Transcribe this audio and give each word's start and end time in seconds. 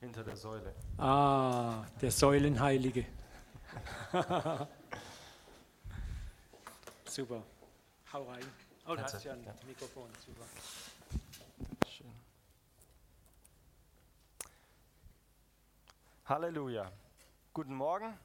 hinter 0.00 0.24
der 0.24 0.36
Säule. 0.36 0.74
Ah, 0.98 1.84
der 2.00 2.10
Säulenheilige. 2.10 3.06
Super. 7.04 7.42
Hau 8.12 8.24
rein. 8.24 8.42
Oh, 8.86 8.90
du 8.90 8.96
Kannst 8.96 9.14
hast 9.14 9.24
ja 9.24 9.32
ein. 9.34 9.46
Mikrofon. 9.66 10.10
Super. 10.26 10.44
Schön. 11.88 12.12
Halleluja. 16.24 16.90
Guten 17.52 17.74
Morgen. 17.74 18.18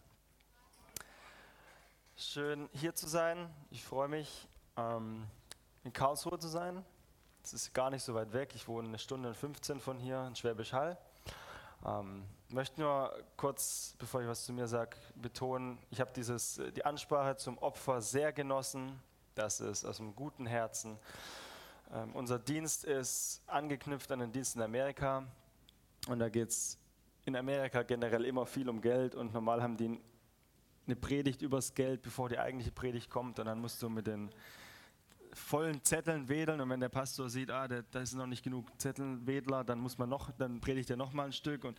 Schön 2.15 2.69
hier 2.71 2.95
zu 2.95 3.07
sein. 3.07 3.53
Ich 3.69 3.83
freue 3.83 4.07
mich, 4.07 4.47
ähm, 4.77 5.27
in 5.83 5.91
Karlsruhe 5.91 6.39
zu 6.39 6.47
sein. 6.47 6.85
Es 7.43 7.53
ist 7.53 7.73
gar 7.73 7.89
nicht 7.89 8.03
so 8.03 8.15
weit 8.15 8.31
weg. 8.31 8.55
Ich 8.55 8.67
wohne 8.67 8.87
eine 8.87 8.97
Stunde 8.97 9.27
und 9.27 9.35
15 9.35 9.81
von 9.81 9.99
hier 9.99 10.25
in 10.25 10.35
Schwäbisch 10.35 10.71
Hall. 10.71 10.97
Ähm, 11.83 12.25
möchte 12.49 12.81
nur 12.81 13.11
kurz, 13.37 13.95
bevor 13.97 14.21
ich 14.21 14.27
was 14.27 14.45
zu 14.45 14.53
mir 14.53 14.67
sage, 14.67 14.95
betonen, 15.15 15.77
ich 15.89 15.99
habe 15.99 16.11
äh, 16.19 16.71
die 16.71 16.85
Ansprache 16.85 17.35
zum 17.37 17.57
Opfer 17.57 18.01
sehr 18.01 18.31
genossen. 18.31 18.99
Das 19.33 19.59
ist 19.59 19.85
aus 19.85 19.99
einem 19.99 20.15
guten 20.15 20.45
Herzen. 20.45 20.97
Ähm, 21.93 22.11
unser 22.13 22.39
Dienst 22.39 22.85
ist 22.85 23.41
angeknüpft 23.47 24.11
an 24.11 24.19
den 24.19 24.31
Dienst 24.31 24.55
in 24.55 24.61
Amerika. 24.61 25.25
Und 26.07 26.19
da 26.19 26.29
geht 26.29 26.49
es 26.49 26.77
in 27.25 27.35
Amerika 27.35 27.83
generell 27.83 28.25
immer 28.25 28.45
viel 28.45 28.69
um 28.69 28.81
Geld. 28.81 29.15
Und 29.15 29.33
normal 29.33 29.61
haben 29.61 29.77
die 29.77 29.99
eine 30.85 30.95
Predigt 30.95 31.41
übers 31.41 31.73
Geld, 31.73 32.01
bevor 32.01 32.29
die 32.29 32.39
eigentliche 32.39 32.71
Predigt 32.71 33.09
kommt. 33.09 33.39
Und 33.39 33.45
dann 33.45 33.59
musst 33.59 33.81
du 33.81 33.89
mit 33.89 34.07
den 34.07 34.29
vollen 35.35 35.83
Zetteln 35.83 36.27
wedeln. 36.29 36.61
Und 36.61 36.69
wenn 36.69 36.79
der 36.79 36.89
Pastor 36.89 37.29
sieht, 37.29 37.51
ah, 37.51 37.67
da 37.67 37.81
da 37.91 37.99
ist 37.99 38.13
noch 38.13 38.25
nicht 38.25 38.43
genug 38.43 38.69
Zettelwedler, 38.79 39.63
dann 39.63 39.79
muss 39.79 39.97
man 39.97 40.09
noch, 40.09 40.31
dann 40.31 40.59
predigt 40.59 40.89
er 40.89 40.97
noch 40.97 41.13
mal 41.13 41.25
ein 41.25 41.33
Stück. 41.33 41.63
Und 41.63 41.77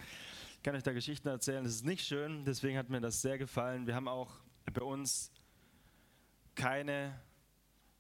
ich 0.56 0.62
kann 0.62 0.76
euch 0.76 0.82
da 0.82 0.92
Geschichten 0.92 1.28
erzählen. 1.28 1.64
Das 1.64 1.74
ist 1.74 1.84
nicht 1.84 2.06
schön. 2.06 2.44
Deswegen 2.44 2.78
hat 2.78 2.88
mir 2.88 3.00
das 3.00 3.22
sehr 3.22 3.38
gefallen. 3.38 3.86
Wir 3.86 3.94
haben 3.94 4.08
auch 4.08 4.32
bei 4.72 4.82
uns 4.82 5.32
keine 6.54 7.18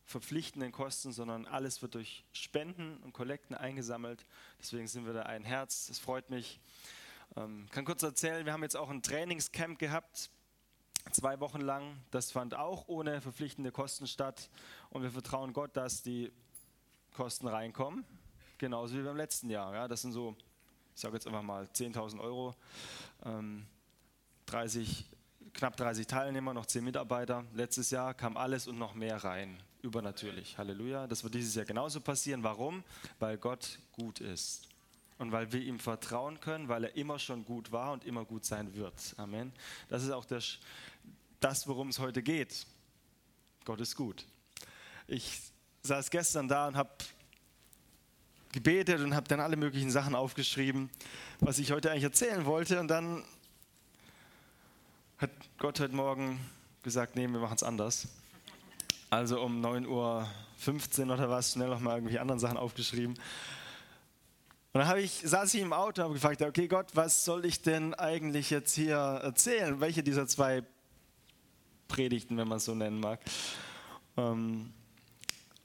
verpflichtenden 0.04 0.72
Kosten, 0.72 1.12
sondern 1.12 1.46
alles 1.46 1.82
wird 1.82 1.94
durch 1.94 2.24
Spenden 2.32 2.98
und 2.98 3.12
Kollekten 3.12 3.56
eingesammelt. 3.56 4.24
Deswegen 4.60 4.86
sind 4.86 5.04
wir 5.06 5.12
da 5.12 5.22
ein 5.22 5.44
Herz. 5.44 5.86
Das 5.88 5.98
freut 5.98 6.30
mich. 6.30 6.60
Ähm, 7.36 7.66
kann 7.70 7.84
kurz 7.84 8.02
erzählen, 8.02 8.46
wir 8.46 8.52
haben 8.52 8.62
jetzt 8.62 8.76
auch 8.76 8.88
ein 8.88 9.02
Trainingscamp 9.02 9.78
gehabt, 9.78 10.30
zwei 11.12 11.40
Wochen 11.40 11.60
lang. 11.60 11.96
Das 12.10 12.32
fand 12.32 12.54
auch 12.54 12.88
ohne 12.88 13.20
verpflichtende 13.20 13.72
Kosten 13.72 14.06
statt. 14.06 14.50
Und 14.90 15.02
wir 15.02 15.10
vertrauen 15.10 15.52
Gott, 15.52 15.76
dass 15.76 16.02
die 16.02 16.32
Kosten 17.14 17.48
reinkommen. 17.48 18.04
Genauso 18.58 18.96
wie 18.96 19.02
beim 19.02 19.16
letzten 19.16 19.50
Jahr. 19.50 19.74
Ja, 19.74 19.88
das 19.88 20.02
sind 20.02 20.12
so, 20.12 20.36
ich 20.94 21.00
sage 21.00 21.14
jetzt 21.14 21.26
einfach 21.26 21.42
mal 21.42 21.64
10.000 21.64 22.20
Euro. 22.20 22.54
Ähm, 23.24 23.66
30, 24.46 25.04
knapp 25.52 25.76
30 25.76 26.06
Teilnehmer, 26.06 26.54
noch 26.54 26.66
10 26.66 26.84
Mitarbeiter. 26.84 27.44
Letztes 27.54 27.90
Jahr 27.90 28.14
kam 28.14 28.36
alles 28.36 28.66
und 28.66 28.78
noch 28.78 28.94
mehr 28.94 29.22
rein. 29.22 29.58
Übernatürlich. 29.82 30.56
Halleluja. 30.58 31.06
Das 31.06 31.22
wird 31.22 31.34
dieses 31.34 31.54
Jahr 31.54 31.64
genauso 31.64 32.00
passieren. 32.00 32.42
Warum? 32.42 32.82
Weil 33.18 33.38
Gott 33.38 33.78
gut 33.92 34.20
ist. 34.20 34.68
Und 35.18 35.32
weil 35.32 35.50
wir 35.52 35.62
ihm 35.62 35.78
vertrauen 35.78 36.40
können, 36.40 36.68
weil 36.68 36.84
er 36.84 36.96
immer 36.96 37.18
schon 37.18 37.44
gut 37.44 37.72
war 37.72 37.92
und 37.92 38.04
immer 38.04 38.24
gut 38.24 38.44
sein 38.44 38.74
wird. 38.74 39.14
Amen. 39.16 39.52
Das 39.88 40.02
ist 40.02 40.10
auch 40.10 40.26
das, 40.26 40.58
das 41.40 41.66
worum 41.68 41.88
es 41.88 41.98
heute 41.98 42.22
geht. 42.22 42.66
Gott 43.64 43.80
ist 43.80 43.96
gut. 43.96 44.24
Ich 45.06 45.40
saß 45.82 46.10
gestern 46.10 46.48
da 46.48 46.68
und 46.68 46.76
habe 46.76 46.90
gebetet 48.52 49.00
und 49.00 49.14
habe 49.14 49.28
dann 49.28 49.40
alle 49.40 49.56
möglichen 49.56 49.90
Sachen 49.90 50.14
aufgeschrieben, 50.14 50.90
was 51.40 51.58
ich 51.58 51.72
heute 51.72 51.90
eigentlich 51.90 52.04
erzählen 52.04 52.46
wollte. 52.46 52.80
Und 52.80 52.88
dann 52.88 53.24
hat 55.18 55.30
Gott 55.58 55.80
heute 55.80 55.94
Morgen 55.94 56.40
gesagt, 56.82 57.16
nee, 57.16 57.26
wir 57.28 57.40
machen 57.40 57.56
es 57.56 57.62
anders. 57.62 58.08
Also 59.10 59.40
um 59.42 59.64
9.15 59.64 61.06
Uhr 61.06 61.14
oder 61.14 61.30
was, 61.30 61.52
schnell 61.52 61.68
nochmal 61.68 61.96
irgendwelche 61.96 62.20
anderen 62.20 62.40
Sachen 62.40 62.56
aufgeschrieben. 62.56 63.18
Und 64.72 64.80
dann 64.80 64.98
ich, 64.98 65.22
saß 65.24 65.54
ich 65.54 65.62
im 65.62 65.72
Auto 65.72 66.02
und 66.02 66.04
habe 66.04 66.14
gefragt, 66.14 66.42
okay 66.42 66.68
Gott, 66.68 66.88
was 66.94 67.24
soll 67.24 67.44
ich 67.46 67.62
denn 67.62 67.94
eigentlich 67.94 68.50
jetzt 68.50 68.74
hier 68.74 68.96
erzählen? 68.96 69.80
Welche 69.80 70.02
dieser 70.02 70.26
zwei 70.26 70.62
Predigten, 71.88 72.36
wenn 72.36 72.48
man 72.48 72.58
es 72.58 72.64
so 72.64 72.74
nennen 72.74 73.00
mag? 73.00 73.20
Ähm, 74.16 74.72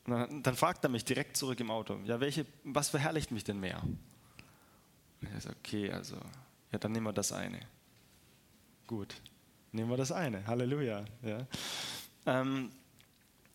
und 0.06 0.12
dann, 0.14 0.44
dann 0.44 0.56
fragt 0.56 0.84
er 0.84 0.90
mich 0.90 1.06
direkt 1.06 1.38
zurück 1.38 1.60
im 1.60 1.72
Auto, 1.72 2.00
ja, 2.06 2.20
welche, 2.20 2.46
was 2.64 2.90
verherrlicht 2.90 3.32
mich 3.32 3.44
denn 3.44 3.60
mehr? 3.60 3.82
Und 3.84 4.00
ich 5.22 5.44
so, 5.44 5.50
okay, 5.50 5.92
also, 5.92 6.18
ja, 6.72 6.80
dann 6.80 6.92
nehmen 6.92 7.06
wir 7.06 7.14
das 7.14 7.32
eine. 7.32 7.60
Gut, 8.88 9.16
nehmen 9.72 9.90
wir 9.90 9.98
das 9.98 10.12
eine. 10.12 10.46
Halleluja. 10.48 11.06
Ja. 11.22 11.48
Ähm, 12.26 12.72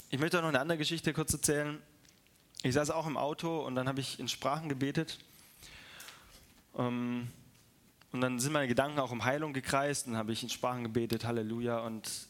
ich 0.09 0.21
möchte 0.21 0.39
auch 0.39 0.43
noch 0.43 0.49
eine 0.49 0.61
andere 0.61 0.79
Geschichte 0.79 1.13
kurz 1.13 1.33
erzählen. 1.33 1.83
Ich 2.63 2.75
saß 2.75 2.91
auch 2.91 3.07
im 3.07 3.17
Auto 3.17 3.61
und 3.61 3.75
dann 3.75 3.89
habe 3.89 4.01
ich 4.01 4.21
in 4.21 4.29
Sprachen 4.29 4.69
gebetet. 4.69 5.19
Ähm, 6.77 7.29
und 8.13 8.21
dann 8.21 8.39
sind 8.39 8.53
meine 8.53 8.69
Gedanken 8.69 8.99
auch 8.99 9.11
um 9.11 9.25
Heilung 9.25 9.53
gekreist. 9.53 10.07
Dann 10.07 10.17
habe 10.17 10.33
ich 10.33 10.43
in 10.43 10.49
Sprachen 10.49 10.85
gebetet, 10.85 11.25
Halleluja. 11.25 11.81
Und 11.81 12.29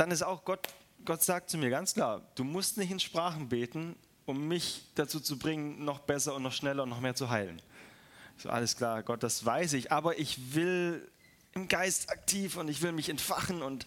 dann 0.00 0.10
ist 0.10 0.22
auch 0.22 0.46
Gott, 0.46 0.66
Gott 1.04 1.22
sagt 1.22 1.50
zu 1.50 1.58
mir 1.58 1.68
ganz 1.68 1.92
klar, 1.92 2.22
du 2.34 2.42
musst 2.42 2.78
nicht 2.78 2.90
in 2.90 2.98
Sprachen 2.98 3.50
beten, 3.50 3.96
um 4.24 4.48
mich 4.48 4.82
dazu 4.94 5.20
zu 5.20 5.38
bringen, 5.38 5.84
noch 5.84 5.98
besser 5.98 6.34
und 6.34 6.42
noch 6.42 6.52
schneller 6.52 6.84
und 6.84 6.88
noch 6.88 7.00
mehr 7.00 7.14
zu 7.14 7.28
heilen. 7.28 7.60
So, 8.38 8.48
alles 8.48 8.76
klar, 8.76 9.02
Gott, 9.02 9.22
das 9.22 9.44
weiß 9.44 9.74
ich, 9.74 9.92
aber 9.92 10.18
ich 10.18 10.54
will 10.54 11.06
im 11.52 11.68
Geist 11.68 12.08
aktiv 12.08 12.56
und 12.56 12.68
ich 12.68 12.80
will 12.80 12.92
mich 12.92 13.10
entfachen. 13.10 13.60
Und, 13.60 13.84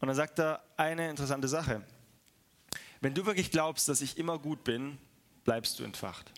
und 0.00 0.08
dann 0.08 0.14
sagt 0.14 0.38
er 0.38 0.62
eine 0.76 1.08
interessante 1.08 1.48
Sache. 1.48 1.82
Wenn 3.00 3.14
du 3.14 3.24
wirklich 3.24 3.50
glaubst, 3.50 3.88
dass 3.88 4.02
ich 4.02 4.18
immer 4.18 4.38
gut 4.38 4.62
bin, 4.62 4.98
bleibst 5.44 5.78
du 5.78 5.84
entfacht. 5.84 6.30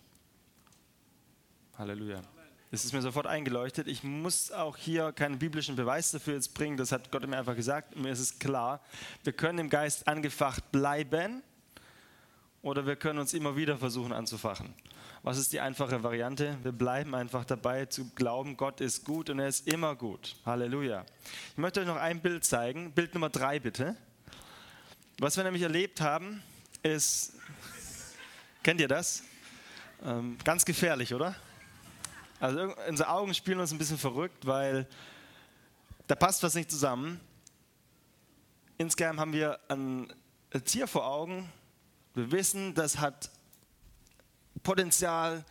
Halleluja. 1.77 2.21
Das 2.69 2.83
ist 2.83 2.91
mir 2.91 3.01
sofort 3.01 3.27
eingeleuchtet. 3.27 3.87
Ich 3.87 4.03
muss 4.03 4.51
auch 4.51 4.75
hier 4.75 5.13
keinen 5.13 5.39
biblischen 5.39 5.77
Beweis 5.77 6.11
dafür 6.11 6.33
jetzt 6.33 6.53
bringen. 6.53 6.75
Das 6.75 6.91
hat 6.91 7.11
Gott 7.11 7.25
mir 7.25 7.37
einfach 7.37 7.55
gesagt. 7.55 7.95
Mir 7.95 8.11
ist 8.11 8.19
es 8.19 8.39
klar. 8.39 8.81
Wir 9.23 9.31
können 9.31 9.59
im 9.59 9.69
Geist 9.69 10.07
angefacht 10.07 10.69
bleiben 10.71 11.43
oder 12.61 12.85
wir 12.85 12.97
können 12.97 13.19
uns 13.19 13.33
immer 13.33 13.55
wieder 13.55 13.77
versuchen 13.77 14.11
anzufachen. 14.11 14.73
Was 15.23 15.37
ist 15.37 15.53
die 15.53 15.61
einfache 15.61 16.03
Variante? 16.03 16.57
Wir 16.63 16.73
bleiben 16.73 17.15
einfach 17.15 17.45
dabei 17.45 17.85
zu 17.85 18.09
glauben, 18.11 18.55
Gott 18.57 18.81
ist 18.81 19.05
gut 19.05 19.29
und 19.29 19.39
er 19.39 19.47
ist 19.47 19.67
immer 19.67 19.95
gut. 19.95 20.35
Halleluja. 20.45 21.05
Ich 21.51 21.57
möchte 21.57 21.79
euch 21.79 21.87
noch 21.87 21.95
ein 21.95 22.21
Bild 22.21 22.43
zeigen. 22.43 22.91
Bild 22.91 23.13
Nummer 23.13 23.29
drei 23.29 23.59
bitte. 23.59 23.95
Was 25.19 25.35
wir 25.37 25.43
nämlich 25.43 25.63
erlebt 25.63 26.01
haben, 26.01 26.43
ist, 26.83 27.33
kennt 28.61 28.79
ihr 28.79 28.87
das? 28.87 29.23
Ähm, 30.05 30.37
ganz 30.43 30.63
gefährlich, 30.63 31.13
oder? 31.13 31.35
Also 32.39 32.73
unsere 32.87 33.09
Augen 33.09 33.33
spielen 33.33 33.59
uns 33.59 33.71
ein 33.71 33.79
bisschen 33.79 33.97
verrückt, 33.97 34.45
weil 34.45 34.87
da 36.05 36.15
passt 36.15 36.43
was 36.43 36.53
nicht 36.53 36.69
zusammen. 36.69 37.19
Insgeheim 38.77 39.19
haben 39.19 39.33
wir 39.33 39.59
ein 39.69 40.13
Tier 40.65 40.87
vor 40.87 41.07
Augen. 41.07 41.51
Wir 42.13 42.31
wissen, 42.31 42.75
das 42.75 42.99
hat 42.99 43.31
Potenzial, 44.61 45.45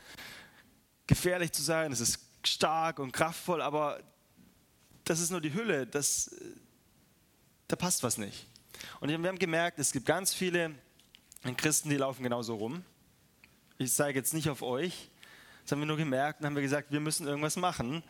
gefährlich 1.09 1.53
zu 1.53 1.63
sein. 1.63 1.91
Es 1.91 2.01
ist 2.01 2.21
stark 2.45 3.01
und 3.01 3.13
kraftvoll, 3.13 3.63
aber 3.63 4.01
das 5.05 5.19
ist 5.21 5.31
nur 5.31 5.41
die 5.41 5.55
Hülle. 5.55 5.89
Das, 5.89 6.37
da 7.67 7.75
passt 7.75 8.05
was 8.05 8.17
nicht. 8.17 8.47
Und 9.01 9.09
wir 9.09 9.17
haben 9.17 9.39
gemerkt, 9.39 9.81
es 9.81 9.91
gibt 9.91 10.07
ganz 10.07 10.33
viele 10.33 10.73
Christen, 11.57 11.91
die 11.91 11.97
laufen 11.97 12.23
genauso 12.23 12.55
rum. 12.55 12.85
Ich 13.79 13.93
zeige 13.93 14.19
jetzt 14.19 14.35
nicht 14.35 14.49
auf 14.51 14.63
euch. 14.63 15.11
Das 15.67 15.73
haben 15.73 15.81
wir 15.81 15.87
nur 15.87 15.97
gemerkt 15.97 16.39
und 16.39 16.47
haben 16.47 16.55
wir 16.55 16.63
gesagt, 16.63 16.93
wir 16.93 17.01
müssen 17.01 17.27
irgendwas 17.27 17.57
machen. 17.57 18.05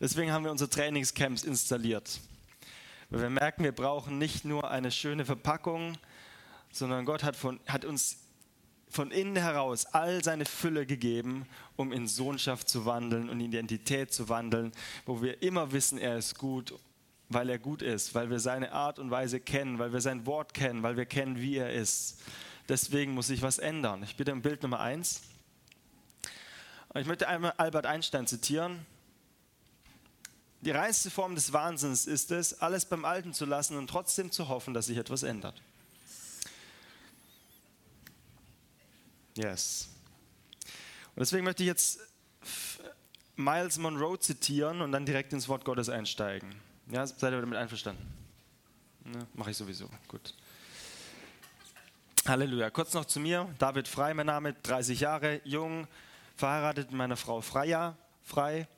Deswegen 0.00 0.32
haben 0.32 0.44
wir 0.44 0.50
unsere 0.50 0.70
Trainingscamps 0.70 1.44
installiert. 1.44 2.20
Weil 3.10 3.20
wir 3.20 3.28
merken, 3.28 3.64
wir 3.64 3.72
brauchen 3.72 4.16
nicht 4.16 4.46
nur 4.46 4.70
eine 4.70 4.90
schöne 4.90 5.26
Verpackung, 5.26 5.98
sondern 6.72 7.04
Gott 7.04 7.22
hat, 7.22 7.36
von, 7.36 7.60
hat 7.66 7.84
uns 7.84 8.20
von 8.88 9.10
innen 9.10 9.36
heraus 9.36 9.84
all 9.84 10.24
seine 10.24 10.46
Fülle 10.46 10.86
gegeben, 10.86 11.44
um 11.76 11.92
in 11.92 12.08
Sohnschaft 12.08 12.66
zu 12.66 12.86
wandeln 12.86 13.28
und 13.28 13.40
Identität 13.40 14.10
zu 14.10 14.30
wandeln, 14.30 14.72
wo 15.04 15.20
wir 15.20 15.42
immer 15.42 15.72
wissen, 15.72 15.98
er 15.98 16.16
ist 16.16 16.38
gut, 16.38 16.72
weil 17.28 17.50
er 17.50 17.58
gut 17.58 17.82
ist, 17.82 18.14
weil 18.14 18.30
wir 18.30 18.40
seine 18.40 18.72
Art 18.72 18.98
und 18.98 19.10
Weise 19.10 19.38
kennen, 19.38 19.78
weil 19.78 19.92
wir 19.92 20.00
sein 20.00 20.24
Wort 20.24 20.54
kennen, 20.54 20.82
weil 20.82 20.96
wir 20.96 21.04
kennen, 21.04 21.36
wie 21.42 21.58
er 21.58 21.74
ist. 21.74 22.22
Deswegen 22.70 23.12
muss 23.12 23.26
sich 23.26 23.42
was 23.42 23.58
ändern. 23.58 24.02
Ich 24.02 24.16
bitte 24.16 24.30
im 24.30 24.40
Bild 24.40 24.62
Nummer 24.62 24.80
eins. 24.80 25.20
Ich 26.98 27.06
möchte 27.06 27.28
einmal 27.28 27.52
Albert 27.58 27.84
Einstein 27.84 28.26
zitieren. 28.26 28.86
Die 30.62 30.70
reinste 30.70 31.10
Form 31.10 31.34
des 31.34 31.52
Wahnsinns 31.52 32.06
ist 32.06 32.30
es, 32.30 32.60
alles 32.60 32.86
beim 32.86 33.04
Alten 33.04 33.34
zu 33.34 33.44
lassen 33.44 33.76
und 33.76 33.88
trotzdem 33.88 34.30
zu 34.30 34.48
hoffen, 34.48 34.72
dass 34.72 34.86
sich 34.86 34.96
etwas 34.96 35.22
ändert. 35.22 35.60
Yes. 39.36 39.88
Und 41.14 41.20
deswegen 41.20 41.44
möchte 41.44 41.62
ich 41.62 41.66
jetzt 41.66 42.00
Miles 43.36 43.76
Monroe 43.76 44.18
zitieren 44.18 44.80
und 44.80 44.92
dann 44.92 45.04
direkt 45.04 45.32
ins 45.34 45.48
Wort 45.48 45.64
Gottes 45.64 45.90
einsteigen. 45.90 46.54
Ja, 46.90 47.06
seid 47.06 47.32
ihr 47.32 47.40
damit 47.40 47.58
einverstanden? 47.58 48.02
Ne, 49.04 49.26
Mache 49.34 49.50
ich 49.50 49.56
sowieso. 49.56 49.90
Gut. 50.08 50.34
Halleluja. 52.26 52.70
Kurz 52.70 52.94
noch 52.94 53.04
zu 53.04 53.20
mir. 53.20 53.54
David 53.58 53.86
Frei, 53.86 54.14
mein 54.14 54.26
Name, 54.26 54.54
30 54.54 55.00
Jahre, 55.00 55.40
jung, 55.44 55.86
verheiratet 56.36 56.90
mit 56.90 56.98
meiner 56.98 57.16
Frau 57.16 57.40
Freya, 57.40 57.96
frei. 58.22 58.68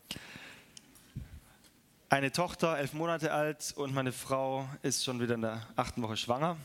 Eine 2.09 2.31
Tochter, 2.31 2.79
elf 2.79 2.93
Monate 2.93 3.33
alt 3.33 3.75
und 3.77 3.93
meine 3.93 4.13
Frau 4.13 4.69
ist 4.83 5.05
schon 5.05 5.21
wieder 5.21 5.35
in 5.35 5.43
der 5.43 5.67
achten 5.75 6.01
Woche 6.01 6.17
schwanger. 6.17 6.57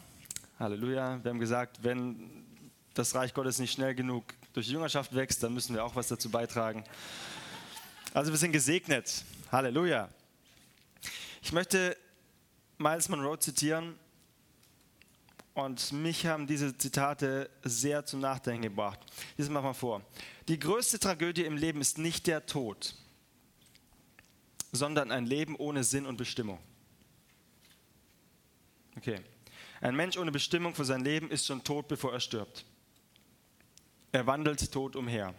Halleluja. 0.59 1.19
Wir 1.23 1.31
haben 1.31 1.39
gesagt, 1.39 1.83
wenn 1.83 2.45
das 2.93 3.15
Reich 3.15 3.33
Gottes 3.33 3.57
nicht 3.57 3.73
schnell 3.73 3.95
genug 3.95 4.23
durch 4.53 4.67
die 4.67 4.73
Jüngerschaft 4.73 5.15
wächst, 5.15 5.41
dann 5.41 5.53
müssen 5.53 5.73
wir 5.73 5.83
auch 5.83 5.95
was 5.95 6.07
dazu 6.07 6.29
beitragen. 6.29 6.83
Also 8.13 8.31
wir 8.31 8.37
sind 8.37 8.51
gesegnet. 8.51 9.25
Halleluja. 9.51 10.09
Ich 11.41 11.51
möchte 11.51 11.97
Miles 12.77 13.09
Monroe 13.09 13.39
zitieren 13.39 13.97
und 15.53 15.91
mich 15.91 16.25
haben 16.25 16.47
diese 16.47 16.77
Zitate 16.77 17.49
sehr 17.63 18.05
zum 18.05 18.19
Nachdenken 18.19 18.63
gebracht. 18.63 18.99
Dieses 19.37 19.51
machen 19.51 19.65
wir 19.65 19.73
vor. 19.73 20.01
Die 20.47 20.59
größte 20.59 20.99
Tragödie 20.99 21.45
im 21.45 21.57
Leben 21.57 21.81
ist 21.81 21.97
nicht 21.97 22.27
der 22.27 22.45
Tod, 22.45 22.95
sondern 24.71 25.11
ein 25.11 25.25
Leben 25.25 25.55
ohne 25.55 25.83
Sinn 25.83 26.05
und 26.05 26.17
Bestimmung. 26.17 26.59
Okay. 28.97 29.21
Ein 29.81 29.95
Mensch 29.95 30.17
ohne 30.17 30.31
Bestimmung 30.31 30.73
für 30.73 30.85
sein 30.85 31.03
Leben 31.03 31.29
ist 31.29 31.45
schon 31.45 31.63
tot, 31.63 31.87
bevor 31.87 32.13
er 32.13 32.19
stirbt. 32.19 32.65
Er 34.11 34.25
wandelt 34.25 34.71
tot 34.71 34.95
umher. 34.95 35.33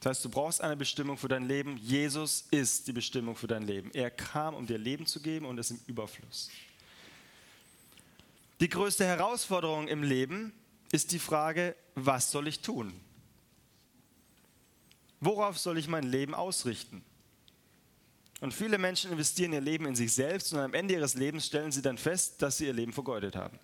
Das 0.00 0.10
heißt, 0.10 0.24
du 0.26 0.28
brauchst 0.28 0.60
eine 0.60 0.76
Bestimmung 0.76 1.16
für 1.16 1.28
dein 1.28 1.48
Leben. 1.48 1.76
Jesus 1.78 2.46
ist 2.50 2.86
die 2.86 2.92
Bestimmung 2.92 3.34
für 3.34 3.46
dein 3.46 3.62
Leben. 3.62 3.90
Er 3.92 4.10
kam, 4.10 4.54
um 4.54 4.66
dir 4.66 4.78
Leben 4.78 5.06
zu 5.06 5.20
geben 5.20 5.46
und 5.46 5.58
es 5.58 5.70
im 5.70 5.80
Überfluss. 5.86 6.50
Die 8.60 8.68
größte 8.68 9.04
Herausforderung 9.04 9.86
im 9.88 10.02
Leben 10.02 10.52
ist 10.90 11.12
die 11.12 11.18
Frage, 11.18 11.76
was 11.94 12.30
soll 12.30 12.48
ich 12.48 12.60
tun? 12.60 12.92
Worauf 15.20 15.58
soll 15.58 15.78
ich 15.78 15.88
mein 15.88 16.04
Leben 16.04 16.34
ausrichten? 16.34 17.04
Und 18.40 18.54
viele 18.54 18.78
Menschen 18.78 19.10
investieren 19.10 19.52
ihr 19.52 19.60
Leben 19.60 19.86
in 19.86 19.96
sich 19.96 20.12
selbst 20.12 20.52
und 20.52 20.60
am 20.60 20.74
Ende 20.74 20.94
ihres 20.94 21.14
Lebens 21.14 21.46
stellen 21.46 21.72
sie 21.72 21.82
dann 21.82 21.98
fest, 21.98 22.40
dass 22.40 22.58
sie 22.58 22.66
ihr 22.66 22.72
Leben 22.72 22.92
vergeudet 22.92 23.34
haben. 23.34 23.58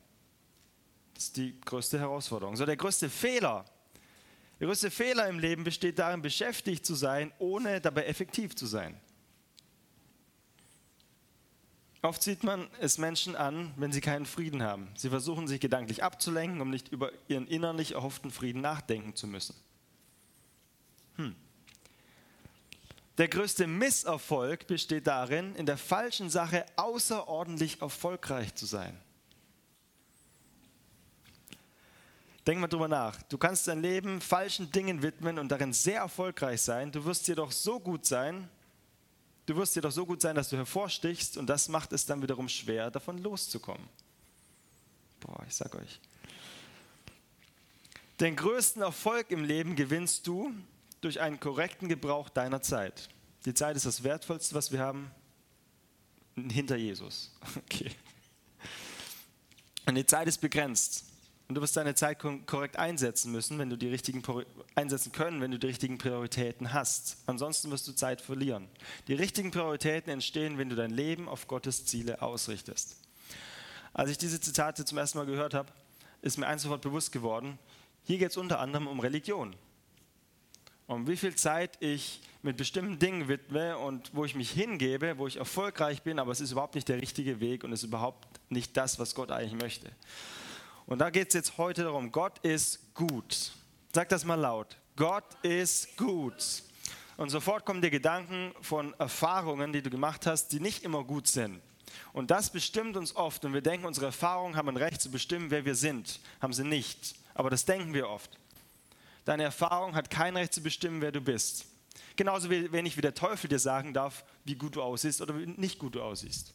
Das 1.14 1.24
ist 1.24 1.36
die 1.36 1.60
größte 1.60 1.98
Herausforderung. 1.98 2.56
So 2.56 2.66
der 2.66 2.76
größte 2.76 3.08
Fehler, 3.08 3.64
der 4.58 4.66
größte 4.66 4.90
Fehler 4.90 5.28
im 5.28 5.38
Leben 5.38 5.62
besteht 5.62 5.98
darin, 5.98 6.22
beschäftigt 6.22 6.84
zu 6.84 6.96
sein, 6.96 7.32
ohne 7.38 7.80
dabei 7.80 8.06
effektiv 8.06 8.56
zu 8.56 8.66
sein. 8.66 9.00
Oft 12.04 12.22
sieht 12.22 12.44
man 12.44 12.68
es 12.80 12.98
Menschen 12.98 13.34
an, 13.34 13.72
wenn 13.76 13.90
sie 13.90 14.02
keinen 14.02 14.26
Frieden 14.26 14.62
haben. 14.62 14.88
Sie 14.94 15.08
versuchen 15.08 15.48
sich 15.48 15.58
gedanklich 15.58 16.02
abzulenken, 16.02 16.60
um 16.60 16.68
nicht 16.68 16.88
über 16.88 17.10
ihren 17.28 17.46
innerlich 17.46 17.92
erhofften 17.92 18.30
Frieden 18.30 18.60
nachdenken 18.60 19.16
zu 19.16 19.26
müssen. 19.26 19.54
Hm. 21.16 21.34
Der 23.16 23.28
größte 23.28 23.66
Misserfolg 23.66 24.66
besteht 24.66 25.06
darin, 25.06 25.54
in 25.56 25.64
der 25.64 25.78
falschen 25.78 26.28
Sache 26.28 26.66
außerordentlich 26.76 27.80
erfolgreich 27.80 28.54
zu 28.54 28.66
sein. 28.66 29.00
Denk 32.46 32.60
mal 32.60 32.66
drüber 32.66 32.88
nach. 32.88 33.22
Du 33.30 33.38
kannst 33.38 33.66
dein 33.66 33.80
Leben 33.80 34.20
falschen 34.20 34.70
Dingen 34.70 35.00
widmen 35.00 35.38
und 35.38 35.48
darin 35.48 35.72
sehr 35.72 36.00
erfolgreich 36.00 36.60
sein. 36.60 36.92
Du 36.92 37.02
wirst 37.06 37.26
jedoch 37.28 37.50
so 37.50 37.80
gut 37.80 38.04
sein, 38.04 38.50
du 39.46 39.56
wirst 39.56 39.76
jedoch 39.76 39.92
so 39.92 40.06
gut 40.06 40.20
sein, 40.20 40.34
dass 40.34 40.48
du 40.48 40.56
hervorstichst 40.56 41.36
und 41.36 41.46
das 41.46 41.68
macht 41.68 41.92
es 41.92 42.06
dann 42.06 42.22
wiederum 42.22 42.48
schwer, 42.48 42.90
davon 42.90 43.18
loszukommen. 43.18 43.86
Boah, 45.20 45.44
ich 45.46 45.54
sag 45.54 45.74
euch. 45.74 46.00
Den 48.20 48.36
größten 48.36 48.82
Erfolg 48.82 49.30
im 49.30 49.44
Leben 49.44 49.74
gewinnst 49.74 50.26
du 50.26 50.52
durch 51.00 51.20
einen 51.20 51.40
korrekten 51.40 51.88
Gebrauch 51.88 52.28
deiner 52.28 52.62
Zeit. 52.62 53.08
Die 53.44 53.54
Zeit 53.54 53.76
ist 53.76 53.86
das 53.86 54.04
Wertvollste, 54.04 54.54
was 54.54 54.72
wir 54.72 54.80
haben, 54.80 55.10
hinter 56.36 56.76
Jesus. 56.76 57.32
Okay. 57.56 57.90
Und 59.86 59.96
die 59.96 60.06
Zeit 60.06 60.26
ist 60.28 60.40
begrenzt. 60.40 61.04
Und 61.46 61.56
du 61.56 61.60
wirst 61.60 61.76
deine 61.76 61.94
Zeit 61.94 62.18
korrekt 62.20 62.78
einsetzen 62.78 63.30
müssen, 63.30 63.58
wenn 63.58 63.68
du 63.68 63.76
die 63.76 63.88
richtigen 63.88 64.22
einsetzen 64.74 65.12
können, 65.12 65.42
wenn 65.42 65.50
du 65.50 65.58
die 65.58 65.66
richtigen 65.66 65.98
Prioritäten 65.98 66.72
hast. 66.72 67.18
Ansonsten 67.26 67.70
wirst 67.70 67.86
du 67.86 67.92
Zeit 67.92 68.22
verlieren. 68.22 68.68
Die 69.08 69.14
richtigen 69.14 69.50
Prioritäten 69.50 70.10
entstehen, 70.10 70.56
wenn 70.56 70.70
du 70.70 70.76
dein 70.76 70.90
Leben 70.90 71.28
auf 71.28 71.46
Gottes 71.46 71.84
Ziele 71.84 72.22
ausrichtest. 72.22 72.96
Als 73.92 74.10
ich 74.10 74.18
diese 74.18 74.40
Zitate 74.40 74.84
zum 74.86 74.96
ersten 74.96 75.18
Mal 75.18 75.26
gehört 75.26 75.52
habe, 75.52 75.70
ist 76.22 76.38
mir 76.38 76.46
eins 76.46 76.62
sofort 76.62 76.80
bewusst 76.80 77.12
geworden. 77.12 77.58
Hier 78.04 78.18
geht 78.18 78.30
es 78.30 78.36
unter 78.38 78.58
anderem 78.58 78.86
um 78.86 79.00
Religion. 79.00 79.54
Um 80.86 81.06
wie 81.06 81.16
viel 81.16 81.34
Zeit 81.34 81.76
ich 81.80 82.20
mit 82.42 82.56
bestimmten 82.56 82.98
Dingen 82.98 83.28
widme 83.28 83.78
und 83.78 84.10
wo 84.14 84.24
ich 84.24 84.34
mich 84.34 84.50
hingebe, 84.50 85.16
wo 85.16 85.26
ich 85.26 85.36
erfolgreich 85.36 86.02
bin, 86.02 86.18
aber 86.18 86.32
es 86.32 86.40
ist 86.40 86.52
überhaupt 86.52 86.74
nicht 86.74 86.88
der 86.88 87.00
richtige 87.00 87.40
Weg 87.40 87.64
und 87.64 87.72
es 87.72 87.80
ist 87.80 87.88
überhaupt 87.88 88.26
nicht 88.50 88.76
das, 88.76 88.98
was 88.98 89.14
Gott 89.14 89.30
eigentlich 89.30 89.60
möchte. 89.60 89.90
Und 90.86 90.98
da 90.98 91.10
geht 91.10 91.28
es 91.28 91.34
jetzt 91.34 91.58
heute 91.58 91.84
darum, 91.84 92.12
Gott 92.12 92.38
ist 92.40 92.94
gut. 92.94 93.52
Sag 93.92 94.08
das 94.10 94.24
mal 94.24 94.34
laut. 94.34 94.76
Gott 94.96 95.24
ist 95.42 95.96
gut. 95.96 96.62
Und 97.16 97.30
sofort 97.30 97.64
kommen 97.64 97.80
dir 97.80 97.90
Gedanken 97.90 98.52
von 98.60 98.92
Erfahrungen, 98.98 99.72
die 99.72 99.82
du 99.82 99.90
gemacht 99.90 100.26
hast, 100.26 100.48
die 100.48 100.60
nicht 100.60 100.82
immer 100.82 101.04
gut 101.04 101.26
sind. 101.26 101.60
Und 102.12 102.30
das 102.30 102.50
bestimmt 102.50 102.96
uns 102.96 103.14
oft. 103.14 103.44
Und 103.44 103.54
wir 103.54 103.60
denken, 103.62 103.86
unsere 103.86 104.06
Erfahrungen 104.06 104.56
haben 104.56 104.68
ein 104.68 104.76
Recht 104.76 105.00
zu 105.00 105.10
bestimmen, 105.10 105.50
wer 105.50 105.64
wir 105.64 105.74
sind. 105.74 106.20
Haben 106.40 106.52
sie 106.52 106.64
nicht. 106.64 107.14
Aber 107.34 107.50
das 107.50 107.64
denken 107.64 107.94
wir 107.94 108.08
oft. 108.08 108.38
Deine 109.24 109.44
Erfahrung 109.44 109.94
hat 109.94 110.10
kein 110.10 110.36
Recht 110.36 110.52
zu 110.52 110.62
bestimmen, 110.62 111.00
wer 111.00 111.12
du 111.12 111.20
bist. 111.20 111.66
Genauso 112.16 112.50
wenig 112.50 112.96
wie 112.96 113.00
der 113.00 113.14
Teufel 113.14 113.48
dir 113.48 113.58
sagen 113.58 113.94
darf, 113.94 114.24
wie 114.44 114.54
gut 114.54 114.76
du 114.76 114.82
aussiehst 114.82 115.20
oder 115.20 115.38
wie 115.38 115.46
nicht 115.46 115.78
gut 115.78 115.94
du 115.94 116.02
aussiehst. 116.02 116.52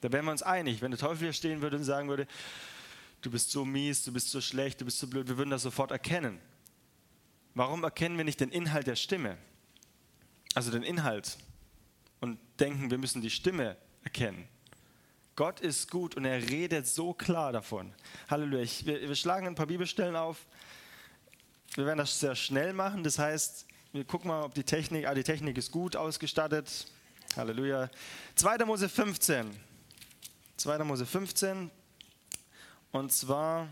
Da 0.00 0.12
wären 0.12 0.24
wir 0.24 0.32
uns 0.32 0.42
einig. 0.42 0.82
Wenn 0.82 0.90
der 0.90 1.00
Teufel 1.00 1.24
hier 1.24 1.32
stehen 1.32 1.62
würde 1.62 1.76
und 1.76 1.84
sagen 1.84 2.08
würde, 2.08 2.26
du 3.24 3.30
bist 3.30 3.50
so 3.50 3.64
mies, 3.64 4.04
du 4.04 4.12
bist 4.12 4.30
so 4.30 4.40
schlecht, 4.40 4.80
du 4.80 4.84
bist 4.84 4.98
so 4.98 5.06
blöd, 5.06 5.28
wir 5.28 5.38
würden 5.38 5.50
das 5.50 5.62
sofort 5.62 5.90
erkennen. 5.90 6.40
Warum 7.54 7.82
erkennen 7.82 8.16
wir 8.16 8.24
nicht 8.24 8.40
den 8.40 8.50
Inhalt 8.50 8.86
der 8.86 8.96
Stimme? 8.96 9.38
Also 10.54 10.70
den 10.70 10.82
Inhalt. 10.82 11.38
Und 12.20 12.38
denken, 12.60 12.90
wir 12.90 12.98
müssen 12.98 13.22
die 13.22 13.30
Stimme 13.30 13.76
erkennen. 14.02 14.48
Gott 15.36 15.60
ist 15.60 15.90
gut 15.90 16.14
und 16.16 16.24
er 16.24 16.48
redet 16.48 16.86
so 16.86 17.12
klar 17.12 17.52
davon. 17.52 17.92
Halleluja. 18.28 18.68
Wir, 18.84 19.08
wir 19.08 19.14
schlagen 19.16 19.46
ein 19.46 19.54
paar 19.54 19.66
Bibelstellen 19.66 20.14
auf. 20.14 20.46
Wir 21.74 21.86
werden 21.86 21.98
das 21.98 22.20
sehr 22.20 22.36
schnell 22.36 22.72
machen. 22.72 23.02
Das 23.02 23.18
heißt, 23.18 23.66
wir 23.92 24.04
gucken 24.04 24.28
mal, 24.28 24.42
ob 24.44 24.54
die 24.54 24.62
Technik, 24.62 25.06
ah, 25.06 25.14
die 25.14 25.24
Technik 25.24 25.56
ist 25.56 25.72
gut 25.72 25.96
ausgestattet. 25.96 26.86
Halleluja. 27.36 27.90
2. 28.36 28.64
Mose 28.64 28.88
15. 28.88 29.50
2. 30.56 30.78
Mose 30.84 31.04
15, 31.04 31.70
und 32.94 33.12
zwar 33.12 33.68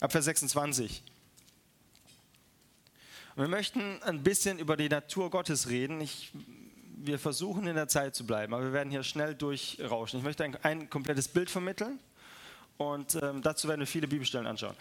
ab 0.00 0.12
Vers 0.12 0.24
26. 0.24 1.02
Und 3.36 3.42
wir 3.42 3.48
möchten 3.48 4.02
ein 4.02 4.22
bisschen 4.22 4.58
über 4.58 4.78
die 4.78 4.88
Natur 4.88 5.28
Gottes 5.28 5.68
reden. 5.68 6.00
Ich, 6.00 6.32
wir 6.96 7.18
versuchen 7.18 7.66
in 7.66 7.74
der 7.74 7.88
Zeit 7.88 8.14
zu 8.14 8.24
bleiben, 8.24 8.54
aber 8.54 8.64
wir 8.64 8.72
werden 8.72 8.90
hier 8.90 9.02
schnell 9.02 9.34
durchrauschen. 9.34 10.20
Ich 10.20 10.24
möchte 10.24 10.44
ein, 10.44 10.56
ein 10.62 10.88
komplettes 10.88 11.28
Bild 11.28 11.50
vermitteln 11.50 11.98
und 12.78 13.16
ähm, 13.16 13.42
dazu 13.42 13.68
werden 13.68 13.80
wir 13.80 13.86
viele 13.86 14.08
Bibelstellen 14.08 14.46
anschauen. 14.46 14.74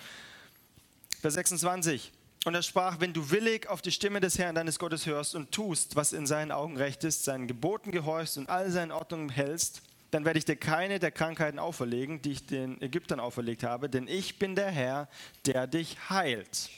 Vers 1.20 1.34
26. 1.34 2.14
Und 2.46 2.56
er 2.56 2.64
sprach, 2.64 3.00
wenn 3.00 3.14
du 3.14 3.30
willig 3.32 3.70
auf 3.70 3.82
die 3.82 3.92
Stimme 3.92 4.20
des 4.20 4.38
Herrn 4.38 4.56
deines 4.56 4.78
Gottes 4.78 5.06
hörst 5.06 5.34
und 5.34 5.52
tust, 5.52 5.96
was 5.96 6.12
in 6.12 6.28
seinen 6.28 6.52
Augen 6.52 6.76
recht 6.76 7.04
ist, 7.06 7.24
seinen 7.24 7.48
Geboten 7.48 7.92
gehorchst 7.92 8.38
und 8.38 8.50
all 8.50 8.70
seine 8.70 8.94
Ordnungen 8.94 9.30
hältst, 9.30 9.82
dann 10.12 10.26
werde 10.26 10.38
ich 10.40 10.46
dir 10.46 10.58
keine 10.58 11.00
der 11.00 11.12
Krankheiten 11.12 11.58
auferlegen, 11.58 12.22
die 12.22 12.34
ich 12.34 12.46
den 12.46 12.82
Ägyptern 12.82 13.20
auferlegt 13.20 13.64
habe, 13.64 13.90
denn 13.90 14.08
ich 14.08 14.40
bin 14.40 14.56
der 14.56 14.70
Herr, 14.70 15.08
der 15.46 15.68
dich 15.68 16.10
heilt. 16.10 16.70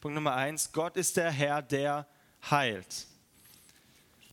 Punkt 0.00 0.14
Nummer 0.14 0.34
eins, 0.34 0.72
Gott 0.72 0.96
ist 0.96 1.16
der 1.16 1.30
Herr, 1.30 1.62
der 1.62 2.06
heilt. 2.50 3.06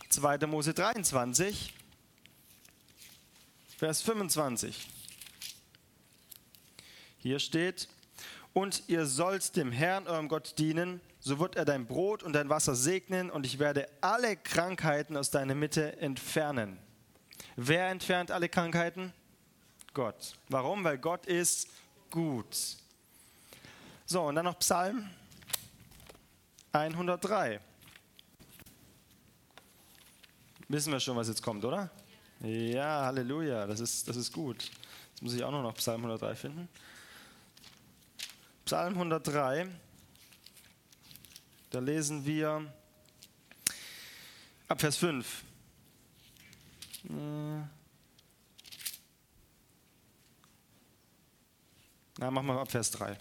2. 0.09 0.47
Mose 0.47 0.73
23, 0.73 1.73
Vers 3.77 4.01
25. 4.01 4.87
Hier 7.19 7.39
steht, 7.39 7.87
und 8.53 8.83
ihr 8.87 9.05
sollt 9.05 9.55
dem 9.55 9.71
Herrn, 9.71 10.07
eurem 10.07 10.27
Gott, 10.27 10.57
dienen, 10.57 11.01
so 11.19 11.39
wird 11.39 11.55
er 11.55 11.65
dein 11.65 11.85
Brot 11.87 12.23
und 12.23 12.33
dein 12.33 12.49
Wasser 12.49 12.75
segnen 12.75 13.29
und 13.29 13.45
ich 13.45 13.59
werde 13.59 13.87
alle 14.01 14.37
Krankheiten 14.37 15.17
aus 15.17 15.31
deiner 15.31 15.55
Mitte 15.55 15.97
entfernen. 15.97 16.77
Wer 17.55 17.89
entfernt 17.89 18.31
alle 18.31 18.49
Krankheiten? 18.49 19.13
Gott. 19.93 20.35
Warum? 20.49 20.83
Weil 20.83 20.97
Gott 20.97 21.25
ist 21.25 21.67
gut. 22.09 22.77
So, 24.05 24.23
und 24.23 24.35
dann 24.35 24.45
noch 24.45 24.59
Psalm 24.59 25.09
103. 26.71 27.59
Wissen 30.67 30.91
wir 30.91 30.99
schon, 30.99 31.15
was 31.15 31.27
jetzt 31.27 31.43
kommt, 31.43 31.63
oder? 31.63 31.89
Ja, 32.41 33.05
Halleluja, 33.05 33.67
das 33.67 33.79
ist, 33.79 34.07
das 34.07 34.15
ist 34.15 34.33
gut. 34.33 34.71
Jetzt 35.11 35.21
muss 35.21 35.33
ich 35.33 35.43
auch 35.43 35.51
noch 35.51 35.73
Psalm 35.75 36.01
103 36.01 36.35
finden. 36.35 36.67
Psalm 38.65 38.93
103, 38.93 39.67
da 41.69 41.79
lesen 41.79 42.25
wir 42.25 42.73
ab 44.69 44.79
Vers 44.79 44.97
5. 44.97 45.43
Na, 52.17 52.31
machen 52.31 52.47
wir 52.47 52.59
ab 52.61 52.71
Vers 52.71 52.91
3. 52.91 53.17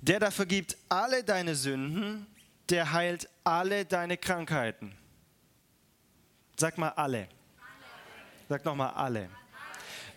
Der 0.00 0.18
da 0.18 0.30
vergibt 0.30 0.78
alle 0.88 1.22
deine 1.22 1.54
Sünden, 1.54 2.26
der 2.70 2.92
heilt 2.92 3.28
alle 3.44 3.84
deine 3.84 4.16
Krankheiten. 4.16 4.96
Sag 6.56 6.78
mal 6.78 6.90
alle. 6.90 7.28
Sag 8.48 8.64
nochmal 8.64 8.94
alle. 8.94 9.28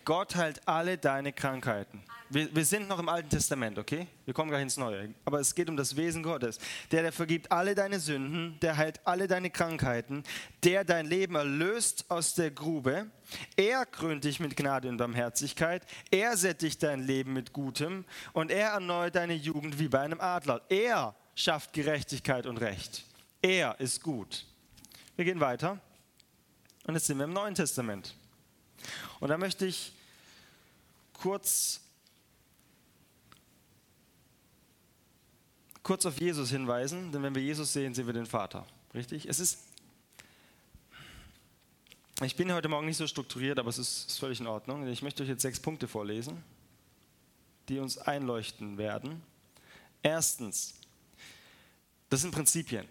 Gott 0.05 0.35
heilt 0.35 0.67
alle 0.67 0.97
deine 0.97 1.33
Krankheiten. 1.33 2.03
Wir, 2.29 2.53
wir, 2.55 2.65
sind 2.65 2.87
noch 2.87 2.97
im 2.97 3.09
Alten 3.09 3.29
Testament, 3.29 3.77
okay? 3.77 4.07
Wir 4.25 4.33
kommen 4.33 4.49
gleich 4.49 4.63
ins 4.63 4.77
Neue. 4.77 5.13
Aber 5.23 5.39
es 5.39 5.53
geht 5.53 5.69
um 5.69 5.77
das 5.77 5.95
Wesen 5.95 6.23
Gottes. 6.23 6.57
Der, 6.91 7.03
der 7.03 7.11
vergibt 7.11 7.51
alle 7.51 7.75
deine 7.75 7.99
Sünden, 7.99 8.59
der 8.61 8.75
heilt 8.77 8.99
alle 9.05 9.27
deine 9.27 9.51
Krankheiten, 9.51 10.23
der 10.63 10.83
dein 10.83 11.05
Leben 11.05 11.35
erlöst 11.35 12.05
aus 12.09 12.33
der 12.33 12.49
Grube. 12.49 13.05
Er 13.55 13.85
krönt 13.85 14.23
dich 14.23 14.39
mit 14.39 14.57
Gnade 14.57 14.89
und 14.89 14.97
Barmherzigkeit. 14.97 15.85
Er 16.09 16.35
sättigt 16.35 16.81
dein 16.81 17.05
Leben 17.05 17.33
mit 17.33 17.53
Gutem 17.53 18.03
und 18.33 18.49
er 18.49 18.69
erneuert 18.69 19.15
deine 19.15 19.35
Jugend 19.35 19.77
wie 19.77 19.87
bei 19.87 19.99
einem 19.99 20.19
Adler. 20.19 20.61
Er 20.69 21.15
schafft 21.35 21.73
Gerechtigkeit 21.73 22.47
und 22.47 22.57
Recht. 22.57 23.05
Er 23.43 23.79
ist 23.79 24.01
gut. 24.01 24.45
Wir 25.15 25.25
gehen 25.25 25.39
weiter. 25.39 25.79
Und 26.87 26.95
jetzt 26.95 27.05
sind 27.05 27.17
wir 27.17 27.25
im 27.25 27.33
Neuen 27.33 27.53
Testament. 27.53 28.15
Und 29.23 29.29
da 29.29 29.37
möchte 29.37 29.65
ich 29.65 29.93
kurz 31.13 31.79
kurz 35.81 36.05
auf 36.05 36.19
Jesus 36.19 36.49
hinweisen, 36.49 37.13
denn 37.13 37.23
wenn 37.23 37.33
wir 37.33 37.41
Jesus 37.41 37.71
sehen, 37.71 37.93
sehen 37.93 38.05
wir 38.05 38.13
den 38.13 38.25
Vater. 38.25 38.65
Richtig? 38.93 39.25
Es 39.29 39.39
ist. 39.39 39.59
Ich 42.21 42.35
bin 42.35 42.51
heute 42.51 42.67
Morgen 42.67 42.85
nicht 42.85 42.97
so 42.97 43.07
strukturiert, 43.07 43.59
aber 43.59 43.69
es 43.69 43.77
ist, 43.77 44.09
ist 44.09 44.19
völlig 44.19 44.41
in 44.41 44.47
Ordnung. 44.47 44.85
Ich 44.87 45.01
möchte 45.01 45.23
euch 45.23 45.29
jetzt 45.29 45.43
sechs 45.43 45.61
Punkte 45.61 45.87
vorlesen, 45.87 46.43
die 47.69 47.79
uns 47.79 47.97
einleuchten 47.97 48.77
werden. 48.77 49.23
Erstens, 50.01 50.73
das 52.09 52.19
sind 52.19 52.31
Prinzipien. 52.31 52.89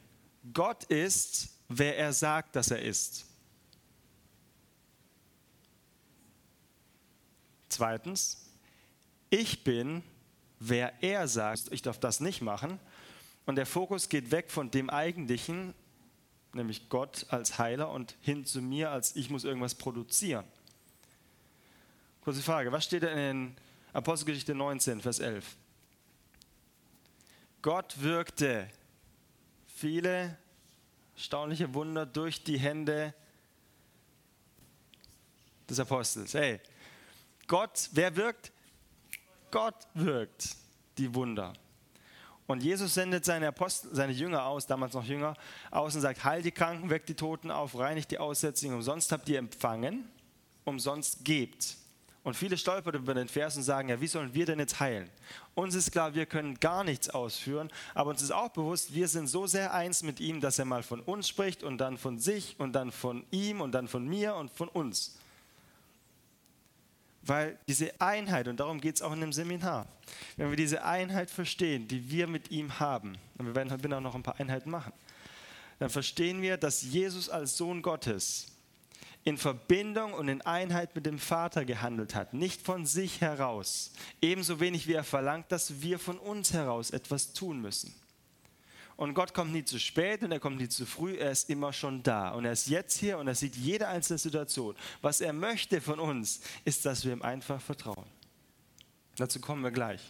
Gott 0.55 0.85
ist, 0.85 1.51
wer 1.69 1.99
er 1.99 2.15
sagt, 2.15 2.57
dass 2.57 2.71
er 2.71 2.81
ist. 2.81 3.27
Zweitens, 7.73 8.51
ich 9.31 9.65
bin, 9.65 10.03
wer 10.61 10.93
er 11.03 11.27
sagt, 11.27 11.73
ich 11.73 11.81
darf 11.81 11.99
das 11.99 12.21
nicht 12.21 12.43
machen. 12.43 12.79
Und 13.47 13.57
der 13.57 13.65
Fokus 13.65 14.11
geht 14.11 14.31
weg 14.31 14.51
von 14.51 14.71
dem 14.71 14.91
Eigentlichen, 14.91 15.73
nämlich 16.53 16.91
Gott 16.91 17.25
als 17.31 17.59
Heiler, 17.59 17.91
und 17.91 18.15
hin 18.21 18.45
zu 18.45 18.61
mir, 18.61 18.91
als 18.91 19.17
ich 19.17 19.31
muss 19.31 19.45
irgendwas 19.45 19.75
produzieren. 19.75 20.45
Kurze 22.21 22.43
Frage, 22.43 22.73
was 22.73 22.85
steht 22.85 23.05
denn 23.05 23.17
in 23.17 23.57
Apostelgeschichte 23.95 24.55
19, 24.55 25.01
Vers 25.01 25.19
11? 25.19 25.57
Gott 27.63 28.03
wirkte 28.03 28.69
viele 29.67 30.37
erstaunliche 31.15 31.73
Wunder 31.73 32.05
durch 32.05 32.45
die 32.45 32.59
Hände 32.59 33.15
des 35.71 35.81
Apostels. 35.81 36.35
Hey, 36.35 36.61
Gott, 37.53 37.91
wer 37.93 38.17
wirkt? 38.17 38.51
Gott 39.51 39.75
wirkt 39.93 40.57
die 40.97 41.15
Wunder. 41.15 41.53
Und 42.47 42.63
Jesus 42.63 42.95
sendet 42.95 43.27
seine 43.27 43.49
Apostel, 43.49 43.95
seine 43.95 44.15
Jünger 44.15 44.47
aus, 44.47 44.67
damals 44.67 44.95
noch 44.95 45.05
Jünger, 45.05 45.35
aus 45.71 45.95
und 45.95 46.01
sagt, 46.01 46.25
heil 46.25 46.41
die 46.41 46.51
Kranken, 46.51 46.89
weckt 46.89 47.11
die 47.11 47.15
Toten 47.15 47.51
auf, 47.51 47.79
reinigt 47.79 48.11
die 48.11 48.19
Aussätzigen, 48.19 48.75
umsonst 48.75 49.13
habt 49.13 49.29
ihr 49.29 49.39
empfangen, 49.39 50.09
umsonst 50.65 51.27
gebt. 51.27 51.77
Und 52.23 52.37
viele 52.37 52.57
stolpern 52.57 52.95
über 52.95 53.13
den 53.13 53.29
Vers 53.29 53.55
und 53.59 53.65
sagen, 53.65 53.91
ja, 53.91 54.01
wie 54.01 54.07
sollen 54.07 54.33
wir 54.33 54.47
denn 54.47 54.59
jetzt 54.59 54.81
heilen? 54.81 55.11
Uns 55.55 55.75
ist 55.75 55.93
klar, 55.93 56.15
wir 56.15 56.25
können 56.25 56.59
gar 56.59 56.85
nichts 56.85 57.11
ausführen, 57.11 57.71
aber 57.93 58.09
uns 58.09 58.23
ist 58.23 58.33
auch 58.33 58.49
bewusst, 58.49 58.95
wir 58.95 59.09
sind 59.09 59.27
so 59.27 59.47
sehr 59.47 59.75
eins 59.75 60.03
mit 60.03 60.21
ihm, 60.21 60.41
dass 60.41 60.59
er 60.59 60.65
mal 60.65 60.83
von 60.83 61.01
uns 61.01 61.29
spricht 61.29 61.63
und 61.63 61.77
dann 61.77 61.99
von 61.99 62.19
sich 62.19 62.59
und 62.59 62.73
dann 62.73 62.91
von 62.93 63.27
ihm 63.31 63.61
und 63.61 63.73
dann 63.73 63.89
von 63.89 64.09
mir 64.09 64.37
und 64.37 64.51
von 64.51 64.69
uns. 64.69 65.19
Weil 67.25 67.59
diese 67.69 68.01
Einheit, 68.01 68.49
und 68.49 68.59
darum 68.59 68.81
geht 68.81 68.97
es 68.97 69.03
auch 69.03 69.13
in 69.13 69.21
dem 69.21 69.33
Seminar, 69.33 69.87
wenn 70.37 70.51
wir 70.51 70.57
diese 70.57 70.85
Einheit 70.85 71.31
verstehen, 71.31 71.87
die 71.87 72.11
wir 72.11 72.27
mit 72.27 72.51
ihm 72.51 72.81
haben, 72.81 73.17
und 73.39 73.47
wir 73.47 73.55
werden 73.55 73.71
heute 73.71 73.97
auch 73.97 74.01
noch 74.01 74.15
ein 74.17 74.25
paar 74.25 74.41
Einheiten 74.41 74.71
machen, 74.71 74.93
dann 75.79 75.91
verstehen 75.91 76.43
wir, 76.43 76.57
dass 76.57 76.83
Jesus 76.83 77.29
als 77.29 77.57
Sohn 77.57 77.83
Gottes 77.83 78.49
in 79.25 79.39
Verbindung 79.39 80.15
und 80.15 80.29
in 80.29 80.43
Einheit 80.43 80.95
mit 80.97 81.07
dem 81.07 81.19
Vater 81.19 81.65
gehandelt 81.65 82.15
hat, 82.15 82.35
nicht 82.35 82.61
von 82.63 82.87
sich 82.87 83.21
heraus, 83.21 83.93
ebenso 84.21 84.59
wenig 84.59 84.89
wie 84.89 84.95
er 84.95 85.05
verlangt, 85.05 85.53
dass 85.53 85.81
wir 85.81 85.99
von 85.99 86.19
uns 86.19 86.53
heraus 86.53 86.91
etwas 86.91 87.33
tun 87.33 87.61
müssen. 87.61 87.95
Und 88.97 89.15
Gott 89.15 89.35
kommt 89.35 89.53
nie 89.53 89.65
zu 89.65 89.79
spät 89.79 90.23
und 90.23 90.33
er 90.33 90.41
kommt 90.41 90.59
nie 90.59 90.69
zu 90.69 90.87
früh, 90.87 91.17
er 91.17 91.31
ist 91.31 91.49
immer 91.51 91.73
schon 91.73 92.03
da. 92.03 92.31
Und 92.31 92.45
er 92.45 92.53
ist 92.53 92.69
jetzt 92.69 92.99
hier 92.99 93.19
und 93.19 93.27
er 93.27 93.35
sieht 93.35 93.57
jede 93.57 93.89
einzelne 93.89 94.19
Situation. 94.19 94.77
Was 95.01 95.21
er 95.21 95.33
möchte 95.33 95.81
von 95.81 95.99
uns, 95.99 96.41
ist, 96.65 96.85
dass 96.85 97.05
wir 97.05 97.13
ihm 97.13 97.23
einfach 97.23 97.61
vertrauen. 97.61 98.07
Dazu 99.17 99.41
kommen 99.41 99.63
wir 99.63 99.71
gleich. 99.71 100.01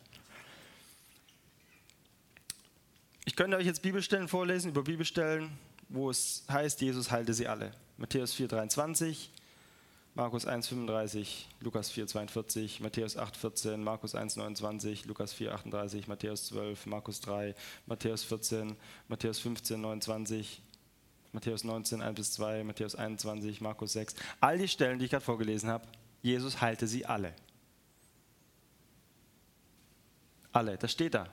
Ich 3.24 3.36
könnte 3.36 3.56
euch 3.56 3.66
jetzt 3.66 3.82
Bibelstellen 3.82 4.28
vorlesen 4.28 4.70
über 4.70 4.82
Bibelstellen, 4.82 5.50
wo 5.88 6.10
es 6.10 6.44
heißt, 6.50 6.80
Jesus 6.80 7.10
heilte 7.10 7.34
sie 7.34 7.46
alle. 7.46 7.72
Matthäus 7.96 8.34
4,23, 8.34 9.28
Markus 10.14 10.46
1,35, 10.46 11.46
Lukas 11.60 11.90
4,42, 11.90 12.82
Matthäus 12.82 13.16
8,14, 13.16 13.78
Markus 13.78 14.14
1,29, 14.14 15.06
Lukas 15.06 15.34
4,38, 15.34 16.06
Matthäus 16.06 16.48
12, 16.48 16.84
Markus 16.84 17.20
3, 17.22 17.54
Matthäus 17.86 18.22
14, 18.24 18.76
Matthäus 19.08 19.38
15, 19.38 19.80
29, 19.80 20.60
Matthäus 21.32 21.64
19, 21.64 22.02
1 22.02 22.14
bis 22.14 22.32
2, 22.32 22.62
Matthäus 22.62 22.94
21, 22.94 23.62
Markus 23.62 23.94
6. 23.94 24.14
All 24.40 24.58
die 24.58 24.68
Stellen, 24.68 24.98
die 24.98 25.06
ich 25.06 25.10
gerade 25.10 25.24
vorgelesen 25.24 25.70
habe, 25.70 25.88
Jesus 26.20 26.60
heilte 26.60 26.86
sie 26.86 27.06
alle. 27.06 27.34
Alle, 30.52 30.76
das 30.76 30.92
steht 30.92 31.14
da. 31.14 31.26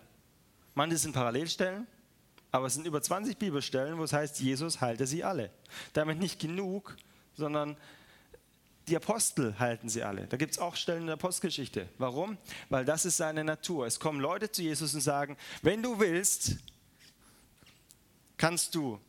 Manche 0.74 0.98
sind 0.98 1.12
Parallelstellen, 1.12 1.86
aber 2.50 2.67
es 2.67 2.75
sind 2.75 2.88
über 2.88 3.01
20 3.01 3.38
Bibelstellen, 3.38 3.98
wo 3.98 4.05
es 4.05 4.13
heißt, 4.13 4.39
Jesus 4.39 4.79
heilte 4.79 5.05
sie 5.05 5.25
alle. 5.25 5.51
Damit 5.91 6.17
nicht 6.19 6.39
genug, 6.39 6.95
sondern 7.36 7.75
die 8.89 8.96
Apostel 8.96 9.58
halten 9.60 9.88
sie 9.88 10.03
alle. 10.03 10.27
Da 10.27 10.38
gibt 10.38 10.51
es 10.51 10.60
auch 10.60 10.75
Stellen 10.75 11.01
in 11.01 11.08
der 11.08 11.13
Apostelgeschichte. 11.13 11.88
Warum? 11.98 12.38
Weil 12.69 12.86
das 12.86 13.05
ist 13.05 13.17
seine 13.17 13.43
Natur. 13.43 13.86
Es 13.86 14.00
kommen 14.00 14.19
Leute 14.19 14.51
zu 14.51 14.62
Jesus 14.62 14.93
und 14.93 15.01
sagen, 15.01 15.38
wenn 15.62 15.81
du 15.81 16.00
willst, 16.00 16.58
kannst 18.38 18.74
du 18.75 19.00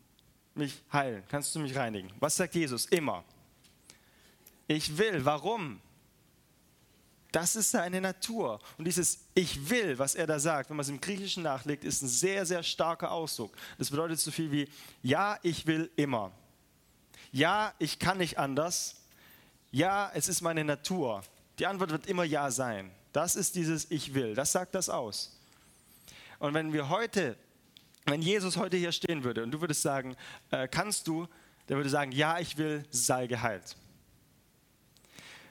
mich 0.54 0.82
heilen, 0.92 1.24
kannst 1.28 1.54
du 1.54 1.60
mich 1.60 1.74
reinigen. 1.74 2.12
Was 2.20 2.36
sagt 2.36 2.54
Jesus? 2.54 2.86
Immer. 2.86 3.24
Ich 4.66 4.98
will. 4.98 5.24
Warum? 5.24 5.80
Das 7.32 7.56
ist 7.56 7.70
seine 7.70 8.00
Natur. 8.00 8.58
Und 8.76 8.84
dieses 8.84 9.26
Ich 9.34 9.70
will, 9.70 9.98
was 9.98 10.14
er 10.14 10.26
da 10.26 10.38
sagt, 10.38 10.70
wenn 10.70 10.76
man 10.76 10.82
es 10.84 10.90
im 10.90 11.00
Griechischen 11.00 11.42
nachlegt, 11.42 11.84
ist 11.84 12.02
ein 12.02 12.08
sehr, 12.08 12.44
sehr 12.44 12.62
starker 12.62 13.12
Ausdruck. 13.12 13.56
Das 13.78 13.90
bedeutet 13.90 14.20
so 14.20 14.30
viel 14.30 14.50
wie, 14.50 14.68
ja, 15.02 15.38
ich 15.42 15.66
will 15.66 15.90
immer. 15.96 16.32
Ja, 17.32 17.72
ich 17.78 17.98
kann 17.98 18.18
nicht 18.18 18.38
anders 18.38 18.99
ja, 19.70 20.10
es 20.14 20.28
ist 20.28 20.40
meine 20.40 20.64
Natur. 20.64 21.22
Die 21.58 21.66
Antwort 21.66 21.90
wird 21.90 22.06
immer 22.06 22.24
Ja 22.24 22.50
sein. 22.50 22.90
Das 23.12 23.36
ist 23.36 23.54
dieses 23.56 23.90
Ich 23.90 24.14
will. 24.14 24.34
Das 24.34 24.52
sagt 24.52 24.74
das 24.74 24.88
aus. 24.88 25.38
Und 26.38 26.54
wenn 26.54 26.72
wir 26.72 26.88
heute, 26.88 27.36
wenn 28.06 28.22
Jesus 28.22 28.56
heute 28.56 28.76
hier 28.76 28.92
stehen 28.92 29.24
würde 29.24 29.42
und 29.42 29.50
du 29.50 29.60
würdest 29.60 29.82
sagen, 29.82 30.16
äh, 30.50 30.66
kannst 30.68 31.06
du, 31.06 31.26
der 31.68 31.76
würde 31.76 31.90
sagen, 31.90 32.12
ja, 32.12 32.38
ich 32.38 32.56
will, 32.56 32.84
sei 32.90 33.26
geheilt. 33.26 33.76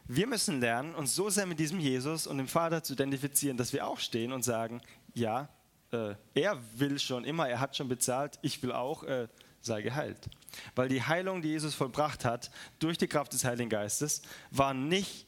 Wir 0.05 0.25
müssen 0.25 0.59
lernen, 0.59 0.95
uns 0.95 1.13
so 1.13 1.29
sehr 1.29 1.45
mit 1.45 1.59
diesem 1.59 1.79
Jesus 1.79 2.25
und 2.25 2.39
dem 2.39 2.47
Vater 2.47 2.83
zu 2.83 2.93
identifizieren, 2.93 3.57
dass 3.57 3.73
wir 3.73 3.85
auch 3.85 3.99
stehen 3.99 4.33
und 4.33 4.43
sagen, 4.43 4.81
ja, 5.13 5.47
äh, 5.91 6.15
er 6.33 6.59
will 6.75 6.97
schon 6.97 7.23
immer, 7.25 7.47
er 7.47 7.59
hat 7.59 7.77
schon 7.77 7.87
bezahlt, 7.87 8.39
ich 8.41 8.61
will 8.63 8.71
auch, 8.71 9.03
äh, 9.03 9.27
sei 9.61 9.83
geheilt. 9.83 10.29
Weil 10.75 10.89
die 10.89 11.03
Heilung, 11.03 11.41
die 11.41 11.49
Jesus 11.49 11.75
vollbracht 11.75 12.25
hat, 12.25 12.51
durch 12.79 12.97
die 12.97 13.07
Kraft 13.07 13.33
des 13.33 13.43
Heiligen 13.43 13.69
Geistes, 13.69 14.21
war 14.51 14.73
nicht 14.73 15.25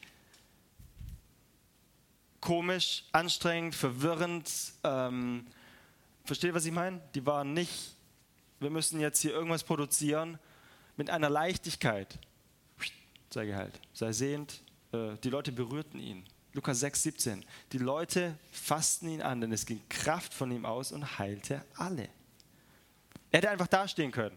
komisch, 2.41 3.05
anstrengend, 3.11 3.75
verwirrend. 3.75 4.51
Ähm, 4.83 5.45
versteht, 6.25 6.53
was 6.53 6.65
ich 6.65 6.71
meine? 6.71 6.99
Die 7.15 7.25
waren 7.25 7.53
nicht, 7.53 7.95
wir 8.59 8.69
müssen 8.69 8.99
jetzt 8.99 9.21
hier 9.21 9.31
irgendwas 9.31 9.63
produzieren 9.63 10.39
mit 10.97 11.09
einer 11.09 11.29
Leichtigkeit. 11.29 12.19
Sei 13.29 13.45
geheilt, 13.45 13.79
sei 13.93 14.11
sehend. 14.11 14.61
Äh, 14.91 15.15
die 15.23 15.29
Leute 15.29 15.51
berührten 15.51 15.99
ihn. 15.99 16.25
Lukas 16.53 16.81
6, 16.81 17.03
17. 17.03 17.45
Die 17.71 17.77
Leute 17.77 18.37
fassten 18.51 19.07
ihn 19.07 19.21
an, 19.21 19.39
denn 19.39 19.53
es 19.53 19.65
ging 19.65 19.81
Kraft 19.87 20.33
von 20.33 20.51
ihm 20.51 20.65
aus 20.65 20.91
und 20.91 21.17
heilte 21.17 21.63
alle. 21.75 22.09
Er 23.31 23.37
hätte 23.37 23.49
einfach 23.49 23.67
dastehen 23.67 24.11
können. 24.11 24.35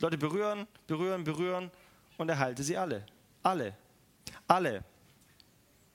Leute 0.00 0.18
berühren, 0.18 0.66
berühren, 0.86 1.24
berühren 1.24 1.70
und 2.16 2.28
er 2.28 2.38
heilte 2.38 2.62
sie 2.62 2.76
alle. 2.76 3.04
Alle. 3.42 3.74
Alle. 4.46 4.84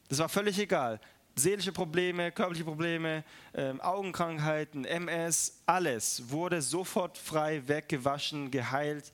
Das 0.09 0.19
war 0.19 0.29
völlig 0.29 0.59
egal. 0.59 0.99
Seelische 1.35 1.71
Probleme, 1.71 2.31
körperliche 2.31 2.63
Probleme, 2.63 3.23
ähm, 3.55 3.81
Augenkrankheiten, 3.81 4.85
MS, 4.85 5.63
alles 5.65 6.29
wurde 6.29 6.61
sofort 6.61 7.17
frei, 7.17 7.67
weggewaschen, 7.67 8.51
geheilt 8.51 9.11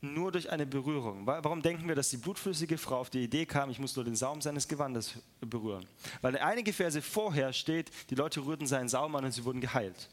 nur 0.00 0.30
durch 0.30 0.50
eine 0.50 0.66
Berührung. 0.66 1.26
Warum 1.26 1.62
denken 1.62 1.88
wir, 1.88 1.94
dass 1.94 2.10
die 2.10 2.18
blutflüssige 2.18 2.78
Frau 2.78 3.00
auf 3.00 3.10
die 3.10 3.24
Idee 3.24 3.46
kam, 3.46 3.70
ich 3.70 3.78
muss 3.78 3.96
nur 3.96 4.04
den 4.04 4.14
Saum 4.14 4.40
seines 4.40 4.68
Gewandes 4.68 5.14
berühren? 5.40 5.86
Weil 6.20 6.38
einige 6.38 6.72
Verse 6.72 7.00
vorher 7.02 7.52
steht, 7.52 7.90
die 8.10 8.14
Leute 8.14 8.44
rührten 8.44 8.66
seinen 8.66 8.88
Saum 8.88 9.16
an 9.16 9.24
und 9.24 9.32
sie 9.32 9.44
wurden 9.44 9.60
geheilt. 9.60 10.08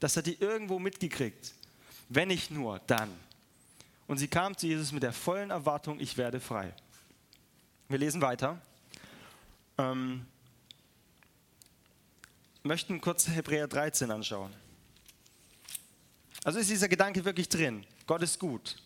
Das 0.00 0.16
hat 0.16 0.26
die 0.26 0.40
irgendwo 0.40 0.78
mitgekriegt. 0.78 1.52
Wenn 2.08 2.28
nicht 2.28 2.50
nur, 2.50 2.80
dann. 2.86 3.10
Und 4.06 4.18
sie 4.18 4.28
kam 4.28 4.56
zu 4.56 4.66
Jesus 4.66 4.92
mit 4.92 5.02
der 5.02 5.12
vollen 5.12 5.50
Erwartung, 5.50 5.98
ich 6.00 6.16
werde 6.16 6.40
frei. 6.40 6.74
Wir 7.88 7.98
lesen 7.98 8.20
weiter. 8.20 8.60
Ähm, 9.78 10.26
möchten 12.62 13.00
kurz 13.00 13.28
Hebräer 13.28 13.68
13 13.68 14.10
anschauen. 14.10 14.52
Also 16.44 16.58
ist 16.58 16.70
dieser 16.70 16.88
Gedanke 16.88 17.24
wirklich 17.24 17.48
drin. 17.48 17.84
Gott 18.06 18.22
ist 18.22 18.38
gut. 18.38 18.76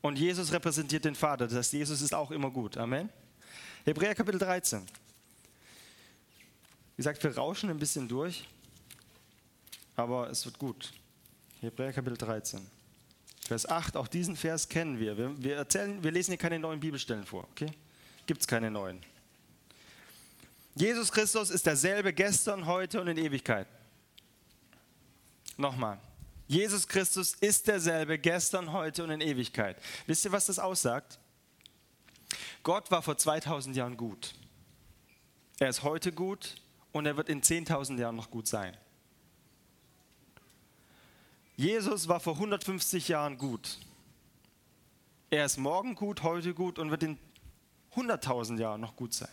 Und 0.00 0.18
Jesus 0.18 0.52
repräsentiert 0.52 1.04
den 1.04 1.14
Vater. 1.14 1.46
Das 1.46 1.56
heißt, 1.56 1.72
Jesus 1.72 2.02
ist 2.02 2.12
auch 2.12 2.30
immer 2.30 2.50
gut. 2.50 2.76
Amen. 2.76 3.08
Hebräer 3.84 4.14
Kapitel 4.14 4.38
13. 4.38 4.80
Wie 4.80 4.86
gesagt, 6.96 7.22
wir 7.22 7.34
rauschen 7.36 7.70
ein 7.70 7.78
bisschen 7.78 8.06
durch, 8.06 8.46
aber 9.96 10.30
es 10.30 10.44
wird 10.44 10.58
gut. 10.58 10.92
Hebräer 11.64 11.92
Kapitel 11.92 12.16
13. 12.16 12.66
Vers 13.46 13.68
8, 13.68 13.96
auch 13.96 14.08
diesen 14.08 14.36
Vers 14.36 14.68
kennen 14.68 14.98
wir. 14.98 15.16
Wir, 15.16 15.42
wir 15.42 15.56
erzählen, 15.56 16.02
wir 16.02 16.10
lesen 16.10 16.32
hier 16.32 16.38
keine 16.38 16.58
neuen 16.58 16.80
Bibelstellen 16.80 17.24
vor. 17.24 17.46
Okay? 17.50 17.70
Gibt 18.26 18.40
es 18.40 18.46
keine 18.46 18.70
neuen. 18.70 19.00
Jesus 20.74 21.12
Christus 21.12 21.50
ist 21.50 21.66
derselbe 21.66 22.12
gestern, 22.12 22.66
heute 22.66 23.00
und 23.00 23.08
in 23.08 23.18
Ewigkeit. 23.18 23.66
Nochmal. 25.56 25.98
Jesus 26.46 26.88
Christus 26.88 27.34
ist 27.34 27.68
derselbe 27.68 28.18
gestern, 28.18 28.72
heute 28.72 29.04
und 29.04 29.10
in 29.10 29.20
Ewigkeit. 29.20 29.76
Wisst 30.06 30.24
ihr, 30.24 30.32
was 30.32 30.46
das 30.46 30.58
aussagt? 30.58 31.18
Gott 32.62 32.90
war 32.90 33.02
vor 33.02 33.16
2000 33.16 33.76
Jahren 33.76 33.96
gut. 33.96 34.34
Er 35.58 35.68
ist 35.68 35.82
heute 35.82 36.12
gut 36.12 36.56
und 36.92 37.06
er 37.06 37.16
wird 37.16 37.28
in 37.28 37.42
10.000 37.42 37.98
Jahren 37.98 38.16
noch 38.16 38.30
gut 38.30 38.48
sein. 38.48 38.76
Jesus 41.56 42.08
war 42.08 42.20
vor 42.20 42.34
150 42.34 43.08
Jahren 43.08 43.38
gut. 43.38 43.78
Er 45.30 45.44
ist 45.44 45.56
morgen 45.56 45.94
gut, 45.94 46.22
heute 46.22 46.54
gut 46.54 46.78
und 46.78 46.90
wird 46.90 47.02
in 47.02 47.18
100.000 47.94 48.58
Jahren 48.58 48.80
noch 48.80 48.96
gut 48.96 49.14
sein. 49.14 49.28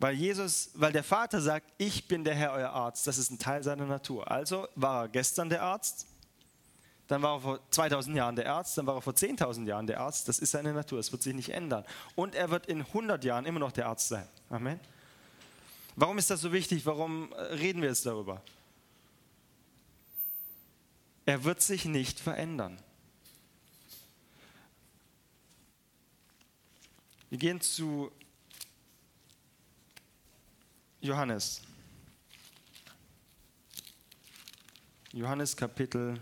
Weil 0.00 0.14
Jesus, 0.14 0.70
weil 0.74 0.92
der 0.92 1.02
Vater 1.02 1.40
sagt, 1.40 1.72
ich 1.76 2.06
bin 2.06 2.22
der 2.22 2.34
Herr, 2.34 2.52
euer 2.52 2.70
Arzt. 2.70 3.06
Das 3.06 3.18
ist 3.18 3.30
ein 3.30 3.38
Teil 3.38 3.64
seiner 3.64 3.86
Natur. 3.86 4.30
Also 4.30 4.68
war 4.76 5.04
er 5.04 5.08
gestern 5.08 5.48
der 5.48 5.62
Arzt, 5.62 6.06
dann 7.08 7.22
war 7.22 7.36
er 7.36 7.40
vor 7.40 7.60
2000 7.70 8.16
Jahren 8.16 8.36
der 8.36 8.52
Arzt, 8.52 8.78
dann 8.78 8.86
war 8.86 8.94
er 8.94 9.02
vor 9.02 9.14
10.000 9.14 9.66
Jahren 9.66 9.86
der 9.86 9.98
Arzt. 10.00 10.28
Das 10.28 10.38
ist 10.38 10.52
seine 10.52 10.72
Natur, 10.72 11.00
es 11.00 11.10
wird 11.10 11.22
sich 11.22 11.34
nicht 11.34 11.48
ändern. 11.48 11.84
Und 12.14 12.34
er 12.34 12.50
wird 12.50 12.66
in 12.66 12.82
100 12.82 13.24
Jahren 13.24 13.46
immer 13.46 13.58
noch 13.58 13.72
der 13.72 13.86
Arzt 13.86 14.08
sein. 14.08 14.28
Amen. 14.50 14.78
Warum 15.96 16.18
ist 16.18 16.30
das 16.30 16.42
so 16.42 16.52
wichtig? 16.52 16.86
Warum 16.86 17.32
äh, 17.32 17.54
reden 17.54 17.82
wir 17.82 17.88
jetzt 17.88 18.06
darüber? 18.06 18.40
Er 21.28 21.44
wird 21.44 21.60
sich 21.60 21.84
nicht 21.84 22.18
verändern. 22.18 22.82
Wir 27.28 27.36
gehen 27.36 27.60
zu 27.60 28.10
Johannes. 31.02 31.60
Johannes 35.12 35.54
Kapitel 35.54 36.18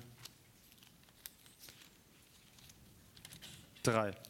3. 3.84 4.25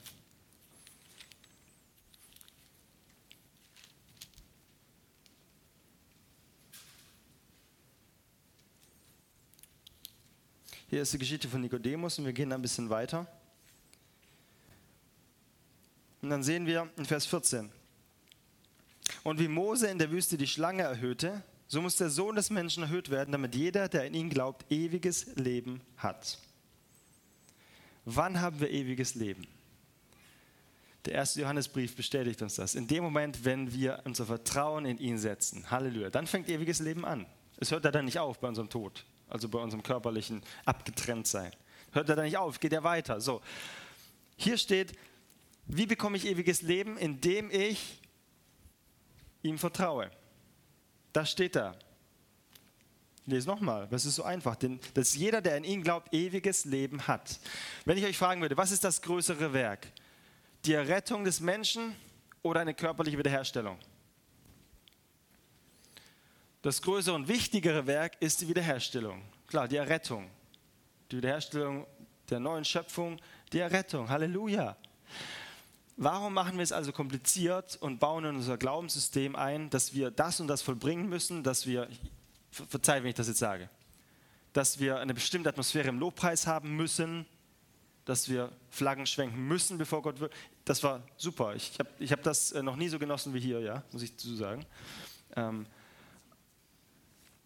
Hier 10.88 11.02
ist 11.02 11.12
die 11.12 11.18
Geschichte 11.18 11.48
von 11.48 11.60
Nikodemus 11.60 12.18
und 12.18 12.26
wir 12.26 12.32
gehen 12.32 12.52
ein 12.52 12.62
bisschen 12.62 12.88
weiter. 12.88 13.26
Und 16.22 16.30
dann 16.30 16.42
sehen 16.42 16.66
wir 16.66 16.88
in 16.96 17.04
Vers 17.04 17.26
14. 17.26 17.70
Und 19.24 19.40
wie 19.40 19.48
Mose 19.48 19.88
in 19.88 19.98
der 19.98 20.10
Wüste 20.10 20.36
die 20.36 20.46
Schlange 20.46 20.82
erhöhte, 20.82 21.42
so 21.66 21.82
muss 21.82 21.96
der 21.96 22.10
Sohn 22.10 22.36
des 22.36 22.50
Menschen 22.50 22.84
erhöht 22.84 23.10
werden, 23.10 23.32
damit 23.32 23.56
jeder, 23.56 23.88
der 23.88 24.06
in 24.06 24.14
ihn 24.14 24.30
glaubt, 24.30 24.70
ewiges 24.70 25.34
Leben 25.34 25.80
hat. 25.96 26.38
Wann 28.04 28.40
haben 28.40 28.60
wir 28.60 28.70
ewiges 28.70 29.16
Leben? 29.16 29.48
Der 31.04 31.14
erste 31.14 31.40
Johannesbrief 31.40 31.96
bestätigt 31.96 32.40
uns 32.42 32.54
das. 32.54 32.76
In 32.76 32.86
dem 32.86 33.02
Moment, 33.02 33.44
wenn 33.44 33.72
wir 33.72 34.02
unser 34.04 34.26
Vertrauen 34.26 34.86
in 34.86 34.98
ihn 34.98 35.18
setzen. 35.18 35.68
Halleluja. 35.70 36.10
Dann 36.10 36.28
fängt 36.28 36.48
ewiges 36.48 36.78
Leben 36.78 37.04
an. 37.04 37.26
Es 37.58 37.72
hört 37.72 37.84
ja 37.84 37.90
dann 37.90 38.04
nicht 38.04 38.20
auf 38.20 38.38
bei 38.38 38.48
unserem 38.48 38.68
Tod, 38.68 39.04
also 39.28 39.48
bei 39.48 39.58
unserem 39.58 39.82
körperlichen 39.82 40.42
Abgetrenntsein. 40.64 41.52
Hört 41.92 42.08
er 42.08 42.16
dann 42.16 42.24
nicht 42.24 42.36
auf, 42.36 42.60
geht 42.60 42.72
er 42.72 42.84
weiter. 42.84 43.20
So. 43.20 43.40
Hier 44.36 44.58
steht, 44.58 44.92
wie 45.66 45.86
bekomme 45.86 46.16
ich 46.16 46.26
ewiges 46.26 46.62
Leben? 46.62 46.96
Indem 46.96 47.50
ich 47.50 48.00
ihm 49.42 49.58
vertraue. 49.58 50.10
Das 51.12 51.30
steht 51.30 51.56
da. 51.56 51.74
Ich 53.24 53.32
lese 53.32 53.48
nochmal, 53.48 53.88
das 53.90 54.04
ist 54.04 54.14
so 54.14 54.22
einfach, 54.22 54.54
denn 54.54 54.78
dass 54.94 55.16
jeder, 55.16 55.40
der 55.40 55.56
an 55.56 55.64
ihn 55.64 55.82
glaubt, 55.82 56.14
ewiges 56.14 56.64
Leben 56.64 57.08
hat. 57.08 57.40
Wenn 57.84 57.98
ich 57.98 58.04
euch 58.04 58.16
fragen 58.16 58.40
würde, 58.40 58.56
was 58.56 58.70
ist 58.70 58.84
das 58.84 59.02
größere 59.02 59.52
Werk? 59.52 59.88
Die 60.64 60.74
Errettung 60.74 61.24
des 61.24 61.40
Menschen 61.40 61.96
oder 62.42 62.60
eine 62.60 62.74
körperliche 62.74 63.18
Wiederherstellung? 63.18 63.78
Das 66.66 66.82
größere 66.82 67.14
und 67.14 67.28
wichtigere 67.28 67.86
Werk 67.86 68.16
ist 68.18 68.40
die 68.40 68.48
Wiederherstellung. 68.48 69.22
Klar, 69.46 69.68
die 69.68 69.76
Errettung. 69.76 70.28
Die 71.12 71.18
Wiederherstellung 71.18 71.86
der 72.28 72.40
neuen 72.40 72.64
Schöpfung, 72.64 73.20
die 73.52 73.60
Errettung. 73.60 74.08
Halleluja. 74.08 74.76
Warum 75.96 76.34
machen 76.34 76.56
wir 76.56 76.64
es 76.64 76.72
also 76.72 76.90
kompliziert 76.90 77.78
und 77.80 78.00
bauen 78.00 78.24
in 78.24 78.34
unser 78.34 78.58
Glaubenssystem 78.58 79.36
ein, 79.36 79.70
dass 79.70 79.94
wir 79.94 80.10
das 80.10 80.40
und 80.40 80.48
das 80.48 80.60
vollbringen 80.60 81.08
müssen, 81.08 81.44
dass 81.44 81.68
wir, 81.68 81.86
verzeih, 82.50 83.00
wenn 83.04 83.10
ich 83.10 83.14
das 83.14 83.28
jetzt 83.28 83.38
sage, 83.38 83.70
dass 84.52 84.80
wir 84.80 84.98
eine 84.98 85.14
bestimmte 85.14 85.48
Atmosphäre 85.48 85.86
im 85.86 86.00
Lobpreis 86.00 86.48
haben 86.48 86.74
müssen, 86.74 87.26
dass 88.06 88.28
wir 88.28 88.50
Flaggen 88.70 89.06
schwenken 89.06 89.46
müssen, 89.46 89.78
bevor 89.78 90.02
Gott 90.02 90.18
wird. 90.18 90.32
Das 90.64 90.82
war 90.82 91.04
super. 91.16 91.54
Ich 91.54 91.78
habe 91.78 91.90
ich 92.00 92.10
hab 92.10 92.24
das 92.24 92.50
äh, 92.50 92.60
noch 92.60 92.74
nie 92.74 92.88
so 92.88 92.98
genossen 92.98 93.32
wie 93.34 93.40
hier, 93.40 93.60
ja, 93.60 93.84
muss 93.92 94.02
ich 94.02 94.16
dazu 94.16 94.34
sagen. 94.34 94.66
Ähm, 95.36 95.64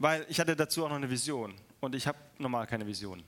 weil 0.01 0.27
ich 0.29 0.41
hatte 0.41 0.57
dazu 0.57 0.85
auch 0.85 0.89
noch 0.89 0.97
eine 0.97 1.11
Vision 1.11 1.55
und 1.79 1.95
ich 1.95 2.07
habe 2.07 2.19
normal 2.39 2.67
keine 2.67 2.87
Vision. 2.87 3.23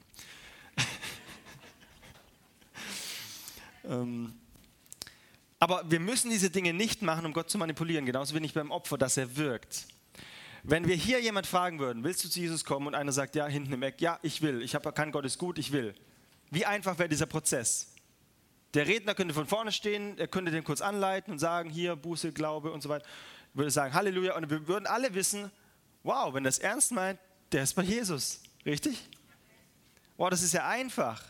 ähm, 3.85 4.33
aber 5.61 5.89
wir 5.89 6.01
müssen 6.01 6.31
diese 6.31 6.49
Dinge 6.49 6.73
nicht 6.73 7.03
machen, 7.03 7.27
um 7.27 7.35
Gott 7.35 7.51
zu 7.51 7.59
manipulieren, 7.59 8.07
genauso 8.07 8.35
wenig 8.35 8.55
beim 8.55 8.71
Opfer, 8.71 8.97
dass 8.97 9.19
er 9.19 9.37
wirkt. 9.37 9.87
Wenn 10.63 10.89
wir 10.89 10.97
hier 10.97 11.21
jemand 11.21 11.47
fragen 11.47 11.79
würden, 11.79 12.05
willst 12.05 12.25
du 12.25 12.31
zu 12.31 12.41
Jesus 12.41 12.65
kommen? 12.65 12.87
Und 12.87 12.95
einer 12.95 13.13
sagt, 13.13 13.37
ja, 13.37 13.47
hinten 13.47 13.75
im 13.75 13.83
Eck, 13.83 14.01
ja, 14.01 14.19
ich 14.23 14.41
will, 14.41 14.63
ich 14.63 14.75
habe 14.75 14.93
kann 14.93 15.13
Gott 15.13 15.27
ist 15.27 15.39
gut, 15.39 15.59
ich 15.59 15.73
will. 15.73 15.95
Wie 16.51 16.65
einfach 16.65 16.99
wäre 16.99 17.09
dieser 17.09 17.27
Prozess? 17.27 17.93
Der 18.73 18.87
Redner 18.87 19.15
könnte 19.15 19.35
von 19.35 19.47
vorne 19.47 19.73
stehen, 19.73 20.17
er 20.17 20.29
könnte 20.29 20.51
den 20.51 20.65
kurz 20.65 20.81
anleiten 20.81 21.35
und 21.35 21.39
sagen, 21.39 21.69
hier, 21.69 21.97
Buße, 21.97 22.33
Glaube 22.33 22.73
und 22.73 22.83
so 22.83 22.89
weiter. 22.89 23.05
Würde 23.53 23.71
sagen, 23.71 23.93
Halleluja. 23.93 24.37
Und 24.37 24.49
wir 24.49 24.67
würden 24.67 24.87
alle 24.87 25.15
wissen, 25.15 25.51
wow, 26.03 26.33
wenn 26.35 26.45
das 26.45 26.59
ernst 26.59 26.93
meint, 26.93 27.19
der 27.53 27.63
ist 27.63 27.75
bei 27.75 27.83
Jesus. 27.83 28.41
Richtig? 28.65 29.09
Wow, 30.17 30.31
das 30.31 30.43
ist 30.43 30.53
ja 30.53 30.69
einfach. 30.69 31.23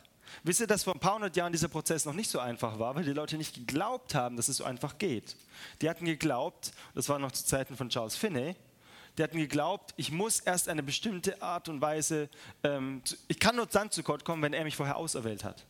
Wisst 0.42 0.60
ihr, 0.60 0.66
dass 0.66 0.84
vor 0.84 0.94
ein 0.94 1.00
paar 1.00 1.14
hundert 1.14 1.36
Jahren 1.36 1.52
dieser 1.52 1.68
Prozess 1.68 2.04
noch 2.04 2.14
nicht 2.14 2.30
so 2.30 2.38
einfach 2.38 2.78
war, 2.78 2.94
weil 2.94 3.04
die 3.04 3.12
Leute 3.12 3.36
nicht 3.36 3.54
geglaubt 3.54 4.14
haben, 4.14 4.36
dass 4.36 4.48
es 4.48 4.56
so 4.56 4.64
einfach 4.64 4.98
geht. 4.98 5.36
Die 5.80 5.90
hatten 5.90 6.04
geglaubt, 6.04 6.72
das 6.94 7.08
war 7.08 7.18
noch 7.18 7.32
zu 7.32 7.44
Zeiten 7.44 7.76
von 7.76 7.90
Charles 7.90 8.16
Finney, 8.16 8.56
die 9.18 9.22
hatten 9.22 9.36
geglaubt, 9.36 9.92
ich 9.96 10.10
muss 10.10 10.40
erst 10.40 10.68
eine 10.68 10.82
bestimmte 10.82 11.42
Art 11.42 11.68
und 11.68 11.80
Weise, 11.82 12.30
ähm, 12.64 13.02
ich 13.28 13.38
kann 13.38 13.56
nur 13.56 13.66
dann 13.66 13.90
zu 13.90 14.02
Gott 14.02 14.24
kommen, 14.24 14.42
wenn 14.42 14.54
er 14.54 14.64
mich 14.64 14.76
vorher 14.76 14.96
auserwählt 14.96 15.44
hat. 15.44 15.66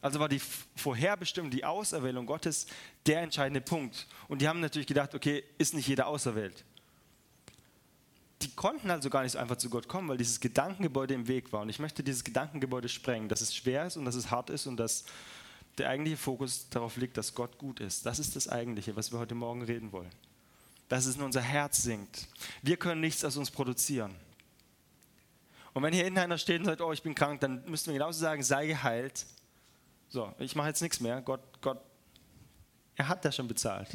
Also 0.00 0.20
war 0.20 0.28
die 0.28 0.40
Vorherbestimmung, 0.76 1.50
die 1.50 1.64
Auserwählung 1.64 2.26
Gottes 2.26 2.66
der 3.06 3.22
entscheidende 3.22 3.60
Punkt. 3.60 4.06
Und 4.28 4.40
die 4.40 4.46
haben 4.46 4.60
natürlich 4.60 4.86
gedacht, 4.86 5.14
okay, 5.14 5.42
ist 5.58 5.74
nicht 5.74 5.88
jeder 5.88 6.06
auserwählt. 6.06 6.64
Die 8.46 8.54
konnten 8.54 8.92
also 8.92 9.10
gar 9.10 9.24
nicht 9.24 9.32
so 9.32 9.38
einfach 9.38 9.56
zu 9.56 9.68
Gott 9.68 9.88
kommen, 9.88 10.08
weil 10.08 10.18
dieses 10.18 10.38
Gedankengebäude 10.38 11.14
im 11.14 11.26
Weg 11.26 11.52
war. 11.52 11.62
Und 11.62 11.68
ich 11.68 11.80
möchte 11.80 12.04
dieses 12.04 12.22
Gedankengebäude 12.22 12.88
sprengen, 12.88 13.28
dass 13.28 13.40
es 13.40 13.52
schwer 13.52 13.88
ist 13.88 13.96
und 13.96 14.04
dass 14.04 14.14
es 14.14 14.30
hart 14.30 14.50
ist 14.50 14.68
und 14.68 14.76
dass 14.76 15.04
der 15.78 15.88
eigentliche 15.88 16.16
Fokus 16.16 16.68
darauf 16.68 16.96
liegt, 16.96 17.16
dass 17.16 17.34
Gott 17.34 17.58
gut 17.58 17.80
ist. 17.80 18.06
Das 18.06 18.20
ist 18.20 18.36
das 18.36 18.48
Eigentliche, 18.48 18.94
was 18.94 19.10
wir 19.10 19.18
heute 19.18 19.34
Morgen 19.34 19.62
reden 19.62 19.90
wollen. 19.90 20.12
Dass 20.88 21.06
es 21.06 21.16
in 21.16 21.22
unser 21.22 21.40
Herz 21.40 21.82
sinkt. 21.82 22.28
Wir 22.62 22.76
können 22.76 23.00
nichts 23.00 23.24
aus 23.24 23.36
uns 23.36 23.50
produzieren. 23.50 24.14
Und 25.74 25.82
wenn 25.82 25.92
hier 25.92 26.06
innen 26.06 26.18
einer 26.18 26.38
steht 26.38 26.60
und 26.60 26.66
sagt, 26.66 26.80
oh, 26.80 26.92
ich 26.92 27.02
bin 27.02 27.16
krank, 27.16 27.40
dann 27.40 27.68
müssten 27.68 27.88
wir 27.88 27.94
genauso 27.94 28.20
sagen, 28.20 28.44
sei 28.44 28.68
geheilt. 28.68 29.26
So, 30.08 30.32
ich 30.38 30.54
mache 30.54 30.68
jetzt 30.68 30.82
nichts 30.82 31.00
mehr. 31.00 31.20
Gott, 31.20 31.42
Gott, 31.60 31.80
er 32.94 33.08
hat 33.08 33.24
das 33.24 33.34
schon 33.34 33.48
bezahlt. 33.48 33.88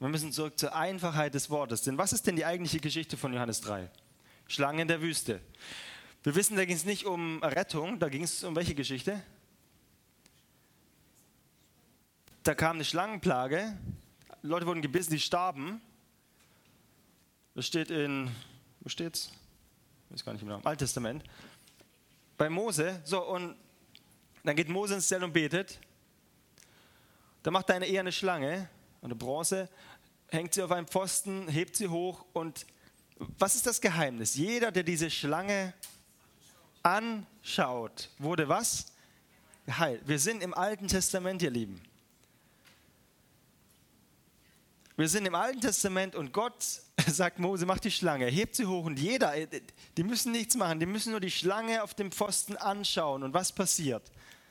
Wir 0.00 0.08
müssen 0.08 0.32
zurück 0.32 0.58
zur 0.58 0.74
Einfachheit 0.74 1.34
des 1.34 1.50
Wortes. 1.50 1.82
Denn 1.82 1.98
was 1.98 2.14
ist 2.14 2.26
denn 2.26 2.34
die 2.34 2.46
eigentliche 2.46 2.80
Geschichte 2.80 3.18
von 3.18 3.34
Johannes 3.34 3.60
3? 3.60 3.90
Schlangen 4.48 4.80
in 4.80 4.88
der 4.88 5.02
Wüste. 5.02 5.40
Wir 6.22 6.34
wissen, 6.34 6.56
da 6.56 6.64
ging 6.64 6.76
es 6.76 6.86
nicht 6.86 7.04
um 7.04 7.42
Rettung, 7.42 7.98
da 7.98 8.08
ging 8.08 8.22
es 8.22 8.42
um 8.42 8.56
welche 8.56 8.74
Geschichte? 8.74 9.22
Da 12.42 12.54
kam 12.54 12.76
eine 12.76 12.84
Schlangenplage, 12.84 13.76
Leute 14.42 14.66
wurden 14.66 14.80
gebissen, 14.80 15.10
die 15.12 15.20
starben. 15.20 15.82
Das 17.54 17.66
steht 17.66 17.90
in, 17.90 18.30
wo 18.80 18.88
steht's? 18.88 19.30
Ich 20.08 20.14
weiß 20.14 20.24
gar 20.24 20.32
nicht 20.32 20.42
im 20.42 20.50
Alten 20.50 20.78
Testament. 20.78 21.22
Bei 22.38 22.48
Mose, 22.48 23.02
so, 23.04 23.22
und 23.22 23.54
dann 24.44 24.56
geht 24.56 24.70
Mose 24.70 24.94
ins 24.94 25.08
Zelt 25.08 25.22
und 25.22 25.34
betet. 25.34 25.78
Da 27.42 27.50
macht 27.50 27.68
er 27.68 27.76
eine 27.76 27.86
eher 27.86 28.00
eine 28.00 28.12
Schlange, 28.12 28.68
eine 29.02 29.14
Bronze, 29.14 29.68
hängt 30.30 30.54
sie 30.54 30.62
auf 30.62 30.70
einen 30.70 30.86
Pfosten, 30.86 31.48
hebt 31.48 31.76
sie 31.76 31.88
hoch 31.88 32.24
und 32.32 32.66
was 33.38 33.54
ist 33.54 33.66
das 33.66 33.80
Geheimnis? 33.80 34.34
Jeder, 34.34 34.72
der 34.72 34.82
diese 34.82 35.10
Schlange 35.10 35.74
anschaut, 36.82 38.08
wurde 38.18 38.48
was? 38.48 38.86
Geheilt. 39.66 40.02
Wir 40.06 40.18
sind 40.18 40.42
im 40.42 40.54
Alten 40.54 40.88
Testament, 40.88 41.42
ihr 41.42 41.50
Lieben. 41.50 41.80
Wir 44.96 45.08
sind 45.08 45.26
im 45.26 45.34
Alten 45.34 45.60
Testament 45.60 46.14
und 46.14 46.32
Gott 46.32 46.62
sagt 47.06 47.38
Mose, 47.38 47.66
mach 47.66 47.78
die 47.78 47.90
Schlange, 47.90 48.26
hebt 48.26 48.54
sie 48.54 48.66
hoch 48.66 48.84
und 48.84 48.98
jeder, 48.98 49.34
die 49.96 50.02
müssen 50.02 50.32
nichts 50.32 50.56
machen, 50.56 50.80
die 50.80 50.86
müssen 50.86 51.10
nur 51.10 51.20
die 51.20 51.30
Schlange 51.30 51.82
auf 51.82 51.94
dem 51.94 52.12
Pfosten 52.12 52.56
anschauen 52.56 53.22
und 53.22 53.32
was 53.32 53.52
passiert? 53.52 54.02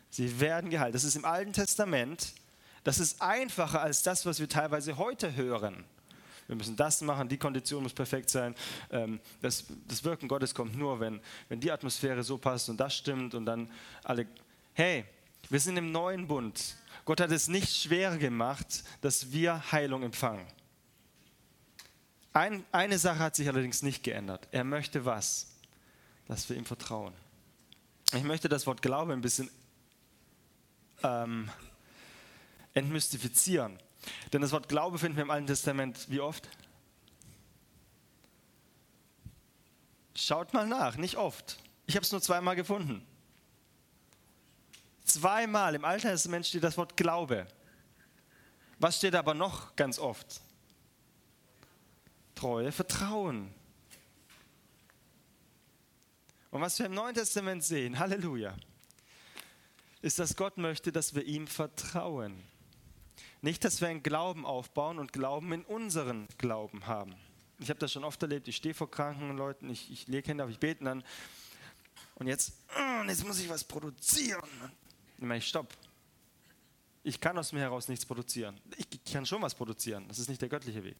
Sie 0.09 0.39
werden 0.39 0.69
geheilt. 0.71 0.95
Das 0.95 1.03
ist 1.03 1.15
im 1.15 1.25
Alten 1.25 1.53
Testament. 1.53 2.33
Das 2.89 2.97
ist 2.97 3.21
einfacher 3.21 3.83
als 3.83 4.01
das, 4.01 4.25
was 4.25 4.39
wir 4.39 4.49
teilweise 4.49 4.97
heute 4.97 5.35
hören. 5.35 5.85
Wir 6.47 6.55
müssen 6.55 6.75
das 6.75 7.01
machen, 7.01 7.29
die 7.29 7.37
Kondition 7.37 7.83
muss 7.83 7.93
perfekt 7.93 8.31
sein. 8.31 8.55
Ähm, 8.89 9.19
das, 9.43 9.65
das 9.87 10.03
Wirken 10.03 10.27
Gottes 10.27 10.55
kommt 10.55 10.75
nur, 10.75 10.99
wenn, 10.99 11.21
wenn 11.49 11.59
die 11.59 11.71
Atmosphäre 11.71 12.23
so 12.23 12.39
passt 12.39 12.67
und 12.67 12.79
das 12.79 12.95
stimmt 12.95 13.35
und 13.35 13.45
dann 13.45 13.69
alle. 14.03 14.25
Hey, 14.73 15.05
wir 15.51 15.59
sind 15.59 15.77
im 15.77 15.91
neuen 15.91 16.25
Bund. 16.27 16.77
Gott 17.05 17.21
hat 17.21 17.29
es 17.29 17.47
nicht 17.47 17.75
schwer 17.75 18.17
gemacht, 18.17 18.83
dass 19.01 19.31
wir 19.31 19.71
Heilung 19.71 20.01
empfangen. 20.01 20.47
Ein, 22.33 22.65
eine 22.71 22.97
Sache 22.97 23.19
hat 23.19 23.35
sich 23.35 23.47
allerdings 23.47 23.83
nicht 23.83 24.01
geändert. 24.03 24.47
Er 24.49 24.63
möchte 24.63 25.05
was? 25.05 25.51
Dass 26.27 26.49
wir 26.49 26.57
ihm 26.57 26.65
vertrauen. 26.65 27.13
Ich 28.13 28.23
möchte 28.23 28.49
das 28.49 28.65
Wort 28.65 28.81
Glaube 28.81 29.13
ein 29.13 29.21
bisschen 29.21 29.51
ähm, 31.03 31.51
entmystifizieren. 32.73 33.79
Denn 34.31 34.41
das 34.41 34.51
Wort 34.51 34.69
Glaube 34.69 34.97
finden 34.97 35.17
wir 35.17 35.23
im 35.23 35.31
Alten 35.31 35.47
Testament 35.47 36.09
wie 36.09 36.19
oft? 36.19 36.47
Schaut 40.15 40.53
mal 40.53 40.67
nach, 40.67 40.97
nicht 40.97 41.15
oft. 41.15 41.57
Ich 41.85 41.95
habe 41.95 42.03
es 42.03 42.11
nur 42.11 42.21
zweimal 42.21 42.55
gefunden. 42.55 43.05
Zweimal 45.03 45.75
im 45.75 45.85
Alten 45.85 46.07
Testament 46.07 46.45
steht 46.45 46.63
das 46.63 46.77
Wort 46.77 46.95
Glaube. 46.97 47.47
Was 48.79 48.97
steht 48.97 49.15
aber 49.15 49.33
noch 49.33 49.75
ganz 49.75 49.97
oft? 49.97 50.41
Treue, 52.35 52.71
Vertrauen. 52.71 53.53
Und 56.51 56.61
was 56.61 56.79
wir 56.79 56.85
im 56.85 56.93
Neuen 56.93 57.15
Testament 57.15 57.63
sehen, 57.63 57.99
Halleluja, 57.99 58.55
ist, 60.01 60.19
dass 60.19 60.35
Gott 60.35 60.57
möchte, 60.57 60.91
dass 60.91 61.13
wir 61.13 61.23
ihm 61.23 61.47
vertrauen. 61.47 62.43
Nicht, 63.41 63.63
dass 63.63 63.79
wir 63.79 63.87
einen 63.87 64.03
Glauben 64.03 64.45
aufbauen 64.45 64.99
und 64.99 65.13
Glauben 65.13 65.53
in 65.53 65.63
unseren 65.63 66.27
Glauben 66.37 66.87
haben. 66.87 67.15
Ich 67.59 67.69
habe 67.69 67.79
das 67.79 67.91
schon 67.91 68.03
oft 68.03 68.21
erlebt. 68.21 68.47
Ich 68.47 68.57
stehe 68.57 68.73
vor 68.73 68.89
kranken 68.89 69.37
Leuten, 69.37 69.69
ich, 69.69 69.91
ich 69.91 70.07
lege 70.07 70.27
Hände 70.29 70.43
auf, 70.43 70.49
ich 70.49 70.59
bete 70.59 70.83
dann. 70.83 71.03
Und 72.15 72.27
jetzt, 72.27 72.53
mm, 72.77 73.07
jetzt 73.07 73.25
muss 73.25 73.39
ich 73.39 73.49
was 73.49 73.63
produzieren. 73.63 74.49
Ich 75.17 75.23
meine, 75.23 75.41
stopp. 75.41 75.73
Ich 77.03 77.19
kann 77.19 77.37
aus 77.37 77.53
mir 77.53 77.61
heraus 77.61 77.87
nichts 77.87 78.05
produzieren. 78.05 78.59
Ich 78.75 79.03
kann 79.11 79.25
schon 79.25 79.41
was 79.41 79.55
produzieren. 79.55 80.05
Das 80.07 80.19
ist 80.19 80.27
nicht 80.27 80.41
der 80.41 80.49
göttliche 80.49 80.83
Weg. 80.83 80.97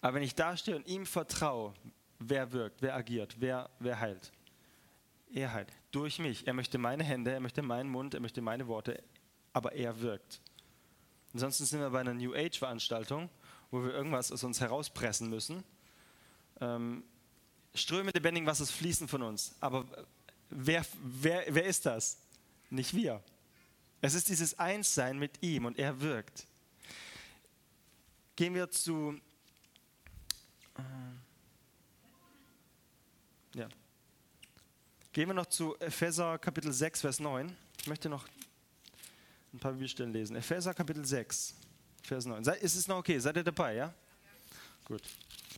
Aber 0.00 0.14
wenn 0.14 0.22
ich 0.22 0.34
da 0.34 0.56
stehe 0.56 0.76
und 0.76 0.86
ihm 0.86 1.06
vertraue, 1.06 1.74
wer 2.18 2.52
wirkt, 2.52 2.82
wer 2.82 2.94
agiert, 2.94 3.36
wer, 3.38 3.68
wer 3.80 3.98
heilt, 3.98 4.32
er 5.32 5.52
heilt. 5.52 5.72
Durch 5.90 6.18
mich. 6.18 6.46
Er 6.46 6.54
möchte 6.54 6.78
meine 6.78 7.04
Hände, 7.04 7.32
er 7.32 7.40
möchte 7.40 7.62
meinen 7.62 7.90
Mund, 7.90 8.14
er 8.14 8.20
möchte 8.20 8.40
meine 8.40 8.66
Worte, 8.68 9.02
aber 9.52 9.72
er 9.72 10.00
wirkt. 10.00 10.40
Ansonsten 11.32 11.64
sind 11.64 11.80
wir 11.80 11.90
bei 11.90 12.00
einer 12.00 12.14
New 12.14 12.34
Age-Veranstaltung, 12.34 13.30
wo 13.70 13.82
wir 13.82 13.92
irgendwas 13.92 14.32
aus 14.32 14.42
uns 14.42 14.60
herauspressen 14.60 15.30
müssen. 15.30 15.62
Ähm, 16.60 17.04
Ströme 17.74 18.10
lebendigen 18.10 18.46
Wassers 18.46 18.70
fließen 18.70 19.06
von 19.08 19.22
uns. 19.22 19.54
Aber 19.60 19.84
wer, 20.50 20.84
wer, 21.02 21.44
wer 21.48 21.64
ist 21.64 21.86
das? 21.86 22.18
Nicht 22.68 22.94
wir. 22.94 23.22
Es 24.00 24.14
ist 24.14 24.28
dieses 24.28 24.58
Einssein 24.58 25.18
mit 25.18 25.42
ihm 25.42 25.66
und 25.66 25.78
er 25.78 26.00
wirkt. 26.00 26.46
Gehen 28.34 28.54
wir 28.54 28.70
zu. 28.70 29.20
Äh, 30.76 30.82
ja. 33.58 33.68
Gehen 35.12 35.28
wir 35.28 35.34
noch 35.34 35.46
zu 35.46 35.76
Epheser 35.78 36.38
Kapitel 36.38 36.72
6, 36.72 37.02
Vers 37.02 37.20
9. 37.20 37.54
Ich 37.80 37.86
möchte 37.86 38.08
noch 38.08 38.26
ein 39.52 39.58
paar 39.58 39.72
Bibelstellen 39.72 40.12
lesen. 40.12 40.36
Epheser 40.36 40.74
Kapitel 40.74 41.04
6, 41.04 41.54
Vers 42.02 42.26
9. 42.26 42.42
ist 42.60 42.76
es 42.76 42.86
noch 42.88 42.98
okay? 42.98 43.18
Seid 43.18 43.36
ihr 43.36 43.44
dabei, 43.44 43.74
ja? 43.74 43.94
Gut. 44.84 45.02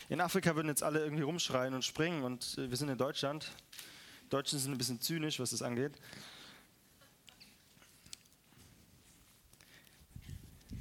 In 0.08 0.20
Afrika 0.20 0.54
würden 0.54 0.68
jetzt 0.68 0.82
alle 0.82 1.00
irgendwie 1.00 1.22
rumschreien 1.22 1.74
und 1.74 1.84
springen 1.84 2.22
und 2.22 2.58
äh, 2.58 2.70
wir 2.70 2.76
sind 2.76 2.88
in 2.88 2.98
Deutschland. 2.98 3.52
Deutschen 4.30 4.58
sind 4.58 4.72
ein 4.72 4.78
bisschen 4.78 5.00
zynisch, 5.00 5.38
was 5.40 5.50
das 5.50 5.62
angeht. 5.62 5.92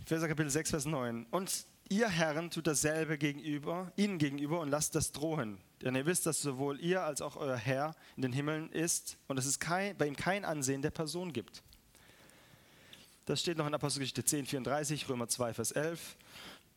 Epheser 0.05 0.27
Kapitel 0.27 0.49
6, 0.49 0.69
Vers 0.69 0.85
9. 0.85 1.25
Und 1.31 1.65
ihr 1.89 2.09
Herren 2.09 2.49
tut 2.49 2.67
dasselbe 2.67 3.17
gegenüber, 3.17 3.91
ihnen 3.95 4.17
gegenüber 4.17 4.59
und 4.59 4.69
lasst 4.69 4.95
das 4.95 5.11
drohen. 5.11 5.59
Denn 5.81 5.95
ihr 5.95 6.05
wisst, 6.05 6.25
dass 6.25 6.41
sowohl 6.41 6.79
ihr 6.79 7.03
als 7.03 7.21
auch 7.21 7.35
euer 7.35 7.55
Herr 7.55 7.95
in 8.15 8.21
den 8.21 8.33
Himmeln 8.33 8.69
ist 8.71 9.17
und 9.27 9.35
dass 9.35 9.45
es 9.45 9.59
kein, 9.59 9.97
bei 9.97 10.07
ihm 10.07 10.15
kein 10.15 10.45
Ansehen 10.45 10.81
der 10.81 10.91
Person 10.91 11.33
gibt. 11.33 11.63
Das 13.25 13.39
steht 13.39 13.57
noch 13.57 13.67
in 13.67 13.73
Apostelgeschichte 13.73 14.23
10, 14.23 14.45
34, 14.45 15.07
Römer 15.09 15.27
2, 15.27 15.53
Vers 15.53 15.71
11, 15.71 16.17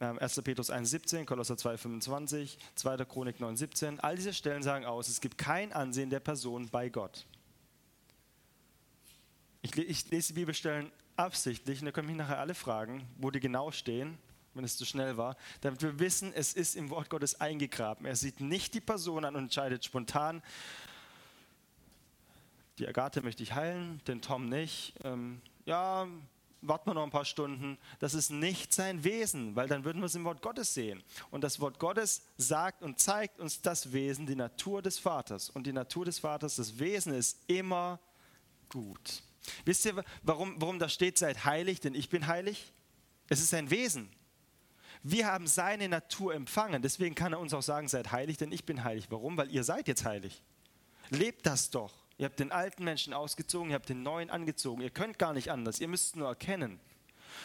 1. 0.00 0.36
Ähm, 0.36 0.44
Petrus 0.44 0.70
1, 0.70 0.90
17, 0.90 1.26
Kolosser 1.26 1.56
2, 1.56 1.78
25, 1.78 2.58
2. 2.74 3.04
Chronik 3.04 3.40
9, 3.40 3.56
17. 3.56 4.00
All 4.00 4.16
diese 4.16 4.32
Stellen 4.32 4.62
sagen 4.62 4.84
aus, 4.84 5.08
es 5.08 5.20
gibt 5.20 5.38
kein 5.38 5.72
Ansehen 5.72 6.10
der 6.10 6.20
Person 6.20 6.68
bei 6.68 6.88
Gott. 6.88 7.26
Ich, 9.62 9.76
ich 9.76 10.10
lese 10.10 10.28
die 10.28 10.40
Bibelstellen 10.40 10.90
absichtlich 11.16 11.80
und 11.80 11.86
da 11.86 11.92
können 11.92 12.08
mich 12.08 12.16
nachher 12.16 12.38
alle 12.38 12.54
fragen, 12.54 13.08
wo 13.18 13.30
die 13.30 13.40
genau 13.40 13.70
stehen 13.70 14.18
wenn 14.54 14.64
es 14.64 14.76
zu 14.76 14.84
schnell 14.84 15.16
war, 15.16 15.36
damit 15.60 15.82
wir 15.82 15.98
wissen, 15.98 16.32
es 16.32 16.54
ist 16.54 16.76
im 16.76 16.90
Wort 16.90 17.10
Gottes 17.10 17.40
eingegraben. 17.40 18.06
Er 18.06 18.16
sieht 18.16 18.40
nicht 18.40 18.74
die 18.74 18.80
Person 18.80 19.24
an 19.24 19.34
und 19.36 19.44
entscheidet 19.44 19.84
spontan, 19.84 20.42
die 22.78 22.88
Agathe 22.88 23.22
möchte 23.22 23.42
ich 23.42 23.54
heilen, 23.54 24.00
den 24.06 24.20
Tom 24.20 24.48
nicht. 24.48 24.94
Ähm, 25.04 25.40
ja, 25.64 26.08
warten 26.66 26.90
wir 26.90 26.94
noch 26.94 27.04
ein 27.04 27.10
paar 27.10 27.24
Stunden. 27.24 27.78
Das 27.98 28.14
ist 28.14 28.30
nicht 28.30 28.72
sein 28.72 29.04
Wesen, 29.04 29.54
weil 29.56 29.68
dann 29.68 29.84
würden 29.84 30.00
wir 30.00 30.06
es 30.06 30.14
im 30.14 30.24
Wort 30.24 30.42
Gottes 30.42 30.74
sehen. 30.74 31.02
Und 31.30 31.44
das 31.44 31.60
Wort 31.60 31.78
Gottes 31.78 32.22
sagt 32.36 32.82
und 32.82 32.98
zeigt 32.98 33.40
uns 33.40 33.62
das 33.62 33.92
Wesen, 33.92 34.26
die 34.26 34.36
Natur 34.36 34.82
des 34.82 34.98
Vaters. 34.98 35.50
Und 35.50 35.66
die 35.66 35.72
Natur 35.72 36.04
des 36.04 36.18
Vaters, 36.18 36.56
das 36.56 36.78
Wesen 36.78 37.14
ist 37.14 37.38
immer 37.46 38.00
gut. 38.68 39.22
Wisst 39.64 39.84
ihr, 39.84 40.02
warum, 40.22 40.60
warum 40.60 40.78
da 40.78 40.88
steht, 40.88 41.18
seid 41.18 41.44
heilig, 41.44 41.80
denn 41.80 41.94
ich 41.94 42.08
bin 42.08 42.26
heilig? 42.26 42.72
Es 43.28 43.40
ist 43.40 43.50
sein 43.50 43.70
Wesen. 43.70 44.10
Wir 45.02 45.26
haben 45.26 45.46
seine 45.46 45.88
Natur 45.88 46.34
empfangen. 46.34 46.80
Deswegen 46.80 47.14
kann 47.14 47.32
er 47.32 47.40
uns 47.40 47.52
auch 47.52 47.62
sagen, 47.62 47.88
seid 47.88 48.10
heilig, 48.10 48.38
denn 48.38 48.52
ich 48.52 48.64
bin 48.64 48.84
heilig. 48.84 49.06
Warum? 49.10 49.36
Weil 49.36 49.50
ihr 49.50 49.64
seid 49.64 49.86
jetzt 49.86 50.04
heilig. 50.04 50.42
Lebt 51.10 51.44
das 51.46 51.70
doch. 51.70 52.03
Ihr 52.16 52.26
habt 52.26 52.38
den 52.38 52.52
alten 52.52 52.84
Menschen 52.84 53.12
ausgezogen, 53.12 53.70
ihr 53.70 53.74
habt 53.74 53.88
den 53.88 54.02
neuen 54.02 54.30
angezogen. 54.30 54.82
Ihr 54.82 54.90
könnt 54.90 55.18
gar 55.18 55.32
nicht 55.32 55.50
anders. 55.50 55.80
Ihr 55.80 55.88
müsst 55.88 56.16
nur 56.16 56.28
erkennen. 56.28 56.78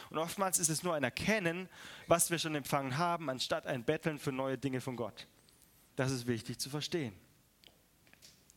Und 0.09 0.17
oftmals 0.19 0.59
ist 0.59 0.69
es 0.69 0.83
nur 0.83 0.93
ein 0.93 1.03
Erkennen, 1.03 1.67
was 2.07 2.29
wir 2.29 2.37
schon 2.37 2.55
empfangen 2.55 2.97
haben, 2.97 3.29
anstatt 3.29 3.65
ein 3.65 3.83
Betteln 3.83 4.19
für 4.19 4.31
neue 4.31 4.57
Dinge 4.57 4.81
von 4.81 4.95
Gott. 4.95 5.27
Das 5.95 6.11
ist 6.11 6.27
wichtig 6.27 6.59
zu 6.59 6.69
verstehen. 6.69 7.13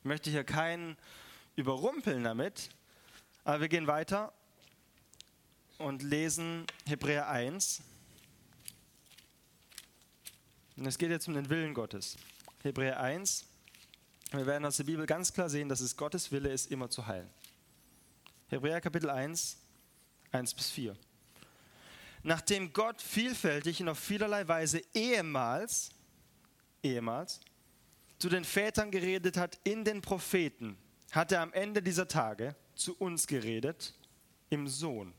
Ich 0.00 0.04
möchte 0.04 0.30
hier 0.30 0.44
keinen 0.44 0.96
überrumpeln 1.56 2.24
damit, 2.24 2.70
aber 3.44 3.62
wir 3.62 3.68
gehen 3.68 3.86
weiter 3.86 4.32
und 5.78 6.02
lesen 6.02 6.66
Hebräer 6.86 7.28
1. 7.28 7.82
Und 10.76 10.86
es 10.86 10.98
geht 10.98 11.10
jetzt 11.10 11.28
um 11.28 11.34
den 11.34 11.48
Willen 11.48 11.74
Gottes. 11.74 12.16
Hebräer 12.62 13.00
1. 13.00 13.46
Wir 14.32 14.46
werden 14.46 14.64
aus 14.64 14.78
der 14.78 14.84
Bibel 14.84 15.04
ganz 15.04 15.30
klar 15.30 15.50
sehen, 15.50 15.68
dass 15.68 15.80
es 15.80 15.94
Gottes 15.94 16.32
Wille 16.32 16.50
ist, 16.50 16.70
immer 16.70 16.88
zu 16.88 17.06
heilen. 17.06 17.28
Hebräer 18.48 18.80
Kapitel 18.80 19.10
1, 19.10 19.58
1 20.30 20.54
bis 20.54 20.70
4. 20.70 20.96
Nachdem 22.22 22.72
Gott 22.72 23.02
vielfältig 23.02 23.82
und 23.82 23.90
auf 23.90 23.98
vielerlei 23.98 24.48
Weise 24.48 24.82
ehemals, 24.94 25.90
ehemals, 26.82 27.40
zu 28.18 28.30
den 28.30 28.44
Vätern 28.44 28.90
geredet 28.90 29.36
hat 29.36 29.58
in 29.64 29.84
den 29.84 30.00
Propheten, 30.00 30.78
hat 31.10 31.30
er 31.32 31.42
am 31.42 31.52
Ende 31.52 31.82
dieser 31.82 32.08
Tage 32.08 32.56
zu 32.74 32.96
uns 32.96 33.26
geredet 33.26 33.92
im 34.48 34.66
Sohn. 34.66 35.12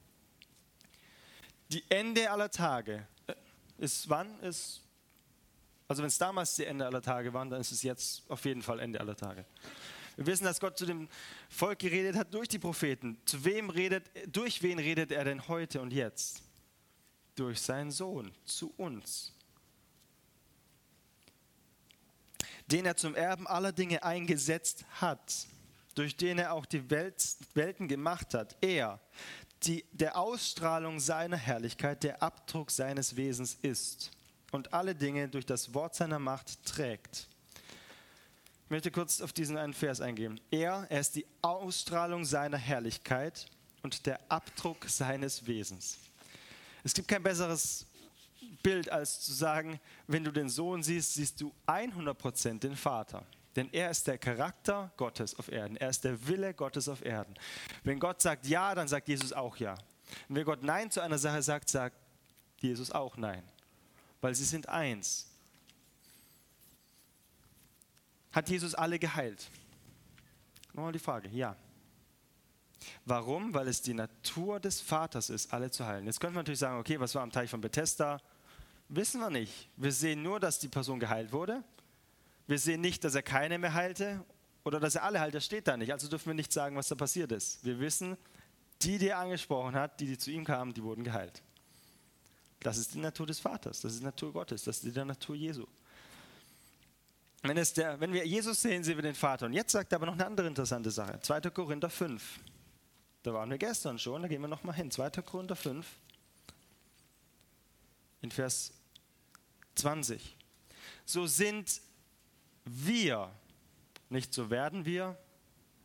Die 1.69 1.84
Ende 1.89 2.32
aller 2.32 2.49
Tage 2.49 3.08
äh, 3.28 3.34
ist 3.78 4.10
wann? 4.10 4.39
Ist 4.39 4.83
also 5.94 6.02
wenn 6.02 6.08
es 6.08 6.18
damals 6.18 6.56
die 6.56 6.66
Ende 6.66 6.88
aller 6.88 7.04
Tage 7.04 7.32
waren, 7.36 7.52
dann 7.52 7.62
ist 7.62 7.72
es 7.72 7.84
jetzt 7.84 8.24
auf 8.28 8.44
jeden 8.46 8.64
Fall 8.64 8.80
Ende 8.80 9.00
aller 9.00 9.16
Tage. 9.16 9.46
Wir 10.16 10.26
wissen, 10.26 10.44
dass 10.44 10.60
Gott 10.60 10.76
zu 10.76 10.88
dem 10.88 11.08
Volk 11.50 11.78
geredet 11.78 12.16
hat 12.16 12.34
durch 12.34 12.48
die 12.48 12.58
Propheten. 12.58 13.20
Zu 13.26 13.46
wem 13.46 13.70
redet, 13.70 14.10
durch 14.26 14.64
wen 14.64 14.80
redet 14.80 15.12
er 15.12 15.24
denn 15.24 15.48
heute 15.48 15.82
und 15.82 15.94
jetzt? 15.94 16.42
Durch 17.36 17.62
seinen 17.62 17.92
Sohn, 17.92 18.34
zu 18.44 18.74
uns. 18.76 19.34
Den 22.66 22.88
er 22.88 22.96
zum 22.96 23.14
Erben 23.14 23.46
aller 23.46 23.72
Dinge 23.72 24.02
eingesetzt 24.02 24.86
hat, 25.00 25.46
durch 25.94 26.18
den 26.18 26.40
er 26.40 26.54
auch 26.54 26.66
die 26.66 26.90
Welt, 26.90 27.24
Welten 27.54 27.88
gemacht 27.88 28.34
hat. 28.34 28.58
Er, 28.62 29.00
die 29.62 29.86
der 29.92 30.18
Ausstrahlung 30.18 31.00
seiner 31.00 31.38
Herrlichkeit, 31.38 32.02
der 32.02 32.24
Abdruck 32.24 32.72
seines 32.72 33.16
Wesens 33.16 33.60
ist 33.62 34.10
und 34.54 34.72
alle 34.72 34.94
Dinge 34.94 35.28
durch 35.28 35.46
das 35.48 35.74
Wort 35.74 35.96
seiner 35.96 36.20
Macht 36.20 36.63
trägt. 36.63 37.28
Ich 38.66 38.70
möchte 38.70 38.92
kurz 38.92 39.20
auf 39.20 39.34
diesen 39.34 39.58
einen 39.58 39.74
Vers 39.74 40.00
eingehen. 40.00 40.39
Er, 40.52 40.86
er 40.89 41.00
ist 41.00 41.16
die 41.16 41.26
Ausstrahlung 41.42 42.24
seiner 42.24 42.58
Herrlichkeit 42.58 43.48
und 43.82 44.06
der 44.06 44.20
Abdruck 44.30 44.86
seines 44.86 45.48
Wesens. 45.48 45.98
Es 46.84 46.94
gibt 46.94 47.08
kein 47.08 47.24
besseres 47.24 47.88
Bild, 48.62 48.89
als 48.89 49.22
zu 49.22 49.34
sagen, 49.34 49.80
wenn 50.08 50.24
du 50.24 50.32
den 50.32 50.50
Sohn 50.50 50.84
siehst, 50.84 51.16
siehst 51.16 51.42
du 51.42 51.52
100% 51.66 52.60
den 52.60 52.76
Vater. 52.76 53.26
Denn 53.56 53.70
er 53.72 53.89
ist 53.89 54.06
der 54.06 54.20
Charakter 54.20 54.92
Gottes 54.98 55.38
auf 55.38 55.52
Erden. 55.52 55.78
Er 55.78 55.89
ist 55.89 56.04
der 56.04 56.28
Wille 56.28 56.54
Gottes 56.54 56.88
auf 56.88 57.04
Erden. 57.04 57.34
Wenn 57.84 58.00
Gott 58.00 58.22
sagt 58.22 58.46
Ja, 58.46 58.76
dann 58.76 58.88
sagt 58.88 59.08
Jesus 59.08 59.34
auch 59.34 59.58
Ja. 59.58 59.74
Und 60.30 60.36
wenn 60.36 60.46
Gott 60.46 60.62
Nein 60.62 60.92
zu 60.92 61.02
einer 61.02 61.18
Sache 61.18 61.42
sagt, 61.42 61.70
sagt 61.70 61.96
Jesus 62.60 62.92
auch 62.92 63.18
Nein 63.18 63.44
weil 64.24 64.34
sie 64.34 64.46
sind 64.46 64.70
eins. 64.70 65.28
Hat 68.32 68.48
Jesus 68.48 68.74
alle 68.74 68.98
geheilt? 68.98 69.50
Nochmal 70.72 70.94
die 70.94 71.00
Frage, 71.00 71.28
ja. 71.28 71.58
Warum? 73.04 73.54
Weil 73.54 73.68
es 73.68 73.82
die 73.82 73.94
Natur 73.94 74.62
des 74.62 74.80
Vaters 74.80 75.30
ist, 75.30 75.52
alle 75.54 75.72
zu 75.72 75.86
heilen. 75.86 76.06
Jetzt 76.06 76.22
könnte 76.22 76.36
man 76.36 76.44
natürlich 76.44 76.62
sagen, 76.62 76.80
okay, 76.80 76.98
was 77.02 77.14
war 77.16 77.22
am 77.22 77.34
Teich 77.34 77.50
von 77.50 77.60
Bethesda? 77.60 78.22
Wissen 78.88 79.20
wir 79.20 79.30
nicht. 79.30 79.70
Wir 79.76 79.92
sehen 79.92 80.24
nur, 80.24 80.40
dass 80.40 80.58
die 80.58 80.70
Person 80.70 81.02
geheilt 81.02 81.34
wurde. 81.34 81.62
Wir 82.48 82.60
sehen 82.60 82.80
nicht, 82.80 83.04
dass 83.04 83.16
er 83.16 83.24
keine 83.24 83.58
mehr 83.60 83.74
heilte 83.74 84.24
oder 84.64 84.80
dass 84.80 84.96
er 84.96 85.04
alle 85.04 85.20
heilt. 85.20 85.36
Das 85.36 85.44
steht 85.44 85.68
da 85.68 85.76
nicht. 85.76 85.92
Also 85.92 86.08
dürfen 86.08 86.28
wir 86.28 86.34
nicht 86.34 86.54
sagen, 86.54 86.78
was 86.78 86.88
da 86.88 86.96
passiert 86.96 87.34
ist. 87.34 87.66
Wir 87.66 87.78
wissen, 87.82 88.16
die, 88.84 88.98
die 89.00 89.10
er 89.10 89.20
angesprochen 89.20 89.76
hat, 89.76 90.00
die, 90.00 90.06
die 90.06 90.18
zu 90.18 90.32
ihm 90.32 90.46
kamen, 90.46 90.74
die 90.74 90.82
wurden 90.82 91.04
geheilt. 91.04 91.44
Das 92.63 92.78
ist 92.78 92.93
die 92.93 92.99
Natur 92.99 93.28
des 93.28 93.39
Vaters, 93.39 93.82
das 93.82 93.93
ist 93.93 93.99
die 93.99 94.06
Natur 94.06 94.34
Gottes, 94.34 94.63
das 94.63 94.84
ist 94.84 94.95
die 94.95 95.06
Natur 95.06 95.36
Jesu. 95.36 95.65
Wenn, 97.41 97.58
es 97.58 97.73
der, 97.73 97.99
wenn 97.99 98.13
wir 98.13 98.26
Jesus 98.26 98.62
sehen, 98.62 98.84
sehen 98.86 98.95
wir 98.95 99.04
den 99.04 99.15
Vater. 99.15 99.47
Und 99.47 99.54
jetzt 99.54 99.73
sagt 99.73 99.91
er 99.91 99.97
aber 99.97 100.06
noch 100.06 100.13
eine 100.13 100.26
andere 100.26 100.47
interessante 100.47 100.89
Sache. 100.89 101.19
2. 101.19 101.41
Korinther 101.49 101.89
5. 101.89 102.39
Da 103.21 103.34
waren 103.34 103.49
wir 103.49 103.58
gestern 103.58 103.99
schon, 103.99 104.21
da 104.21 104.30
gehen 104.30 104.41
wir 104.41 104.47
nochmal 104.47 104.76
hin. 104.76 104.89
2. 104.89 105.10
Korinther 105.21 105.58
5, 105.58 105.86
in 108.21 108.32
Vers 108.32 108.71
20. 109.76 110.38
So 111.06 111.28
sind 111.28 111.82
wir, 112.63 113.30
nicht 114.10 114.34
so 114.34 114.49
werden 114.49 114.86
wir, 114.86 115.17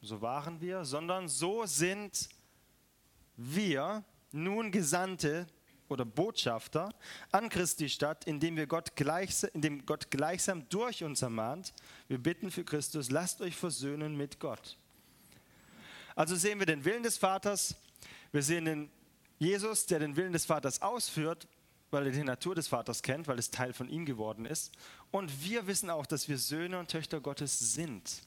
so 0.00 0.20
waren 0.20 0.60
wir, 0.60 0.84
sondern 0.84 1.28
so 1.28 1.66
sind 1.66 2.28
wir 3.36 4.04
nun 4.30 4.70
Gesandte 4.70 5.48
oder 5.88 6.04
Botschafter 6.04 6.94
an 7.32 7.48
Christi 7.48 7.88
Stadt, 7.88 8.24
indem 8.24 8.56
wir 8.56 8.66
Gott, 8.66 8.96
gleichsam, 8.96 9.50
indem 9.54 9.86
Gott 9.86 10.10
gleichsam 10.10 10.68
durch 10.68 11.04
uns 11.04 11.22
ermahnt. 11.22 11.72
Wir 12.08 12.18
bitten 12.18 12.50
für 12.50 12.64
Christus, 12.64 13.10
lasst 13.10 13.40
euch 13.40 13.56
versöhnen 13.56 14.16
mit 14.16 14.40
Gott. 14.40 14.76
Also 16.14 16.36
sehen 16.36 16.58
wir 16.58 16.66
den 16.66 16.84
Willen 16.84 17.02
des 17.02 17.16
Vaters, 17.16 17.76
wir 18.32 18.42
sehen 18.42 18.64
den 18.64 18.90
Jesus, 19.38 19.86
der 19.86 20.00
den 20.00 20.16
Willen 20.16 20.32
des 20.32 20.46
Vaters 20.46 20.82
ausführt, 20.82 21.46
weil 21.90 22.06
er 22.06 22.12
die 22.12 22.24
Natur 22.24 22.54
des 22.54 22.68
Vaters 22.68 23.02
kennt, 23.02 23.28
weil 23.28 23.38
es 23.38 23.50
Teil 23.50 23.72
von 23.72 23.88
ihm 23.88 24.04
geworden 24.04 24.44
ist. 24.44 24.72
Und 25.10 25.44
wir 25.44 25.66
wissen 25.66 25.90
auch, 25.90 26.06
dass 26.06 26.28
wir 26.28 26.38
Söhne 26.38 26.78
und 26.78 26.90
Töchter 26.90 27.20
Gottes 27.20 27.74
sind. 27.74 28.22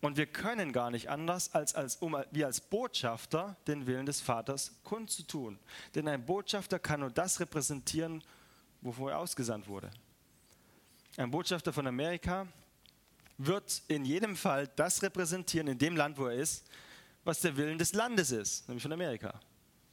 Und 0.00 0.16
wir 0.16 0.26
können 0.26 0.72
gar 0.72 0.90
nicht 0.90 1.08
anders, 1.08 1.54
als, 1.54 1.74
als 1.74 1.96
um 1.96 2.16
wir 2.30 2.46
als 2.46 2.60
Botschafter 2.60 3.56
den 3.66 3.86
Willen 3.86 4.06
des 4.06 4.20
Vaters 4.20 4.72
kundzutun. 4.84 5.58
Denn 5.94 6.06
ein 6.06 6.24
Botschafter 6.24 6.78
kann 6.78 7.00
nur 7.00 7.10
das 7.10 7.40
repräsentieren, 7.40 8.22
wovor 8.82 9.12
er 9.12 9.18
ausgesandt 9.18 9.68
wurde. 9.68 9.90
Ein 11.16 11.30
Botschafter 11.30 11.72
von 11.72 11.86
Amerika 11.86 12.46
wird 13.38 13.82
in 13.88 14.04
jedem 14.04 14.36
Fall 14.36 14.68
das 14.76 15.02
repräsentieren 15.02 15.68
in 15.68 15.78
dem 15.78 15.96
Land, 15.96 16.18
wo 16.18 16.26
er 16.26 16.34
ist, 16.34 16.66
was 17.24 17.40
der 17.40 17.56
Willen 17.56 17.78
des 17.78 17.92
Landes 17.94 18.30
ist, 18.30 18.68
nämlich 18.68 18.82
von 18.82 18.92
Amerika. 18.92 19.40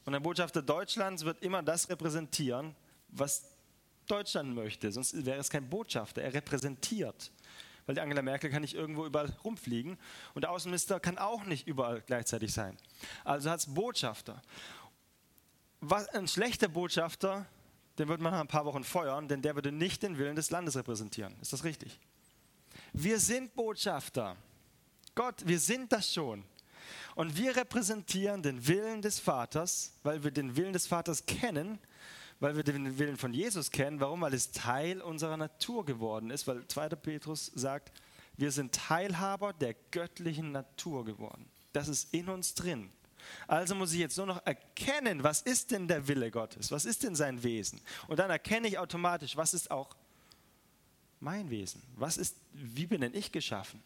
Und 0.05 0.13
ein 0.13 0.21
Botschafter 0.21 0.61
Deutschlands 0.61 1.23
wird 1.23 1.41
immer 1.41 1.63
das 1.63 1.89
repräsentieren, 1.89 2.75
was 3.07 3.45
Deutschland 4.07 4.53
möchte, 4.53 4.91
sonst 4.91 5.25
wäre 5.25 5.39
es 5.39 5.49
kein 5.49 5.69
Botschafter. 5.69 6.21
Er 6.21 6.33
repräsentiert 6.33 7.31
weil 7.85 7.99
Angela 7.99 8.21
Merkel 8.21 8.49
kann 8.49 8.61
nicht 8.61 8.73
irgendwo 8.73 9.05
überall 9.05 9.31
rumfliegen 9.43 9.97
und 10.33 10.43
der 10.43 10.51
Außenminister 10.51 10.99
kann 10.99 11.17
auch 11.17 11.45
nicht 11.45 11.67
überall 11.67 12.01
gleichzeitig 12.01 12.53
sein. 12.53 12.77
Also 13.23 13.49
hat 13.49 13.59
es 13.59 13.73
Botschafter. 13.73 14.41
Was, 15.81 16.07
ein 16.09 16.27
schlechter 16.27 16.67
Botschafter, 16.67 17.45
den 17.99 18.07
wird 18.07 18.21
man 18.21 18.31
nach 18.31 18.39
ein 18.39 18.47
paar 18.47 18.65
Wochen 18.65 18.83
feuern, 18.83 19.27
denn 19.27 19.41
der 19.41 19.55
würde 19.55 19.71
nicht 19.71 20.03
den 20.03 20.17
Willen 20.17 20.35
des 20.35 20.49
Landes 20.49 20.75
repräsentieren. 20.75 21.35
Ist 21.41 21.53
das 21.53 21.63
richtig? 21.63 21.99
Wir 22.93 23.19
sind 23.19 23.53
Botschafter. 23.55 24.35
Gott, 25.15 25.45
wir 25.45 25.59
sind 25.59 25.91
das 25.91 26.13
schon. 26.13 26.43
Und 27.15 27.37
wir 27.37 27.55
repräsentieren 27.55 28.41
den 28.41 28.65
Willen 28.67 29.01
des 29.01 29.19
Vaters, 29.19 29.93
weil 30.03 30.23
wir 30.23 30.31
den 30.31 30.55
Willen 30.55 30.73
des 30.73 30.87
Vaters 30.87 31.25
kennen 31.25 31.79
weil 32.43 32.57
wir 32.57 32.63
den 32.63 32.99
Willen 32.99 33.15
von 33.15 33.33
Jesus 33.33 33.71
kennen. 33.71 34.01
Warum? 34.01 34.19
Weil 34.19 34.33
es 34.33 34.51
Teil 34.51 35.01
unserer 35.01 35.37
Natur 35.37 35.85
geworden 35.85 36.29
ist, 36.29 36.45
weil 36.45 36.67
2. 36.67 36.89
Petrus 36.89 37.53
sagt, 37.55 37.93
wir 38.35 38.51
sind 38.51 38.75
Teilhaber 38.75 39.53
der 39.53 39.75
göttlichen 39.91 40.51
Natur 40.51 41.05
geworden. 41.05 41.45
Das 41.71 41.87
ist 41.87 42.13
in 42.13 42.27
uns 42.27 42.53
drin. 42.53 42.89
Also 43.47 43.75
muss 43.75 43.93
ich 43.93 43.99
jetzt 43.99 44.17
nur 44.17 44.25
noch 44.25 44.45
erkennen, 44.45 45.23
was 45.23 45.41
ist 45.41 45.71
denn 45.71 45.87
der 45.87 46.05
Wille 46.09 46.31
Gottes? 46.31 46.69
Was 46.69 46.83
ist 46.83 47.03
denn 47.03 47.15
sein 47.15 47.43
Wesen? 47.43 47.79
Und 48.09 48.19
dann 48.19 48.29
erkenne 48.29 48.67
ich 48.67 48.77
automatisch, 48.77 49.37
was 49.37 49.53
ist 49.53 49.71
auch 49.71 49.95
mein 51.21 51.49
Wesen? 51.49 51.81
Was 51.95 52.17
ist, 52.17 52.35
wie 52.51 52.87
bin 52.87 52.99
denn 52.99 53.13
ich 53.13 53.31
geschaffen? 53.31 53.81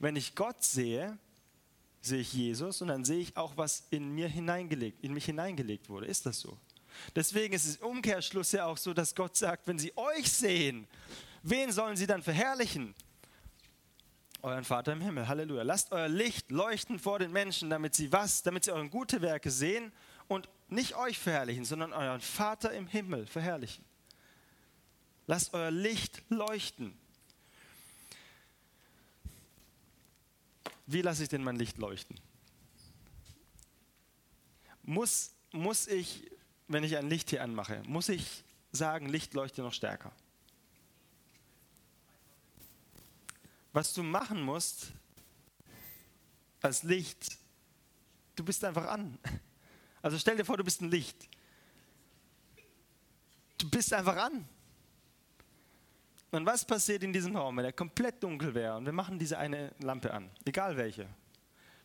Wenn 0.00 0.16
ich 0.16 0.34
Gott 0.34 0.62
sehe, 0.62 1.16
sehe 2.02 2.20
ich 2.20 2.34
Jesus 2.34 2.82
und 2.82 2.88
dann 2.88 3.06
sehe 3.06 3.20
ich 3.20 3.38
auch, 3.38 3.56
was 3.56 3.86
in 3.88 4.14
mir 4.14 4.28
hineingelegt, 4.28 5.02
in 5.02 5.14
mich 5.14 5.24
hineingelegt 5.24 5.88
wurde. 5.88 6.04
Ist 6.04 6.26
das 6.26 6.40
so? 6.40 6.58
Deswegen 7.14 7.54
ist 7.54 7.66
es 7.66 7.76
im 7.76 7.86
Umkehrschluss 7.86 8.52
ja 8.52 8.66
auch 8.66 8.76
so, 8.76 8.94
dass 8.94 9.14
Gott 9.14 9.36
sagt, 9.36 9.66
wenn 9.66 9.78
sie 9.78 9.96
euch 9.96 10.30
sehen, 10.30 10.86
wen 11.42 11.72
sollen 11.72 11.96
sie 11.96 12.06
dann 12.06 12.22
verherrlichen? 12.22 12.94
euren 14.42 14.64
Vater 14.64 14.92
im 14.92 15.00
Himmel. 15.00 15.28
Halleluja. 15.28 15.62
Lasst 15.62 15.92
euer 15.92 16.08
Licht 16.08 16.50
leuchten 16.50 16.98
vor 16.98 17.18
den 17.18 17.32
Menschen, 17.32 17.70
damit 17.70 17.94
sie 17.94 18.12
was? 18.12 18.42
Damit 18.42 18.64
sie 18.64 18.72
eure 18.72 18.88
gute 18.88 19.22
Werke 19.22 19.50
sehen 19.50 19.92
und 20.28 20.48
nicht 20.68 20.96
euch 20.96 21.18
verherrlichen, 21.18 21.64
sondern 21.64 21.92
euren 21.92 22.20
Vater 22.20 22.72
im 22.72 22.86
Himmel 22.86 23.26
verherrlichen. 23.26 23.84
Lasst 25.26 25.54
euer 25.54 25.70
Licht 25.70 26.22
leuchten. 26.28 26.92
Wie 30.86 31.02
lasse 31.02 31.22
ich 31.22 31.28
denn 31.28 31.44
mein 31.44 31.56
Licht 31.56 31.78
leuchten? 31.78 32.18
Muss, 34.82 35.32
muss 35.52 35.86
ich, 35.86 36.28
wenn 36.68 36.84
ich 36.84 36.96
ein 36.96 37.08
Licht 37.08 37.30
hier 37.30 37.42
anmache, 37.42 37.82
muss 37.86 38.08
ich 38.08 38.44
sagen, 38.72 39.08
Licht 39.08 39.34
leuchte 39.34 39.62
noch 39.62 39.72
stärker? 39.72 40.12
Was 43.72 43.94
du 43.94 44.02
machen 44.02 44.42
musst 44.42 44.92
als 46.60 46.82
Licht, 46.82 47.38
du 48.36 48.44
bist 48.44 48.64
einfach 48.64 48.86
an. 48.86 49.18
Also 50.02 50.18
stell 50.18 50.36
dir 50.36 50.44
vor, 50.44 50.56
du 50.56 50.64
bist 50.64 50.80
ein 50.80 50.90
Licht. 50.90 51.28
Du 53.58 53.70
bist 53.70 53.92
einfach 53.92 54.16
an. 54.16 54.46
Und 56.32 56.46
was 56.46 56.64
passiert 56.64 57.02
in 57.02 57.12
diesem 57.12 57.36
Raum, 57.36 57.58
wenn 57.58 57.64
er 57.64 57.72
komplett 57.72 58.22
dunkel 58.22 58.54
wäre 58.54 58.76
und 58.76 58.86
wir 58.86 58.92
machen 58.92 59.18
diese 59.18 59.38
eine 59.38 59.72
Lampe 59.80 60.12
an, 60.12 60.30
egal 60.44 60.76
welche? 60.76 61.06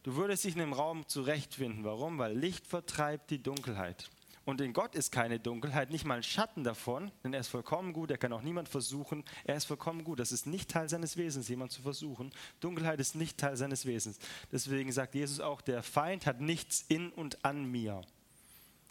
Du 0.03 0.15
würdest 0.15 0.45
dich 0.45 0.53
in 0.53 0.59
dem 0.59 0.73
Raum 0.73 1.05
zurechtfinden. 1.07 1.83
Warum? 1.83 2.17
Weil 2.17 2.35
Licht 2.37 2.65
vertreibt 2.65 3.29
die 3.29 3.43
Dunkelheit. 3.43 4.09
Und 4.47 4.61
in 4.61 4.71
Gott 4.71 4.95
ist 4.95 5.11
keine 5.11 5.41
Dunkelheit, 5.41 5.89
nicht 5.89 6.05
mal 6.05 6.15
ein 6.15 6.23
Schatten 6.23 6.63
davon, 6.63 7.11
denn 7.21 7.33
er 7.33 7.41
ist 7.41 7.49
vollkommen 7.49 7.91
gut, 7.91 8.11
er 8.11 8.17
kann 8.17 8.31
auch 8.31 8.41
niemand 8.41 8.69
versuchen, 8.69 9.25
er 9.43 9.57
ist 9.57 9.65
vollkommen 9.65 10.05
gut. 10.05 10.21
Das 10.21 10.31
ist 10.31 10.47
nicht 10.47 10.69
Teil 10.69 10.87
seines 10.87 11.17
Wesens, 11.17 11.49
jemand 11.49 11.73
zu 11.73 11.81
versuchen. 11.81 12.31
Dunkelheit 12.61 12.97
ist 13.01 13.13
nicht 13.13 13.37
Teil 13.37 13.57
seines 13.57 13.85
Wesens. 13.85 14.19
Deswegen 14.49 14.89
sagt 14.93 15.15
Jesus 15.15 15.41
auch, 15.41 15.59
der 15.59 15.83
Feind 15.83 16.25
hat 16.25 16.39
nichts 16.39 16.85
in 16.87 17.11
und 17.11 17.43
an 17.43 17.69
mir. 17.69 17.99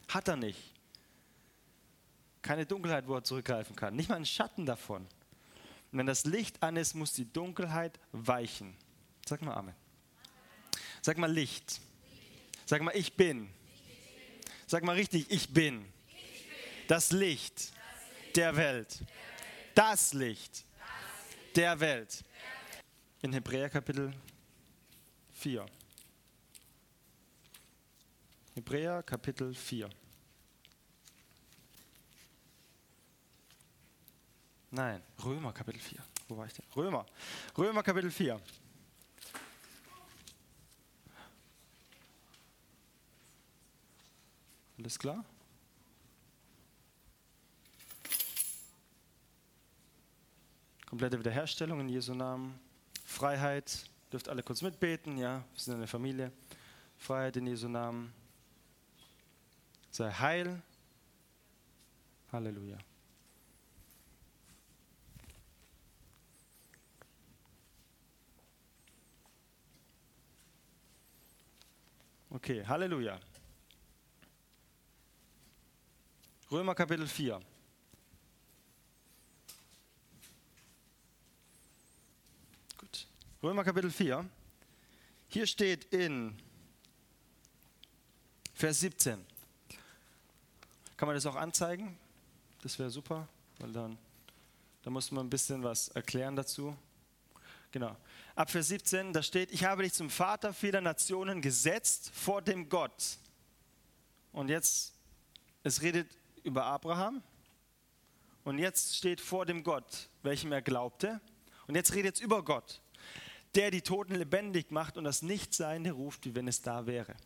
Hat 0.09 0.29
er 0.29 0.37
nicht. 0.37 0.75
Keine 2.43 2.67
Dunkelheit, 2.67 3.09
wo 3.09 3.15
er 3.15 3.25
zurückgreifen 3.25 3.75
kann, 3.75 3.97
nicht 3.97 4.11
mal 4.11 4.17
ein 4.17 4.27
Schatten 4.27 4.67
davon. 4.67 5.07
Und 5.91 5.99
wenn 5.99 6.07
das 6.07 6.27
Licht 6.27 6.63
an 6.63 6.77
ist, 6.77 6.93
muss 6.93 7.15
die 7.15 7.33
Dunkelheit 7.33 7.99
weichen. 8.13 8.77
Sag 9.27 9.41
mal 9.41 9.55
Amen. 9.55 9.75
Sag 11.01 11.17
mal 11.17 11.33
Licht. 11.33 11.81
Sag 12.67 12.83
mal, 12.83 12.95
ich 12.95 13.17
bin. 13.17 13.49
Sag 14.69 14.83
mal 14.83 14.97
richtig, 14.97 15.31
ich 15.31 15.49
bin. 15.49 15.85
Das 16.89 17.13
Licht 17.13 17.73
der 18.35 18.57
Welt. 18.57 19.05
Das 19.77 20.13
Licht 20.13 20.65
der 21.55 21.79
Welt. 21.79 22.25
In 23.23 23.33
Hebräer 23.33 23.71
Kapitel 23.71 24.13
4. 25.35 25.67
Hebräer 28.55 29.03
Kapitel 29.05 29.55
4. 29.55 29.89
Nein, 34.73 35.01
Römer 35.25 35.53
Kapitel 35.53 35.81
4. 35.81 35.99
Wo 36.29 36.37
war 36.37 36.47
ich 36.47 36.53
denn? 36.55 36.67
Römer. 36.75 37.07
Römer 37.57 37.85
Kapitel 37.85 38.11
4. 38.11 38.41
Alles 44.79 44.99
klar? 44.99 45.25
Komplette 50.87 51.19
Wiederherstellung 51.19 51.81
in 51.81 51.89
Jesu 51.89 52.15
Namen. 52.15 52.59
Freiheit. 53.05 53.89
Dürft 54.13 54.29
alle 54.29 54.43
kurz 54.43 54.63
mitbeten, 54.63 55.19
ja, 55.19 55.39
wir 55.53 55.61
sind 55.61 55.75
eine 55.75 55.87
Familie. 55.87 56.31
Freiheit 56.97 57.37
in 57.37 57.47
Jesu 57.47 57.69
Namen. 57.69 58.13
Sei 59.91 60.11
heil. 60.11 60.63
Halleluja. 62.31 62.79
Okay, 72.31 72.65
Halleluja. 72.65 73.19
Römer 76.57 76.75
Kapitel 76.75 77.07
4. 77.07 77.39
Gut. 82.79 83.07
Römer 83.43 83.63
Kapitel 83.63 83.91
4. 83.91 84.25
Hier 85.29 85.47
steht 85.47 85.85
in 85.93 86.35
Vers 88.55 88.81
17. 88.81 89.23
Kann 90.97 91.07
man 91.07 91.15
das 91.15 91.27
auch 91.27 91.37
anzeigen? 91.37 91.99
Das 92.63 92.79
wäre 92.79 92.89
super, 92.89 93.29
weil 93.59 93.73
dann, 93.73 93.99
da 94.83 94.89
muss 94.89 95.11
man 95.11 95.27
ein 95.27 95.31
bisschen 95.31 95.63
was 95.63 95.89
erklären 95.89 96.37
dazu. 96.37 96.75
Genau. 97.71 97.95
Ab 98.35 98.51
Vers 98.51 98.69
17, 98.69 99.13
da 99.13 99.23
steht, 99.23 99.53
ich 99.53 99.65
habe 99.65 99.83
dich 99.83 99.93
zum 99.93 100.09
Vater 100.09 100.55
vieler 100.55 100.81
Nationen 100.81 101.43
gesetzt 101.43 102.11
vor 102.15 102.41
dem 102.41 102.67
Gott. 102.71 103.19
Und 104.33 104.49
jetzt, 104.49 104.95
es 105.63 105.83
redet 105.83 106.09
über 106.47 106.65
Abraham 106.65 107.23
und 108.47 108.59
jetzt 108.59 108.95
steht 108.95 109.21
vor 109.21 109.45
dem 109.45 109.65
Gott, 109.65 110.09
welchem 110.23 110.53
er 110.53 110.63
glaubte. 110.63 111.21
Und 111.67 111.75
jetzt 111.75 111.95
redet 111.95 112.15
es 112.15 112.21
über 112.21 112.45
Gott, 112.45 112.81
der 113.57 113.73
die 113.73 113.83
Toten 113.83 114.15
lebendig 114.15 114.71
macht 114.71 114.97
und 114.97 115.03
das 115.03 115.21
Nichtseinde 115.21 115.91
ruft, 115.91 116.25
wie 116.27 116.37
wenn 116.37 116.47
es 116.47 116.63
da 116.63 116.87
wäre. 116.87 117.17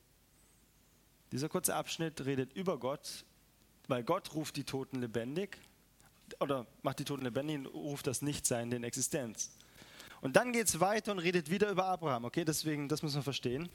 Dieser 1.31 1.51
kurze 1.51 1.75
Abschnitt 1.75 2.25
redet 2.25 2.55
über 2.55 2.79
Gott, 2.79 3.27
weil 3.87 4.03
Gott 4.03 4.35
ruft 4.35 4.57
die 4.57 4.65
Toten 4.65 4.99
lebendig 4.99 5.59
oder 6.39 6.67
macht 6.81 7.01
die 7.01 7.05
Toten 7.05 7.23
lebendig 7.23 7.59
und 7.59 7.67
ruft 7.67 8.07
das 8.07 8.23
Nichtseinde 8.23 8.77
in 8.77 8.85
Existenz. 8.85 9.51
Und 10.23 10.37
dann 10.37 10.55
geht 10.55 10.69
es 10.69 10.81
weiter 10.81 11.13
und 11.13 11.19
redet 11.19 11.51
wieder 11.51 11.71
über 11.71 11.85
Abraham. 11.85 12.25
Okay, 12.25 12.47
deswegen, 12.47 12.89
das 12.89 13.03
muss 13.03 13.13
man 13.13 13.23
verstehen. 13.23 13.69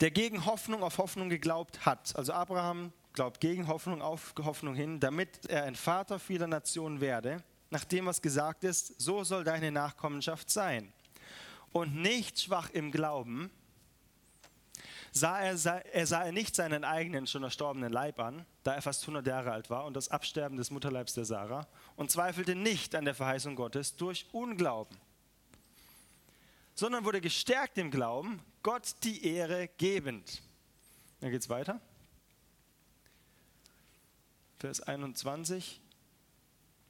Der 0.00 0.10
gegen 0.10 0.46
Hoffnung 0.46 0.82
auf 0.82 0.96
Hoffnung 0.96 1.28
geglaubt 1.28 1.84
hat. 1.84 2.16
Also 2.16 2.32
Abraham 2.32 2.92
glaubt 3.16 3.40
gegen 3.40 3.66
Hoffnung 3.66 4.00
auf 4.00 4.34
Hoffnung 4.38 4.74
hin, 4.74 5.00
damit 5.00 5.46
er 5.46 5.64
ein 5.64 5.74
Vater 5.74 6.18
vieler 6.18 6.46
Nationen 6.46 7.00
werde, 7.00 7.42
nach 7.70 7.84
dem, 7.84 8.06
was 8.06 8.22
gesagt 8.22 8.62
ist, 8.62 9.00
so 9.00 9.24
soll 9.24 9.42
deine 9.42 9.72
Nachkommenschaft 9.72 10.50
sein. 10.50 10.92
Und 11.72 11.96
nicht 11.96 12.40
schwach 12.40 12.70
im 12.70 12.92
Glauben, 12.92 13.50
sah 15.10 15.40
er, 15.40 15.56
er 15.92 16.06
sah 16.06 16.22
er 16.22 16.32
nicht 16.32 16.54
seinen 16.54 16.84
eigenen 16.84 17.26
schon 17.26 17.42
erstorbenen 17.42 17.92
Leib 17.92 18.20
an, 18.20 18.46
da 18.62 18.74
er 18.74 18.82
fast 18.82 19.02
100 19.02 19.26
Jahre 19.26 19.50
alt 19.50 19.68
war 19.70 19.84
und 19.84 19.94
das 19.94 20.08
Absterben 20.08 20.56
des 20.56 20.70
Mutterleibs 20.70 21.14
der 21.14 21.24
Sarah, 21.24 21.66
und 21.96 22.10
zweifelte 22.10 22.54
nicht 22.54 22.94
an 22.94 23.04
der 23.04 23.14
Verheißung 23.14 23.56
Gottes 23.56 23.96
durch 23.96 24.26
Unglauben, 24.32 24.96
sondern 26.74 27.04
wurde 27.04 27.20
gestärkt 27.20 27.78
im 27.78 27.90
Glauben, 27.90 28.40
Gott 28.62 28.94
die 29.02 29.26
Ehre 29.26 29.68
gebend. 29.78 30.42
Dann 31.20 31.30
geht 31.30 31.40
es 31.40 31.48
weiter. 31.48 31.80
Vers 34.58 34.80
21. 34.80 35.80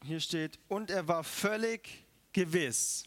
Hier 0.04 0.20
steht, 0.20 0.58
und 0.68 0.90
er 0.90 1.08
war 1.08 1.24
völlig 1.24 2.04
gewiss, 2.32 3.04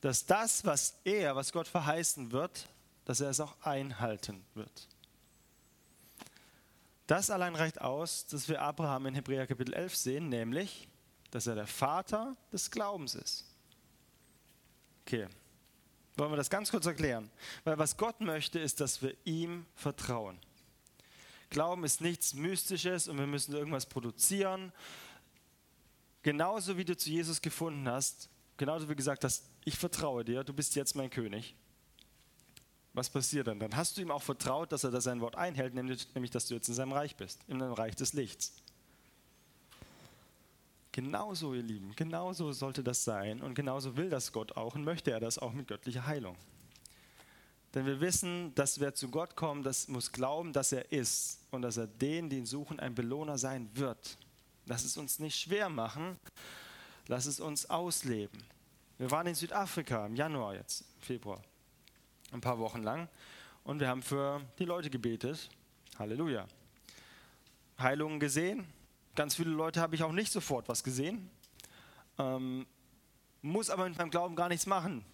dass 0.00 0.26
das, 0.26 0.64
was 0.64 0.94
er, 1.04 1.36
was 1.36 1.52
Gott 1.52 1.68
verheißen 1.68 2.32
wird, 2.32 2.68
dass 3.04 3.20
er 3.20 3.30
es 3.30 3.40
auch 3.40 3.56
einhalten 3.62 4.44
wird. 4.54 4.88
Das 7.06 7.30
allein 7.30 7.54
reicht 7.54 7.80
aus, 7.80 8.26
dass 8.26 8.48
wir 8.48 8.60
Abraham 8.60 9.06
in 9.06 9.14
Hebräer 9.14 9.46
Kapitel 9.46 9.72
11 9.72 9.96
sehen, 9.96 10.28
nämlich, 10.28 10.88
dass 11.30 11.46
er 11.46 11.54
der 11.54 11.66
Vater 11.66 12.36
des 12.52 12.70
Glaubens 12.70 13.14
ist. 13.14 13.44
Okay, 15.06 15.26
wollen 16.16 16.32
wir 16.32 16.36
das 16.36 16.50
ganz 16.50 16.70
kurz 16.70 16.84
erklären? 16.84 17.30
Weil 17.64 17.78
was 17.78 17.96
Gott 17.96 18.20
möchte, 18.20 18.58
ist, 18.58 18.80
dass 18.80 19.00
wir 19.00 19.16
ihm 19.24 19.64
vertrauen. 19.74 20.38
Glauben 21.50 21.84
ist 21.84 22.00
nichts 22.00 22.34
Mystisches 22.34 23.08
und 23.08 23.18
wir 23.18 23.26
müssen 23.26 23.54
irgendwas 23.54 23.86
produzieren. 23.86 24.72
Genauso 26.22 26.76
wie 26.76 26.84
du 26.84 26.96
zu 26.96 27.10
Jesus 27.10 27.40
gefunden 27.40 27.88
hast, 27.88 28.28
genauso 28.56 28.88
wie 28.88 28.96
gesagt 28.96 29.24
hast, 29.24 29.44
ich 29.64 29.78
vertraue 29.78 30.24
dir, 30.24 30.44
du 30.44 30.52
bist 30.52 30.74
jetzt 30.74 30.94
mein 30.94 31.10
König. 31.10 31.54
Was 32.92 33.08
passiert 33.08 33.46
dann? 33.46 33.60
Dann 33.60 33.76
hast 33.76 33.96
du 33.96 34.02
ihm 34.02 34.10
auch 34.10 34.22
vertraut, 34.22 34.72
dass 34.72 34.84
er 34.84 34.90
da 34.90 35.00
sein 35.00 35.20
Wort 35.20 35.36
einhält, 35.36 35.74
nämlich, 35.74 36.30
dass 36.30 36.46
du 36.46 36.54
jetzt 36.54 36.68
in 36.68 36.74
seinem 36.74 36.92
Reich 36.92 37.16
bist, 37.16 37.40
in 37.46 37.60
dem 37.60 37.72
Reich 37.72 37.94
des 37.94 38.12
Lichts. 38.12 38.54
Genauso, 40.92 41.54
ihr 41.54 41.62
Lieben, 41.62 41.94
genauso 41.94 42.50
sollte 42.52 42.82
das 42.82 43.04
sein 43.04 43.40
und 43.40 43.54
genauso 43.54 43.96
will 43.96 44.10
das 44.10 44.32
Gott 44.32 44.56
auch 44.56 44.74
und 44.74 44.84
möchte 44.84 45.12
er 45.12 45.20
das 45.20 45.38
auch 45.38 45.52
mit 45.52 45.68
göttlicher 45.68 46.06
Heilung. 46.06 46.36
Denn 47.78 47.86
wir 47.86 48.00
wissen, 48.00 48.52
dass 48.56 48.80
wer 48.80 48.92
zu 48.92 49.08
Gott 49.08 49.36
kommt, 49.36 49.64
das 49.64 49.86
muss 49.86 50.10
glauben, 50.10 50.52
dass 50.52 50.72
er 50.72 50.90
ist 50.90 51.38
und 51.52 51.62
dass 51.62 51.76
er 51.76 51.86
denen, 51.86 52.28
die 52.28 52.38
ihn 52.38 52.44
suchen, 52.44 52.80
ein 52.80 52.92
Belohner 52.92 53.38
sein 53.38 53.70
wird. 53.74 54.18
Lass 54.66 54.82
es 54.82 54.96
uns 54.96 55.20
nicht 55.20 55.38
schwer 55.38 55.68
machen. 55.68 56.18
Lass 57.06 57.26
es 57.26 57.38
uns 57.38 57.70
ausleben. 57.70 58.42
Wir 58.98 59.12
waren 59.12 59.28
in 59.28 59.36
Südafrika 59.36 60.06
im 60.06 60.16
Januar 60.16 60.56
jetzt, 60.56 60.86
Februar, 60.98 61.40
ein 62.32 62.40
paar 62.40 62.58
Wochen 62.58 62.82
lang. 62.82 63.08
Und 63.62 63.78
wir 63.78 63.86
haben 63.86 64.02
für 64.02 64.40
die 64.58 64.64
Leute 64.64 64.90
gebetet. 64.90 65.48
Halleluja. 66.00 66.48
Heilungen 67.78 68.18
gesehen. 68.18 68.66
Ganz 69.14 69.36
viele 69.36 69.50
Leute 69.50 69.80
habe 69.80 69.94
ich 69.94 70.02
auch 70.02 70.10
nicht 70.10 70.32
sofort 70.32 70.68
was 70.68 70.82
gesehen. 70.82 71.30
Ähm, 72.18 72.66
muss 73.40 73.70
aber 73.70 73.88
mit 73.88 73.96
meinem 73.96 74.10
Glauben 74.10 74.34
gar 74.34 74.48
nichts 74.48 74.66
machen. 74.66 75.04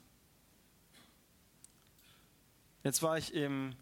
Jetzt 2.85 3.01
war 3.01 3.17
ich 3.17 3.33
im 3.33 3.75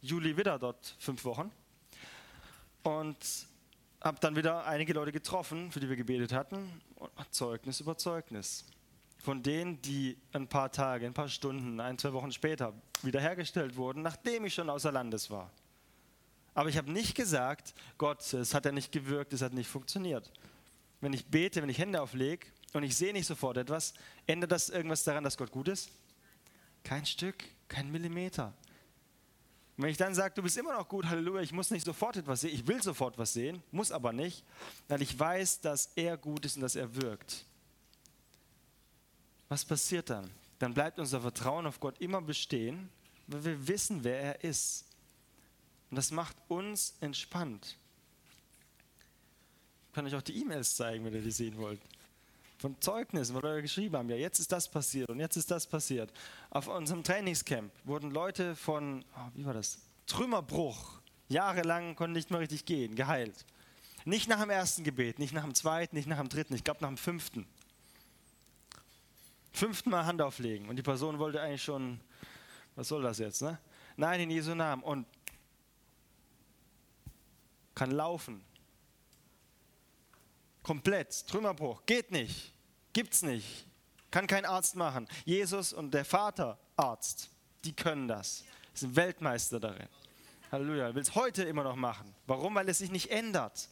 Juli 0.00 0.38
wieder 0.38 0.58
dort 0.58 0.96
fünf 0.98 1.22
Wochen 1.26 1.52
und 2.82 3.18
habe 4.00 4.18
dann 4.20 4.36
wieder 4.36 4.64
einige 4.64 4.94
Leute 4.94 5.12
getroffen, 5.12 5.70
für 5.70 5.80
die 5.80 5.88
wir 5.90 5.96
gebetet 5.96 6.32
hatten. 6.32 6.80
Zeugnis 7.30 7.80
über 7.80 7.98
Zeugnis. 7.98 8.64
Von 9.18 9.42
denen, 9.42 9.82
die 9.82 10.16
ein 10.32 10.48
paar 10.48 10.72
Tage, 10.72 11.04
ein 11.04 11.12
paar 11.12 11.28
Stunden, 11.28 11.78
ein, 11.78 11.98
zwei 11.98 12.14
Wochen 12.14 12.32
später 12.32 12.72
wiederhergestellt 13.02 13.76
wurden, 13.76 14.00
nachdem 14.00 14.46
ich 14.46 14.54
schon 14.54 14.70
außer 14.70 14.92
Landes 14.92 15.30
war. 15.30 15.50
Aber 16.54 16.70
ich 16.70 16.78
habe 16.78 16.90
nicht 16.90 17.14
gesagt, 17.14 17.74
Gott, 17.98 18.32
es 18.32 18.54
hat 18.54 18.64
ja 18.64 18.72
nicht 18.72 18.92
gewirkt, 18.92 19.34
es 19.34 19.42
hat 19.42 19.52
nicht 19.52 19.68
funktioniert. 19.68 20.32
Wenn 21.02 21.12
ich 21.12 21.26
bete, 21.26 21.60
wenn 21.60 21.68
ich 21.68 21.76
Hände 21.76 22.00
auflege 22.00 22.46
und 22.72 22.82
ich 22.82 22.96
sehe 22.96 23.12
nicht 23.12 23.26
sofort 23.26 23.58
etwas, 23.58 23.92
ändert 24.26 24.52
das 24.52 24.70
irgendwas 24.70 25.04
daran, 25.04 25.22
dass 25.22 25.36
Gott 25.36 25.50
gut 25.50 25.68
ist? 25.68 25.90
Kein 26.82 27.04
Stück, 27.04 27.44
kein 27.68 27.90
Millimeter. 27.90 28.54
Und 29.76 29.84
wenn 29.84 29.90
ich 29.90 29.96
dann 29.96 30.14
sage, 30.14 30.34
du 30.34 30.42
bist 30.42 30.56
immer 30.56 30.72
noch 30.72 30.88
gut, 30.88 31.06
Halleluja, 31.06 31.40
ich 31.40 31.52
muss 31.52 31.70
nicht 31.70 31.84
sofort 31.84 32.16
etwas 32.16 32.40
sehen, 32.40 32.54
ich 32.54 32.66
will 32.66 32.82
sofort 32.82 33.16
was 33.16 33.32
sehen, 33.32 33.62
muss 33.70 33.92
aber 33.92 34.12
nicht, 34.12 34.44
weil 34.88 35.02
ich 35.02 35.18
weiß, 35.18 35.60
dass 35.60 35.92
er 35.94 36.16
gut 36.16 36.44
ist 36.44 36.56
und 36.56 36.62
dass 36.62 36.74
er 36.74 36.94
wirkt. 36.96 37.44
Was 39.48 39.64
passiert 39.64 40.10
dann? 40.10 40.30
Dann 40.58 40.74
bleibt 40.74 40.98
unser 40.98 41.20
Vertrauen 41.20 41.66
auf 41.66 41.78
Gott 41.78 42.00
immer 42.00 42.20
bestehen, 42.20 42.88
weil 43.28 43.44
wir 43.44 43.68
wissen, 43.68 44.02
wer 44.02 44.20
er 44.20 44.44
ist. 44.44 44.84
Und 45.90 45.96
das 45.96 46.10
macht 46.10 46.36
uns 46.48 46.94
entspannt. 47.00 47.76
Ich 49.88 49.94
kann 49.94 50.06
euch 50.06 50.14
auch 50.14 50.22
die 50.22 50.40
E-Mails 50.40 50.74
zeigen, 50.74 51.04
wenn 51.04 51.14
ihr 51.14 51.22
die 51.22 51.30
sehen 51.30 51.56
wollt 51.56 51.80
von 52.58 52.80
Zeugnissen, 52.80 53.34
wo 53.36 53.40
Leute 53.40 53.62
geschrieben 53.62 53.96
haben, 53.96 54.08
ja, 54.08 54.16
jetzt 54.16 54.40
ist 54.40 54.50
das 54.50 54.68
passiert 54.68 55.08
und 55.08 55.20
jetzt 55.20 55.36
ist 55.36 55.50
das 55.50 55.66
passiert. 55.66 56.12
Auf 56.50 56.66
unserem 56.66 57.04
Trainingscamp 57.04 57.72
wurden 57.84 58.10
Leute 58.10 58.56
von, 58.56 59.04
oh, 59.16 59.30
wie 59.34 59.46
war 59.46 59.54
das, 59.54 59.78
Trümmerbruch, 60.06 61.00
jahrelang 61.28 61.94
konnten 61.94 62.14
nicht 62.14 62.30
mehr 62.30 62.40
richtig 62.40 62.64
gehen, 62.64 62.96
geheilt. 62.96 63.44
Nicht 64.04 64.28
nach 64.28 64.40
dem 64.40 64.50
ersten 64.50 64.84
Gebet, 64.84 65.18
nicht 65.18 65.32
nach 65.32 65.44
dem 65.44 65.54
zweiten, 65.54 65.94
nicht 65.94 66.08
nach 66.08 66.18
dem 66.18 66.28
dritten, 66.28 66.54
ich 66.54 66.64
glaube 66.64 66.80
nach 66.80 66.88
dem 66.88 66.96
fünften. 66.96 67.46
Fünften 69.52 69.90
Mal 69.90 70.06
Hand 70.06 70.20
auflegen 70.20 70.68
und 70.68 70.76
die 70.76 70.82
Person 70.82 71.18
wollte 71.18 71.40
eigentlich 71.40 71.62
schon, 71.62 72.00
was 72.74 72.88
soll 72.88 73.02
das 73.02 73.18
jetzt, 73.18 73.42
ne? 73.42 73.58
Nein, 73.96 74.20
in 74.20 74.30
Jesu 74.30 74.54
Namen 74.54 74.82
und 74.82 75.06
kann 77.74 77.90
laufen, 77.90 78.40
Komplett, 80.68 81.26
Trümmerbruch, 81.26 81.86
geht 81.86 82.10
nicht, 82.10 82.52
gibt's 82.92 83.22
nicht, 83.22 83.66
kann 84.10 84.26
kein 84.26 84.44
Arzt 84.44 84.76
machen. 84.76 85.08
Jesus 85.24 85.72
und 85.72 85.94
der 85.94 86.04
Vater, 86.04 86.58
Arzt, 86.76 87.30
die 87.64 87.72
können 87.72 88.06
das, 88.06 88.44
sind 88.74 88.94
Weltmeister 88.94 89.60
darin. 89.60 89.88
Halleluja, 90.52 90.94
will 90.94 91.00
es 91.00 91.14
heute 91.14 91.44
immer 91.44 91.64
noch 91.64 91.74
machen. 91.74 92.14
Warum? 92.26 92.54
Weil 92.54 92.68
es 92.68 92.76
sich 92.76 92.90
nicht 92.90 93.10
ändert. 93.10 93.70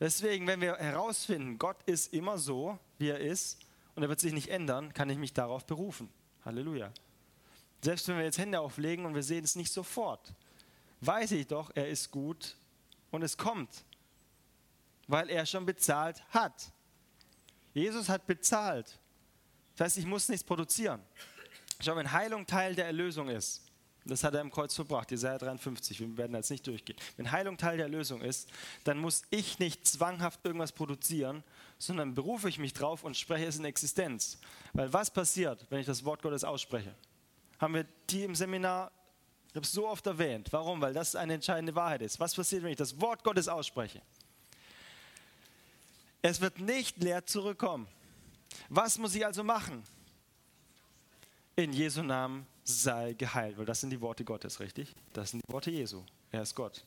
Deswegen, 0.00 0.46
wenn 0.46 0.62
wir 0.62 0.76
herausfinden, 0.76 1.58
Gott 1.58 1.76
ist 1.84 2.14
immer 2.14 2.38
so, 2.38 2.78
wie 2.96 3.10
er 3.10 3.20
ist, 3.20 3.58
und 3.94 4.02
er 4.02 4.08
wird 4.08 4.20
sich 4.20 4.32
nicht 4.32 4.48
ändern, 4.48 4.94
kann 4.94 5.10
ich 5.10 5.18
mich 5.18 5.34
darauf 5.34 5.66
berufen. 5.66 6.08
Halleluja. 6.46 6.92
Selbst 7.82 8.08
wenn 8.08 8.16
wir 8.16 8.24
jetzt 8.24 8.38
Hände 8.38 8.60
auflegen 8.60 9.04
und 9.04 9.14
wir 9.14 9.22
sehen 9.22 9.44
es 9.44 9.54
nicht 9.54 9.70
sofort, 9.70 10.32
weiß 11.02 11.32
ich 11.32 11.46
doch, 11.46 11.70
er 11.74 11.90
ist 11.90 12.10
gut 12.10 12.56
und 13.10 13.22
es 13.22 13.36
kommt 13.36 13.84
weil 15.06 15.30
er 15.30 15.46
schon 15.46 15.66
bezahlt 15.66 16.22
hat. 16.30 16.72
Jesus 17.74 18.08
hat 18.08 18.26
bezahlt. 18.26 18.98
Das 19.76 19.86
heißt, 19.86 19.98
ich 19.98 20.06
muss 20.06 20.28
nichts 20.28 20.44
produzieren. 20.44 21.02
Schau, 21.80 21.94
wenn 21.96 22.10
Heilung 22.10 22.46
Teil 22.46 22.74
der 22.74 22.86
Erlösung 22.86 23.28
ist, 23.28 23.62
das 24.06 24.22
hat 24.22 24.34
er 24.34 24.40
im 24.40 24.50
Kreuz 24.50 24.74
verbracht, 24.74 25.10
Jesaja 25.10 25.36
53, 25.36 25.98
wir 25.98 26.16
werden 26.16 26.34
jetzt 26.36 26.50
nicht 26.50 26.66
durchgehen. 26.66 26.96
Wenn 27.16 27.30
Heilung 27.32 27.58
Teil 27.58 27.76
der 27.76 27.86
Erlösung 27.86 28.20
ist, 28.22 28.48
dann 28.84 28.98
muss 28.98 29.22
ich 29.30 29.58
nicht 29.58 29.86
zwanghaft 29.86 30.40
irgendwas 30.44 30.72
produzieren, 30.72 31.42
sondern 31.76 32.14
berufe 32.14 32.48
ich 32.48 32.58
mich 32.58 32.72
drauf 32.72 33.02
und 33.02 33.16
spreche 33.16 33.46
es 33.46 33.58
in 33.58 33.64
Existenz. 33.64 34.38
Weil 34.72 34.92
was 34.92 35.10
passiert, 35.10 35.66
wenn 35.70 35.80
ich 35.80 35.86
das 35.86 36.04
Wort 36.04 36.22
Gottes 36.22 36.44
ausspreche? 36.44 36.94
Haben 37.58 37.74
wir 37.74 37.86
die 38.08 38.22
im 38.22 38.34
Seminar, 38.34 38.92
ich 39.54 39.68
so 39.68 39.88
oft 39.88 40.06
erwähnt. 40.06 40.52
Warum? 40.52 40.80
Weil 40.80 40.92
das 40.92 41.16
eine 41.16 41.34
entscheidende 41.34 41.74
Wahrheit 41.74 42.02
ist. 42.02 42.20
Was 42.20 42.34
passiert, 42.34 42.62
wenn 42.62 42.70
ich 42.70 42.76
das 42.76 43.00
Wort 43.00 43.24
Gottes 43.24 43.48
ausspreche? 43.48 44.02
Es 46.28 46.40
wird 46.40 46.58
nicht 46.58 46.96
leer 46.98 47.24
zurückkommen. 47.24 47.86
Was 48.68 48.98
muss 48.98 49.14
ich 49.14 49.24
also 49.24 49.44
machen? 49.44 49.84
In 51.54 51.72
Jesu 51.72 52.02
Namen 52.02 52.48
sei 52.64 53.12
geheilt, 53.12 53.56
weil 53.56 53.64
das 53.64 53.80
sind 53.80 53.90
die 53.90 54.00
Worte 54.00 54.24
Gottes, 54.24 54.58
richtig? 54.58 54.92
Das 55.12 55.30
sind 55.30 55.44
die 55.46 55.52
Worte 55.52 55.70
Jesu. 55.70 56.02
Er 56.32 56.42
ist 56.42 56.56
Gott. 56.56 56.84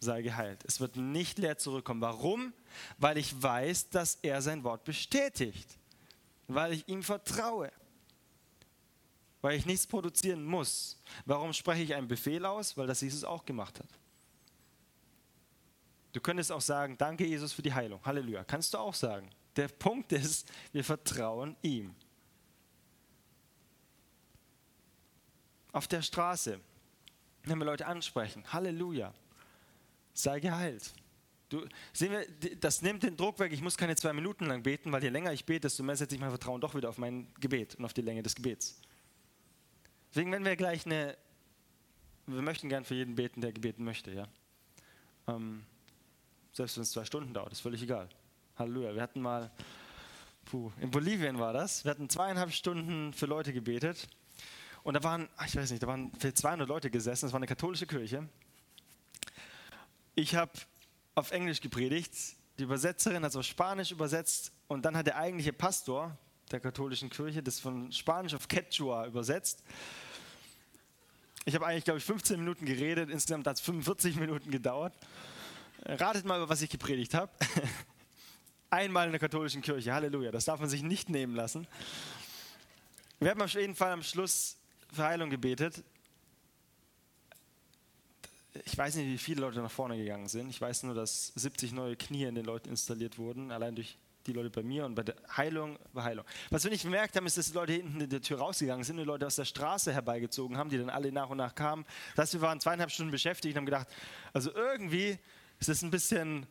Sei 0.00 0.20
geheilt. 0.22 0.64
Es 0.66 0.80
wird 0.80 0.96
nicht 0.96 1.38
leer 1.38 1.58
zurückkommen. 1.58 2.00
Warum? 2.00 2.52
Weil 2.98 3.18
ich 3.18 3.40
weiß, 3.40 3.90
dass 3.90 4.18
er 4.20 4.42
sein 4.42 4.64
Wort 4.64 4.82
bestätigt. 4.82 5.78
Weil 6.48 6.72
ich 6.72 6.88
ihm 6.88 7.04
vertraue. 7.04 7.70
Weil 9.42 9.56
ich 9.56 9.64
nichts 9.64 9.86
produzieren 9.86 10.44
muss. 10.44 11.00
Warum 11.24 11.52
spreche 11.52 11.84
ich 11.84 11.94
einen 11.94 12.08
Befehl 12.08 12.44
aus? 12.44 12.76
Weil 12.76 12.88
das 12.88 13.00
Jesus 13.00 13.22
auch 13.22 13.44
gemacht 13.44 13.78
hat. 13.78 13.88
Du 16.14 16.20
könntest 16.20 16.52
auch 16.52 16.60
sagen, 16.60 16.96
danke 16.96 17.26
Jesus 17.26 17.52
für 17.52 17.60
die 17.60 17.74
Heilung. 17.74 18.00
Halleluja. 18.04 18.44
Kannst 18.44 18.72
du 18.72 18.78
auch 18.78 18.94
sagen. 18.94 19.28
Der 19.56 19.66
Punkt 19.66 20.12
ist, 20.12 20.48
wir 20.70 20.84
vertrauen 20.84 21.56
ihm. 21.60 21.92
Auf 25.72 25.88
der 25.88 26.02
Straße, 26.02 26.60
wenn 27.42 27.58
wir 27.58 27.64
Leute 27.64 27.86
ansprechen, 27.86 28.44
Halleluja, 28.52 29.12
sei 30.12 30.38
geheilt. 30.38 30.92
Du, 31.48 31.66
sehen 31.92 32.12
wir, 32.12 32.56
das 32.58 32.80
nimmt 32.80 33.02
den 33.02 33.16
Druck 33.16 33.40
weg. 33.40 33.52
Ich 33.52 33.60
muss 33.60 33.76
keine 33.76 33.96
zwei 33.96 34.12
Minuten 34.12 34.46
lang 34.46 34.62
beten, 34.62 34.92
weil 34.92 35.02
je 35.02 35.08
länger 35.08 35.32
ich 35.32 35.44
bete, 35.44 35.62
desto 35.62 35.82
mehr 35.82 35.96
setze 35.96 36.14
ich 36.14 36.20
mein 36.20 36.30
Vertrauen 36.30 36.60
doch 36.60 36.76
wieder 36.76 36.90
auf 36.90 36.98
mein 36.98 37.26
Gebet 37.40 37.74
und 37.74 37.84
auf 37.84 37.92
die 37.92 38.02
Länge 38.02 38.22
des 38.22 38.36
Gebets. 38.36 38.80
Deswegen, 40.10 40.30
wenn 40.30 40.44
wir 40.44 40.54
gleich 40.54 40.86
eine, 40.86 41.16
wir 42.26 42.40
möchten 42.40 42.68
gern 42.68 42.84
für 42.84 42.94
jeden 42.94 43.16
beten, 43.16 43.40
der 43.40 43.52
gebeten 43.52 43.82
möchte, 43.82 44.12
ja. 44.12 44.28
Ähm, 45.26 45.66
selbst 46.54 46.76
wenn 46.76 46.84
es 46.84 46.92
zwei 46.92 47.04
Stunden 47.04 47.34
dauert, 47.34 47.52
ist 47.52 47.60
völlig 47.60 47.82
egal. 47.82 48.08
Halleluja. 48.56 48.94
Wir 48.94 49.02
hatten 49.02 49.20
mal, 49.20 49.50
puh, 50.44 50.70
in 50.80 50.90
Bolivien 50.90 51.38
war 51.38 51.52
das, 51.52 51.84
wir 51.84 51.90
hatten 51.90 52.08
zweieinhalb 52.08 52.52
Stunden 52.52 53.12
für 53.12 53.26
Leute 53.26 53.52
gebetet. 53.52 54.08
Und 54.84 54.94
da 54.94 55.02
waren, 55.02 55.28
ich 55.46 55.56
weiß 55.56 55.70
nicht, 55.70 55.82
da 55.82 55.88
waren 55.88 56.12
vielleicht 56.18 56.38
200 56.38 56.68
Leute 56.68 56.90
gesessen, 56.90 57.26
es 57.26 57.32
war 57.32 57.38
eine 57.38 57.46
katholische 57.46 57.86
Kirche. 57.86 58.28
Ich 60.14 60.36
habe 60.36 60.52
auf 61.16 61.32
Englisch 61.32 61.60
gepredigt, 61.60 62.14
die 62.58 62.62
Übersetzerin 62.62 63.24
hat 63.24 63.30
es 63.30 63.36
auf 63.36 63.44
Spanisch 63.44 63.90
übersetzt 63.90 64.52
und 64.68 64.84
dann 64.84 64.96
hat 64.96 65.06
der 65.08 65.16
eigentliche 65.16 65.52
Pastor 65.52 66.16
der 66.52 66.60
katholischen 66.60 67.10
Kirche 67.10 67.42
das 67.42 67.58
von 67.58 67.90
Spanisch 67.90 68.34
auf 68.34 68.46
Quechua 68.46 69.06
übersetzt. 69.06 69.64
Ich 71.46 71.54
habe 71.56 71.66
eigentlich, 71.66 71.84
glaube 71.84 71.98
ich, 71.98 72.04
15 72.04 72.38
Minuten 72.38 72.64
geredet, 72.64 73.10
insgesamt 73.10 73.46
hat 73.48 73.56
es 73.56 73.62
45 73.62 74.16
Minuten 74.16 74.52
gedauert. 74.52 74.94
Ratet 75.86 76.24
mal, 76.24 76.48
was 76.48 76.62
ich 76.62 76.70
gepredigt 76.70 77.14
habe. 77.14 77.30
Einmal 78.70 79.06
in 79.06 79.12
der 79.12 79.20
katholischen 79.20 79.60
Kirche. 79.60 79.92
Halleluja. 79.92 80.30
Das 80.30 80.46
darf 80.46 80.58
man 80.60 80.68
sich 80.68 80.82
nicht 80.82 81.10
nehmen 81.10 81.34
lassen. 81.34 81.66
Wir 83.20 83.30
haben 83.30 83.42
auf 83.42 83.52
jeden 83.52 83.74
Fall 83.74 83.92
am 83.92 84.02
Schluss 84.02 84.56
für 84.92 85.04
Heilung 85.04 85.30
gebetet. 85.30 85.84
Ich 88.64 88.76
weiß 88.78 88.94
nicht, 88.96 89.06
wie 89.06 89.18
viele 89.18 89.42
Leute 89.42 89.60
nach 89.60 89.70
vorne 89.70 89.96
gegangen 89.96 90.28
sind. 90.28 90.48
Ich 90.48 90.60
weiß 90.60 90.84
nur, 90.84 90.94
dass 90.94 91.28
70 91.34 91.72
neue 91.72 91.96
Knie 91.96 92.24
in 92.24 92.34
den 92.34 92.44
Leuten 92.44 92.70
installiert 92.70 93.18
wurden, 93.18 93.50
allein 93.50 93.74
durch 93.74 93.98
die 94.26 94.32
Leute 94.32 94.48
bei 94.48 94.62
mir 94.62 94.86
und 94.86 94.94
bei 94.94 95.02
der 95.02 95.16
Heilung 95.36 95.78
war 95.92 96.04
Heilung. 96.04 96.24
Was 96.50 96.64
wir 96.64 96.70
nicht 96.70 96.84
bemerkt 96.84 97.14
haben, 97.16 97.26
ist, 97.26 97.36
dass 97.36 97.48
die 97.48 97.54
Leute 97.54 97.72
hinten 97.74 98.00
in 98.00 98.08
der 98.08 98.22
Tür 98.22 98.38
rausgegangen 98.38 98.84
sind 98.84 98.96
und 98.96 99.04
die 99.04 99.08
Leute 99.08 99.26
aus 99.26 99.36
der 99.36 99.44
Straße 99.44 99.92
herbeigezogen 99.92 100.56
haben, 100.56 100.70
die 100.70 100.78
dann 100.78 100.88
alle 100.88 101.12
nach 101.12 101.28
und 101.28 101.36
nach 101.36 101.54
kamen. 101.54 101.84
Das 102.16 102.24
heißt, 102.24 102.34
wir 102.34 102.40
waren 102.40 102.58
zweieinhalb 102.58 102.90
Stunden 102.90 103.10
beschäftigt 103.10 103.54
und 103.54 103.58
haben 103.58 103.66
gedacht, 103.66 103.88
also 104.32 104.54
irgendwie 104.54 105.18
es 105.60 105.68
ist 105.68 105.82
ein 105.82 105.90
bisschen 105.90 106.46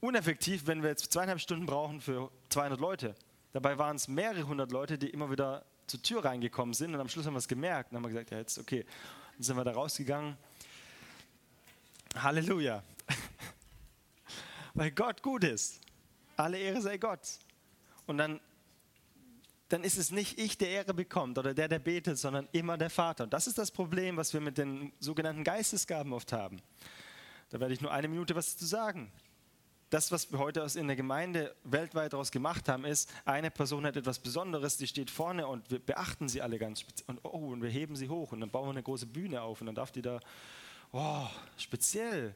uneffektiv, 0.00 0.66
wenn 0.66 0.82
wir 0.82 0.90
jetzt 0.90 1.12
zweieinhalb 1.12 1.40
Stunden 1.40 1.66
brauchen 1.66 2.00
für 2.00 2.30
200 2.50 2.80
Leute. 2.80 3.14
Dabei 3.52 3.78
waren 3.78 3.96
es 3.96 4.08
mehrere 4.08 4.46
hundert 4.46 4.72
Leute, 4.72 4.98
die 4.98 5.10
immer 5.10 5.30
wieder 5.30 5.64
zur 5.86 6.02
Tür 6.02 6.24
reingekommen 6.24 6.74
sind 6.74 6.94
und 6.94 7.00
am 7.00 7.08
Schluss 7.08 7.26
haben 7.26 7.34
wir 7.34 7.38
es 7.38 7.48
gemerkt 7.48 7.92
und 7.92 7.96
haben 7.96 8.06
gesagt, 8.06 8.30
ja 8.30 8.38
jetzt 8.38 8.58
okay. 8.58 8.84
Dann 9.34 9.42
sind 9.42 9.56
wir 9.56 9.64
da 9.64 9.72
rausgegangen. 9.72 10.36
Halleluja. 12.14 12.82
Weil 14.74 14.90
Gott 14.90 15.22
gut 15.22 15.44
ist. 15.44 15.80
Alle 16.36 16.58
Ehre 16.58 16.80
sei 16.82 16.98
Gott. 16.98 17.20
Und 18.06 18.18
dann, 18.18 18.40
dann 19.68 19.82
ist 19.82 19.96
es 19.96 20.10
nicht 20.10 20.38
ich, 20.38 20.58
der 20.58 20.68
Ehre 20.68 20.94
bekommt 20.94 21.38
oder 21.38 21.54
der, 21.54 21.68
der 21.68 21.78
betet, 21.78 22.18
sondern 22.18 22.48
immer 22.52 22.76
der 22.78 22.90
Vater. 22.90 23.24
Und 23.24 23.32
das 23.32 23.46
ist 23.46 23.58
das 23.58 23.70
Problem, 23.70 24.16
was 24.16 24.32
wir 24.32 24.40
mit 24.40 24.58
den 24.58 24.92
sogenannten 25.00 25.44
Geistesgaben 25.44 26.12
oft 26.12 26.32
haben. 26.32 26.60
Da 27.50 27.60
werde 27.60 27.74
ich 27.74 27.80
nur 27.80 27.92
eine 27.92 28.08
Minute 28.08 28.34
was 28.34 28.56
zu 28.56 28.66
sagen. 28.66 29.10
Das, 29.90 30.12
was 30.12 30.30
wir 30.30 30.38
heute 30.38 30.66
in 30.74 30.86
der 30.86 30.96
Gemeinde 30.96 31.54
weltweit 31.64 32.12
daraus 32.12 32.30
gemacht 32.30 32.68
haben, 32.68 32.84
ist, 32.84 33.10
eine 33.24 33.50
Person 33.50 33.86
hat 33.86 33.96
etwas 33.96 34.18
Besonderes, 34.18 34.76
die 34.76 34.86
steht 34.86 35.10
vorne 35.10 35.46
und 35.46 35.70
wir 35.70 35.78
beachten 35.78 36.28
sie 36.28 36.42
alle 36.42 36.58
ganz 36.58 36.80
speziell. 36.80 37.08
Und, 37.08 37.24
oh, 37.24 37.52
und 37.52 37.62
wir 37.62 37.70
heben 37.70 37.96
sie 37.96 38.10
hoch 38.10 38.32
und 38.32 38.40
dann 38.40 38.50
bauen 38.50 38.66
wir 38.66 38.72
eine 38.72 38.82
große 38.82 39.06
Bühne 39.06 39.40
auf 39.40 39.62
und 39.62 39.66
dann 39.66 39.74
darf 39.74 39.90
die 39.90 40.02
da, 40.02 40.20
oh, 40.92 41.26
speziell 41.56 42.34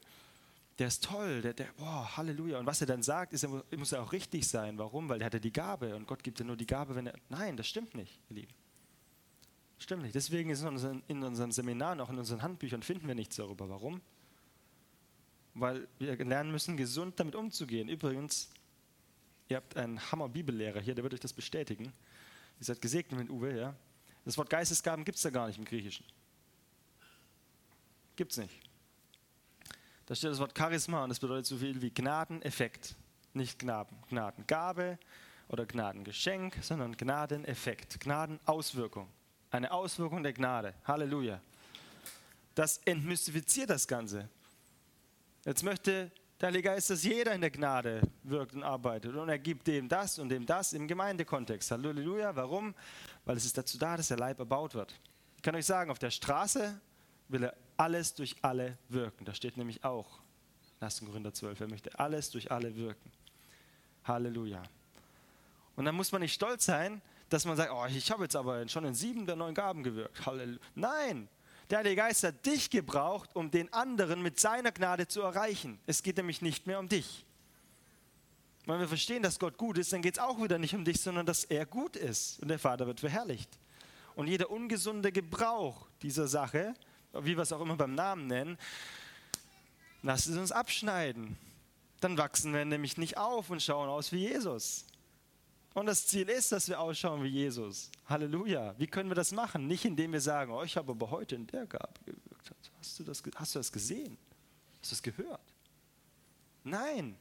der 0.79 0.87
ist 0.87 1.03
toll, 1.03 1.41
der, 1.41 1.53
der, 1.53 1.67
boah, 1.77 2.17
Halleluja. 2.17 2.59
Und 2.59 2.65
was 2.65 2.81
er 2.81 2.87
dann 2.87 3.03
sagt, 3.03 3.33
ist, 3.33 3.43
er 3.43 3.61
muss 3.77 3.91
ja 3.91 4.01
auch 4.01 4.11
richtig 4.11 4.47
sein. 4.47 4.77
Warum? 4.77 5.07
Weil 5.07 5.21
er 5.21 5.25
hatte 5.25 5.39
die 5.39 5.53
Gabe 5.53 5.95
und 5.95 6.07
Gott 6.07 6.23
gibt 6.23 6.39
ja 6.39 6.45
nur 6.45 6.57
die 6.57 6.65
Gabe, 6.65 6.95
wenn 6.95 7.07
er. 7.07 7.13
Nein, 7.29 7.57
das 7.57 7.67
stimmt 7.67 7.93
nicht, 7.93 8.19
ihr 8.29 8.37
Lieben. 8.37 8.53
Stimmt 9.77 10.03
nicht. 10.03 10.15
Deswegen 10.15 10.49
ist 10.49 10.61
in 10.61 10.69
unseren, 10.69 11.03
in 11.07 11.23
unseren 11.23 11.51
Seminaren, 11.51 12.01
auch 12.01 12.09
in 12.09 12.17
unseren 12.17 12.41
Handbüchern, 12.41 12.81
finden 12.81 13.07
wir 13.07 13.15
nichts 13.15 13.35
darüber. 13.35 13.69
Warum? 13.69 14.01
Weil 15.55 15.87
wir 15.99 16.15
lernen 16.17 16.51
müssen, 16.51 16.77
gesund 16.77 17.19
damit 17.19 17.35
umzugehen. 17.35 17.89
Übrigens, 17.89 18.49
ihr 19.49 19.57
habt 19.57 19.77
einen 19.77 19.99
Hammer-Bibellehrer 20.11 20.81
hier, 20.81 20.95
der 20.95 21.03
wird 21.03 21.13
euch 21.13 21.19
das 21.19 21.33
bestätigen. 21.33 21.93
Ihr 22.59 22.65
seid 22.65 22.81
gesegnet 22.81 23.19
mit 23.19 23.29
Uwe, 23.29 23.57
ja. 23.57 23.75
Das 24.25 24.37
Wort 24.37 24.49
Geistesgaben 24.49 25.03
gibt 25.03 25.17
es 25.17 25.21
da 25.21 25.29
gar 25.29 25.47
nicht 25.47 25.57
im 25.57 25.65
Griechischen. 25.65 26.05
Gibt 28.15 28.31
es 28.31 28.37
nicht. 28.37 28.59
Da 30.05 30.15
steht 30.15 30.31
das 30.31 30.39
Wort 30.39 30.57
Charisma 30.57 31.03
und 31.03 31.09
das 31.09 31.19
bedeutet 31.19 31.45
so 31.45 31.57
viel 31.57 31.81
wie 31.81 31.89
Gnadeneffekt. 31.89 32.95
Nicht 33.33 33.59
Gnaden, 33.59 33.97
Gnadengabe 34.09 34.99
oder 35.47 35.65
Gnadengeschenk, 35.65 36.57
sondern 36.61 36.95
Gnadeneffekt, 36.95 37.99
Gnadenauswirkung. 37.99 39.07
Eine 39.49 39.71
Auswirkung 39.71 40.23
der 40.23 40.33
Gnade. 40.33 40.73
Halleluja. 40.85 41.41
Das 42.55 42.79
entmystifiziert 42.85 43.69
das 43.69 43.87
Ganze. 43.87 44.29
Jetzt 45.45 45.63
möchte 45.63 46.09
der 46.39 46.47
Heilige 46.47 46.69
Geist, 46.69 46.89
dass 46.89 47.03
jeder 47.03 47.33
in 47.33 47.41
der 47.41 47.51
Gnade 47.51 48.01
wirkt 48.23 48.53
und 48.53 48.63
arbeitet. 48.63 49.15
Und 49.15 49.27
er 49.27 49.39
gibt 49.39 49.67
dem 49.67 49.89
das 49.89 50.19
und 50.19 50.29
dem 50.29 50.45
das 50.45 50.73
im 50.73 50.87
Gemeindekontext. 50.87 51.71
Halleluja. 51.71 52.35
Warum? 52.35 52.73
Weil 53.25 53.37
es 53.37 53.45
ist 53.45 53.57
dazu 53.57 53.77
da, 53.77 53.97
dass 53.97 54.07
der 54.07 54.17
Leib 54.17 54.39
erbaut 54.39 54.73
wird. 54.73 54.97
Ich 55.35 55.41
kann 55.41 55.55
euch 55.55 55.65
sagen, 55.65 55.91
auf 55.91 55.99
der 55.99 56.11
Straße 56.11 56.79
will 57.27 57.43
er 57.43 57.55
alles 57.75 58.13
durch 58.13 58.35
alle 58.41 58.77
wirken. 58.87 59.25
Da 59.25 59.33
steht 59.33 59.57
nämlich 59.57 59.83
auch, 59.83 60.19
1. 60.79 61.01
Korinther 61.05 61.33
12, 61.33 61.59
er 61.59 61.69
möchte 61.69 61.99
alles 61.99 62.29
durch 62.29 62.51
alle 62.51 62.75
wirken. 62.75 63.11
Halleluja. 64.05 64.63
Und 65.75 65.85
dann 65.85 65.95
muss 65.95 66.11
man 66.11 66.21
nicht 66.21 66.33
stolz 66.33 66.65
sein, 66.65 67.01
dass 67.29 67.45
man 67.45 67.57
sagt, 67.57 67.71
oh, 67.73 67.85
ich 67.85 68.11
habe 68.11 68.23
jetzt 68.23 68.35
aber 68.35 68.67
schon 68.69 68.85
in 68.85 68.93
sieben 68.93 69.25
der 69.25 69.35
neun 69.35 69.53
Gaben 69.53 69.83
gewirkt. 69.83 70.25
Halleluja. 70.25 70.59
Nein, 70.75 71.27
der 71.73 71.79
Heilige 71.79 71.97
Geist 71.97 72.23
hat 72.23 72.45
dich 72.45 72.69
gebraucht, 72.69 73.35
um 73.35 73.51
den 73.51 73.71
anderen 73.73 74.21
mit 74.21 74.39
seiner 74.39 74.71
Gnade 74.71 75.07
zu 75.07 75.21
erreichen. 75.21 75.79
Es 75.85 76.03
geht 76.03 76.17
nämlich 76.17 76.41
nicht 76.41 76.67
mehr 76.67 76.79
um 76.79 76.87
dich. 76.87 77.25
Wenn 78.65 78.79
wir 78.79 78.87
verstehen, 78.87 79.23
dass 79.23 79.39
Gott 79.39 79.57
gut 79.57 79.77
ist, 79.77 79.91
dann 79.91 80.01
geht 80.01 80.15
es 80.15 80.19
auch 80.19 80.41
wieder 80.41 80.57
nicht 80.57 80.73
um 80.73 80.85
dich, 80.85 81.01
sondern 81.01 81.25
dass 81.25 81.43
er 81.43 81.65
gut 81.65 81.95
ist 81.95 82.39
und 82.41 82.47
der 82.47 82.59
Vater 82.59 82.87
wird 82.87 83.01
verherrlicht. 83.01 83.49
Und 84.15 84.27
jeder 84.27 84.49
ungesunde 84.51 85.11
Gebrauch 85.11 85.87
dieser 86.01 86.27
Sache 86.27 86.73
wie 87.13 87.35
wir 87.35 87.43
es 87.43 87.51
auch 87.51 87.61
immer 87.61 87.75
beim 87.75 87.93
Namen 87.93 88.27
nennen, 88.27 88.57
lasst 90.01 90.27
es 90.27 90.37
uns 90.37 90.51
abschneiden. 90.51 91.37
Dann 91.99 92.17
wachsen 92.17 92.53
wir 92.53 92.65
nämlich 92.65 92.97
nicht 92.97 93.17
auf 93.17 93.49
und 93.49 93.61
schauen 93.61 93.87
aus 93.89 94.11
wie 94.11 94.27
Jesus. 94.27 94.85
Und 95.73 95.87
das 95.87 96.05
Ziel 96.05 96.29
ist, 96.29 96.51
dass 96.51 96.67
wir 96.67 96.79
ausschauen 96.79 97.23
wie 97.23 97.29
Jesus. 97.29 97.89
Halleluja. 98.05 98.75
Wie 98.77 98.87
können 98.87 99.09
wir 99.09 99.15
das 99.15 99.31
machen? 99.31 99.67
Nicht 99.67 99.85
indem 99.85 100.13
wir 100.13 100.21
sagen, 100.21 100.51
oh, 100.51 100.63
ich 100.63 100.77
habe 100.77 100.91
aber 100.91 101.09
heute 101.09 101.35
in 101.35 101.47
der 101.47 101.65
Gabe 101.65 101.93
gewirkt. 102.05 102.51
Hast 102.79 102.99
du 102.99 103.03
das, 103.03 103.23
hast 103.35 103.55
du 103.55 103.59
das 103.59 103.71
gesehen? 103.71 104.17
Hast 104.81 104.91
du 104.91 104.95
das 104.95 105.03
gehört? 105.03 105.41
Nein. 106.63 107.17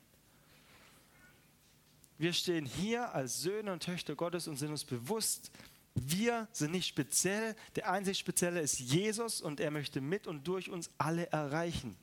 Wir 2.18 2.32
stehen 2.32 2.66
hier 2.66 3.14
als 3.14 3.40
Söhne 3.40 3.72
und 3.72 3.82
Töchter 3.82 4.14
Gottes 4.14 4.46
und 4.46 4.56
sind 4.56 4.70
uns 4.70 4.84
bewusst, 4.84 5.50
wir 5.94 6.48
sind 6.52 6.72
nicht 6.72 6.86
speziell, 6.86 7.54
der 7.76 7.90
einzig 7.90 8.18
Spezielle 8.18 8.60
ist 8.60 8.78
Jesus 8.78 9.40
und 9.40 9.60
er 9.60 9.70
möchte 9.70 10.00
mit 10.00 10.26
und 10.26 10.46
durch 10.46 10.70
uns 10.70 10.90
alle 10.98 11.26
erreichen. 11.30 11.96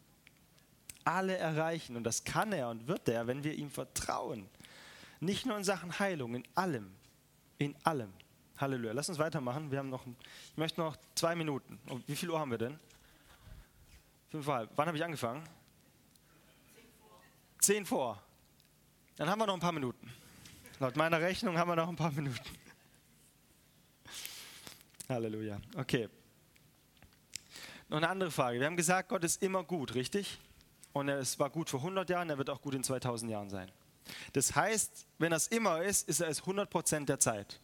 Alle 1.03 1.37
erreichen 1.37 1.95
und 1.95 2.03
das 2.03 2.23
kann 2.23 2.51
er 2.51 2.69
und 2.69 2.87
wird 2.87 3.07
er, 3.07 3.27
wenn 3.27 3.43
wir 3.43 3.53
ihm 3.53 3.69
vertrauen. 3.69 4.47
Nicht 5.19 5.45
nur 5.45 5.57
in 5.57 5.63
Sachen 5.63 5.99
Heilung, 5.99 6.35
in 6.35 6.43
allem. 6.55 6.91
In 7.57 7.75
allem. 7.83 8.13
Halleluja. 8.57 8.93
Lass 8.93 9.09
uns 9.09 9.19
weitermachen. 9.19 9.71
Wir 9.71 9.79
haben 9.79 9.89
noch, 9.89 10.05
ich 10.05 10.57
möchte 10.57 10.81
noch 10.81 10.97
zwei 11.15 11.35
Minuten. 11.35 11.79
Und 11.87 12.07
wie 12.07 12.15
viel 12.15 12.29
Uhr 12.29 12.39
haben 12.39 12.51
wir 12.51 12.57
denn? 12.57 12.79
Fünfeinhalb. 14.29 14.71
Wann 14.75 14.87
habe 14.87 14.97
ich 14.97 15.03
angefangen? 15.03 15.43
Zehn 17.59 17.85
vor. 17.85 18.21
Dann 19.17 19.29
haben 19.29 19.39
wir 19.39 19.47
noch 19.47 19.53
ein 19.53 19.59
paar 19.59 19.71
Minuten. 19.71 20.11
Laut 20.79 20.95
meiner 20.95 21.19
Rechnung 21.19 21.57
haben 21.57 21.69
wir 21.69 21.75
noch 21.75 21.89
ein 21.89 21.95
paar 21.95 22.11
Minuten. 22.11 22.39
Halleluja. 25.09 25.59
Okay. 25.75 26.07
Noch 27.89 27.97
eine 27.97 28.07
andere 28.07 28.31
Frage. 28.31 28.59
Wir 28.59 28.67
haben 28.67 28.77
gesagt, 28.77 29.09
Gott 29.09 29.23
ist 29.23 29.41
immer 29.41 29.63
gut, 29.63 29.95
richtig? 29.95 30.37
Und 30.93 31.09
es 31.09 31.37
war 31.39 31.49
gut 31.49 31.69
vor 31.69 31.81
100 31.81 32.09
Jahren, 32.09 32.29
er 32.29 32.37
wird 32.37 32.49
auch 32.49 32.61
gut 32.61 32.75
in 32.75 32.83
2000 32.83 33.31
Jahren 33.31 33.49
sein. 33.49 33.69
Das 34.33 34.55
heißt, 34.55 35.05
wenn 35.17 35.31
es 35.31 35.47
immer 35.47 35.81
ist, 35.83 36.07
ist 36.07 36.19
er 36.21 36.27
es 36.27 36.43
100% 36.43 37.05
der 37.05 37.19
Zeit. 37.19 37.59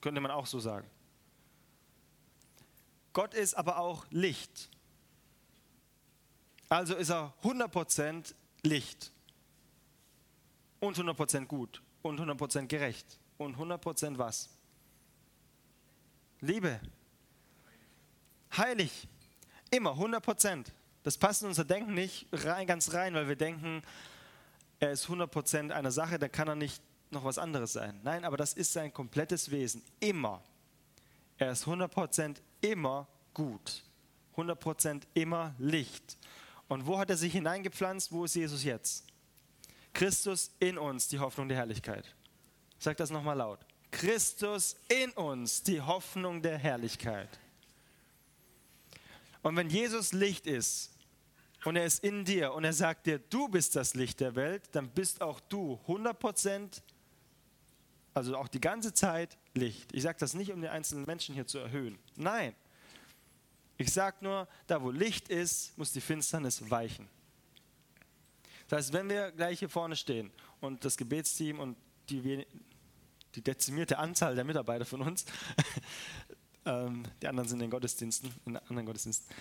Könnte 0.00 0.20
man 0.20 0.30
auch 0.30 0.46
so 0.46 0.60
sagen. 0.60 0.88
Gott 3.12 3.34
ist 3.34 3.54
aber 3.54 3.78
auch 3.78 4.06
Licht. 4.10 4.70
Also 6.68 6.94
ist 6.94 7.10
er 7.10 7.34
100% 7.42 8.34
Licht. 8.62 9.12
Und 10.80 10.96
100% 10.96 11.46
gut. 11.46 11.82
Und 12.02 12.20
100% 12.20 12.66
gerecht. 12.66 13.18
Und 13.38 13.56
100% 13.56 14.18
was? 14.18 14.50
Liebe. 16.40 16.80
Heilig. 18.56 19.08
Immer, 19.70 19.92
100 19.92 20.22
Prozent. 20.22 20.72
Das 21.02 21.18
passt 21.18 21.42
in 21.42 21.48
unser 21.48 21.64
Denken 21.64 21.94
nicht 21.94 22.26
rein, 22.32 22.66
ganz 22.66 22.92
rein, 22.92 23.14
weil 23.14 23.28
wir 23.28 23.36
denken, 23.36 23.82
er 24.80 24.92
ist 24.92 25.04
100 25.04 25.30
Prozent 25.30 25.72
einer 25.72 25.90
Sache, 25.90 26.18
dann 26.18 26.30
kann 26.30 26.48
er 26.48 26.54
nicht 26.54 26.82
noch 27.10 27.24
was 27.24 27.38
anderes 27.38 27.72
sein. 27.72 28.00
Nein, 28.02 28.24
aber 28.24 28.36
das 28.36 28.52
ist 28.52 28.72
sein 28.72 28.92
komplettes 28.92 29.50
Wesen. 29.50 29.82
Immer. 30.00 30.42
Er 31.38 31.52
ist 31.52 31.62
100 31.62 31.90
Prozent 31.90 32.42
immer 32.60 33.08
gut. 33.34 33.82
100 34.32 34.58
Prozent 34.58 35.08
immer 35.14 35.54
Licht. 35.58 36.16
Und 36.68 36.86
wo 36.86 36.98
hat 36.98 37.10
er 37.10 37.16
sich 37.16 37.32
hineingepflanzt? 37.32 38.12
Wo 38.12 38.24
ist 38.24 38.34
Jesus 38.34 38.62
jetzt? 38.62 39.04
Christus 39.94 40.50
in 40.60 40.78
uns, 40.78 41.08
die 41.08 41.18
Hoffnung 41.18 41.48
der 41.48 41.56
Herrlichkeit. 41.56 42.04
Sag 42.78 42.96
das 42.98 43.10
nochmal 43.10 43.38
laut. 43.38 43.58
Christus 43.90 44.76
in 44.88 45.10
uns, 45.12 45.62
die 45.62 45.80
Hoffnung 45.80 46.42
der 46.42 46.58
Herrlichkeit. 46.58 47.28
Und 49.42 49.56
wenn 49.56 49.70
Jesus 49.70 50.12
Licht 50.12 50.46
ist 50.46 50.90
und 51.68 51.76
er 51.76 51.84
ist 51.84 52.02
in 52.02 52.24
dir 52.24 52.54
und 52.54 52.64
er 52.64 52.72
sagt 52.72 53.04
dir, 53.04 53.18
du 53.18 53.46
bist 53.46 53.76
das 53.76 53.94
Licht 53.94 54.20
der 54.20 54.34
Welt, 54.36 54.62
dann 54.72 54.88
bist 54.88 55.20
auch 55.20 55.38
du 55.38 55.78
100 55.82 56.18
Prozent, 56.18 56.82
also 58.14 58.38
auch 58.38 58.48
die 58.48 58.60
ganze 58.60 58.94
Zeit 58.94 59.36
Licht. 59.52 59.94
Ich 59.94 60.02
sage 60.02 60.16
das 60.18 60.32
nicht, 60.32 60.50
um 60.50 60.62
den 60.62 60.70
einzelnen 60.70 61.04
Menschen 61.04 61.34
hier 61.34 61.46
zu 61.46 61.58
erhöhen. 61.58 61.98
Nein. 62.16 62.54
Ich 63.76 63.92
sage 63.92 64.16
nur, 64.22 64.48
da 64.66 64.82
wo 64.82 64.90
Licht 64.90 65.28
ist, 65.28 65.76
muss 65.76 65.92
die 65.92 66.00
Finsternis 66.00 66.70
weichen. 66.70 67.06
Das 68.68 68.78
heißt, 68.78 68.92
wenn 68.94 69.10
wir 69.10 69.30
gleich 69.32 69.58
hier 69.58 69.68
vorne 69.68 69.94
stehen 69.94 70.30
und 70.62 70.86
das 70.86 70.96
Gebetsteam 70.96 71.60
und 71.60 71.76
die 72.08 72.46
die 73.34 73.42
dezimierte 73.42 73.98
Anzahl 73.98 74.34
der 74.34 74.44
Mitarbeiter 74.44 74.84
von 74.84 75.02
uns. 75.02 75.24
ähm, 76.68 77.02
die 77.22 77.28
anderen 77.28 77.48
sind 77.48 77.60
in 77.62 77.70
Gottesdiensten, 77.70 78.32
in 78.44 78.56
anderen 78.56 78.86
Gottesdiensten. 78.86 79.34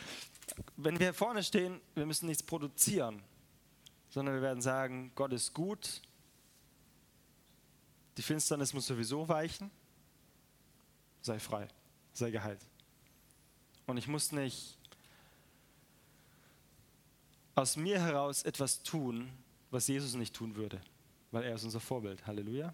Wenn 0.77 0.99
wir 0.99 1.13
vorne 1.13 1.43
stehen, 1.43 1.81
wir 1.93 2.05
müssen 2.05 2.25
nichts 2.27 2.41
produzieren, 2.41 3.21
sondern 4.09 4.35
wir 4.35 4.41
werden 4.41 4.61
sagen, 4.61 5.11
Gott 5.13 5.33
ist 5.33 5.53
gut, 5.53 6.01
die 8.15 8.21
Finsternis 8.21 8.73
muss 8.73 8.87
sowieso 8.87 9.27
weichen, 9.27 9.69
sei 11.21 11.37
frei, 11.39 11.67
sei 12.13 12.31
geheilt. 12.31 12.61
Und 13.85 13.97
ich 13.97 14.07
muss 14.07 14.31
nicht 14.31 14.77
aus 17.55 17.75
mir 17.75 17.99
heraus 18.01 18.43
etwas 18.43 18.83
tun, 18.83 19.29
was 19.69 19.87
Jesus 19.87 20.13
nicht 20.13 20.33
tun 20.33 20.55
würde, 20.55 20.79
weil 21.31 21.43
er 21.43 21.55
ist 21.55 21.63
unser 21.63 21.79
Vorbild. 21.79 22.25
Halleluja. 22.25 22.73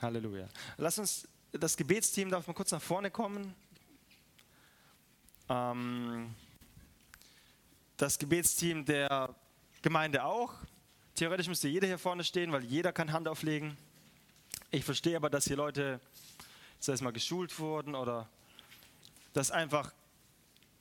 Halleluja. 0.00 0.48
Lass 0.76 0.98
uns, 0.98 1.26
das 1.52 1.76
Gebetsteam 1.76 2.28
darf 2.30 2.46
mal 2.46 2.52
kurz 2.52 2.70
nach 2.70 2.82
vorne 2.82 3.10
kommen. 3.10 3.54
Ähm, 5.48 6.34
das 7.96 8.18
Gebetsteam 8.18 8.84
der 8.84 9.34
Gemeinde 9.82 10.24
auch. 10.24 10.54
Theoretisch 11.14 11.48
müsste 11.48 11.68
jeder 11.68 11.86
hier 11.86 11.98
vorne 11.98 12.22
stehen, 12.22 12.52
weil 12.52 12.64
jeder 12.64 12.92
kann 12.92 13.12
Hand 13.12 13.26
auflegen. 13.28 13.76
Ich 14.70 14.84
verstehe 14.84 15.16
aber, 15.16 15.30
dass 15.30 15.46
hier 15.46 15.56
Leute, 15.56 16.00
es 16.78 17.00
mal 17.00 17.12
geschult 17.12 17.58
wurden 17.58 17.94
oder 17.94 18.28
das 19.32 19.50
einfach 19.50 19.92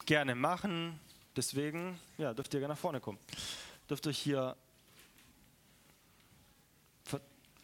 gerne 0.05 0.35
machen. 0.35 0.99
Deswegen, 1.35 1.99
ja, 2.17 2.33
dürft 2.33 2.53
ihr 2.53 2.59
gerne 2.59 2.73
nach 2.73 2.79
vorne 2.79 2.99
kommen. 2.99 3.19
Dürft 3.89 4.05
euch 4.07 4.17
hier 4.17 4.55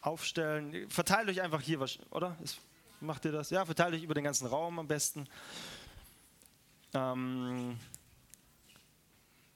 aufstellen. 0.00 0.90
Verteilt 0.90 1.28
euch 1.28 1.40
einfach 1.40 1.60
hier, 1.60 1.80
oder? 2.10 2.36
Macht 3.00 3.24
ihr 3.24 3.32
das? 3.32 3.50
Ja, 3.50 3.64
verteilt 3.64 3.94
euch 3.94 4.02
über 4.02 4.14
den 4.14 4.24
ganzen 4.24 4.46
Raum 4.46 4.78
am 4.78 4.86
besten. 4.86 5.28
Ähm, 6.94 7.76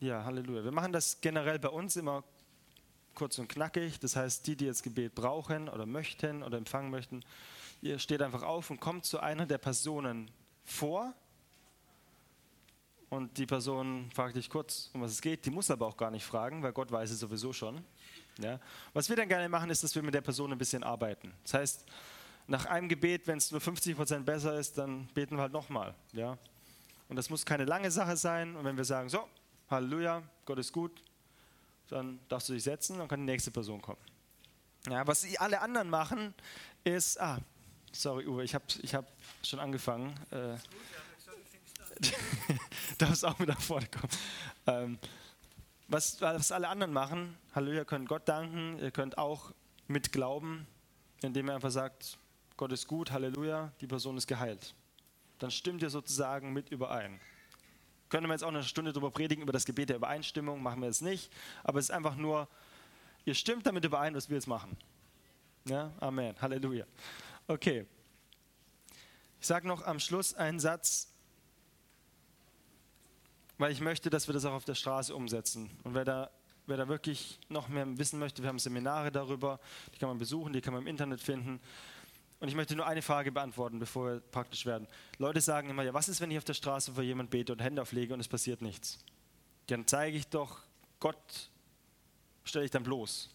ja, 0.01 0.25
Halleluja. 0.25 0.65
Wir 0.65 0.73
machen 0.73 0.93
das 0.93 1.21
generell 1.21 1.59
bei 1.59 1.69
uns 1.69 1.97
immer 1.97 2.25
kurz 3.15 3.39
und 3.39 3.49
knackig. 3.49 4.01
Das 4.01 4.17
heißt, 4.17 4.47
die, 4.47 4.57
die 4.57 4.67
jetzt 4.67 4.83
Gebet 4.83 5.15
brauchen 5.15 5.69
oder 5.69 5.87
möchten 5.87 6.43
oder 6.43 6.59
empfangen 6.59 6.91
möchten, 6.91 7.25
ihr 7.81 7.99
steht 7.99 8.23
einfach 8.23 8.43
auf 8.43 8.71
und 8.71 8.81
kommt 8.81 9.05
zu 9.05 9.21
einer 9.21 9.47
der 9.47 9.59
Personen 9.59 10.31
vor. 10.65 11.15
Und 13.09 13.39
die 13.39 13.47
Person 13.47 14.11
fragt 14.15 14.37
dich 14.37 14.51
kurz, 14.51 14.91
um 14.93 15.01
was 15.01 15.13
es 15.13 15.23
geht. 15.23 15.47
Die 15.47 15.51
muss 15.51 15.71
aber 15.71 15.87
auch 15.87 15.97
gar 15.97 16.11
nicht 16.11 16.25
fragen, 16.25 16.63
weil 16.63 16.73
Gott 16.73 16.93
weiß 16.93 17.11
es 17.11 17.21
sowieso 17.21 17.53
schon. 17.53 17.83
Ja? 18.39 18.61
Was 18.93 19.09
wir 19.09 19.17
dann 19.17 19.29
gerne 19.29 19.49
machen, 19.49 19.71
ist, 19.71 19.83
dass 19.83 19.95
wir 19.95 20.03
mit 20.03 20.13
der 20.13 20.21
Person 20.21 20.53
ein 20.53 20.59
bisschen 20.59 20.83
arbeiten. 20.83 21.33
Das 21.45 21.55
heißt, 21.55 21.85
nach 22.49 22.67
einem 22.67 22.89
Gebet, 22.89 23.27
wenn 23.27 23.39
es 23.39 23.51
nur 23.51 23.61
50 23.61 23.97
Prozent 23.97 24.27
besser 24.27 24.59
ist, 24.59 24.77
dann 24.77 25.07
beten 25.15 25.37
wir 25.37 25.43
halt 25.43 25.53
nochmal. 25.53 25.95
Ja? 26.13 26.37
Und 27.09 27.17
das 27.17 27.31
muss 27.31 27.45
keine 27.45 27.65
lange 27.65 27.91
Sache 27.91 28.17
sein. 28.17 28.57
Und 28.57 28.65
wenn 28.65 28.77
wir 28.77 28.85
sagen, 28.85 29.09
so, 29.09 29.29
Halleluja, 29.71 30.23
Gott 30.45 30.59
ist 30.59 30.73
gut, 30.73 31.03
dann 31.89 32.21
darfst 32.29 32.49
du 32.49 32.53
dich 32.53 32.63
setzen, 32.63 32.99
dann 32.99 33.09
kann 33.09 33.21
die 33.21 33.27
nächste 33.27 33.51
Person 33.51 33.81
kommen. 33.81 34.01
Ja, 34.89 35.07
was 35.07 35.27
alle 35.39 35.61
anderen 35.61 35.91
machen, 35.91 36.35
ist, 36.85 37.21
ah, 37.21 37.39
sorry 37.93 38.27
Uwe, 38.27 38.45
ich 38.45 38.55
habe 38.55 38.65
ich 38.83 38.95
hab 38.95 39.07
schon 39.43 39.59
angefangen. 39.59 40.15
Äh, 40.31 40.57
darfst 42.99 43.25
auch 43.25 43.39
wieder 43.41 43.57
vorne 43.57 43.87
kommen. 43.87 44.13
Ähm, 44.67 44.99
was, 45.89 46.21
was 46.21 46.53
alle 46.53 46.69
anderen 46.69 46.93
machen, 46.93 47.37
Halleluja, 47.55 47.85
könnt 47.85 48.09
Gott 48.09 48.29
danken, 48.29 48.79
ihr 48.79 48.91
könnt 48.91 49.19
auch 49.19 49.53
mit 49.87 50.13
glauben, 50.13 50.67
indem 51.23 51.49
ihr 51.49 51.55
einfach 51.55 51.71
sagt, 51.71 52.19
Gott 52.57 52.73
ist 52.73 52.87
gut, 52.87 53.11
Halleluja, 53.11 53.73
die 53.81 53.87
Person 53.87 54.17
ist 54.17 54.27
geheilt. 54.27 54.75
Dann 55.39 55.51
stimmt 55.51 55.83
ihr 55.83 55.91
sozusagen 55.91 56.53
mit 56.53 56.71
überein. 56.71 57.21
Können 58.09 58.27
wir 58.27 58.33
jetzt 58.33 58.43
auch 58.43 58.49
eine 58.49 58.63
Stunde 58.63 58.93
darüber 58.93 59.11
predigen, 59.11 59.43
über 59.43 59.53
das 59.53 59.65
Gebet 59.65 59.91
der 59.91 59.97
Übereinstimmung, 59.97 60.63
machen 60.63 60.81
wir 60.81 60.87
jetzt 60.87 61.03
nicht. 61.03 61.31
Aber 61.63 61.79
es 61.79 61.87
ist 61.87 61.91
einfach 61.91 62.17
nur, 62.17 62.49
ihr 63.25 63.35
stimmt 63.35 63.67
damit 63.67 63.85
überein, 63.85 64.15
was 64.15 64.29
wir 64.29 64.37
jetzt 64.37 64.47
machen. 64.47 64.77
Ja, 65.67 65.93
Amen, 66.01 66.35
Halleluja. 66.41 66.87
Okay. 67.47 67.87
Ich 69.41 69.47
sage 69.47 69.69
noch 69.69 69.85
am 69.85 70.01
Schluss 70.01 70.35
einen 70.35 70.59
Satz, 70.59 71.13
weil 73.59 73.73
ich 73.73 73.81
möchte, 73.81 74.09
dass 74.09 74.27
wir 74.29 74.33
das 74.33 74.45
auch 74.45 74.55
auf 74.55 74.65
der 74.65 74.75
Straße 74.75 75.15
umsetzen. 75.15 75.71
Und 75.85 75.95
wer 75.95 76.05
da, 76.05 76.31
wer 76.67 76.77
da 76.77 76.89
wirklich 76.89 77.39
noch 77.49 77.69
mehr 77.69 77.87
wissen 77.99 78.19
möchte, 78.19 78.43
wir 78.43 78.49
haben 78.49 78.59
Seminare 78.59 79.13
darüber, 79.13 79.61
die 79.95 79.99
kann 79.99 80.09
man 80.09 80.19
besuchen, 80.19 80.53
die 80.53 80.61
kann 80.61 80.73
man 80.73 80.83
im 80.83 80.89
Internet 80.89 81.21
finden. 81.21 81.61
Und 82.41 82.49
ich 82.49 82.55
möchte 82.55 82.77
nur 82.77 82.87
eine 82.87 83.03
Frage 83.03 83.33
beantworten, 83.33 83.79
bevor 83.79 84.13
wir 84.13 84.21
praktisch 84.21 84.65
werden. 84.65 84.87
Leute 85.19 85.41
sagen 85.41 85.71
immer, 85.71 85.83
ja, 85.83 85.93
was 85.93 86.09
ist, 86.09 86.21
wenn 86.21 86.31
ich 86.31 86.39
auf 86.39 86.45
der 86.45 86.55
Straße 86.55 86.93
für 86.93 87.03
jemanden 87.03 87.31
bete 87.31 87.53
und 87.53 87.61
Hände 87.61 87.83
auflege 87.83 88.15
und 88.15 88.21
es 88.21 88.29
passiert 88.29 88.63
nichts? 88.63 88.99
Dann 89.67 89.87
zeige 89.87 90.17
ich 90.17 90.29
doch, 90.29 90.61
Gott 91.01 91.51
stelle 92.45 92.65
ich 92.65 92.71
dann 92.71 92.85
bloß. 92.85 93.31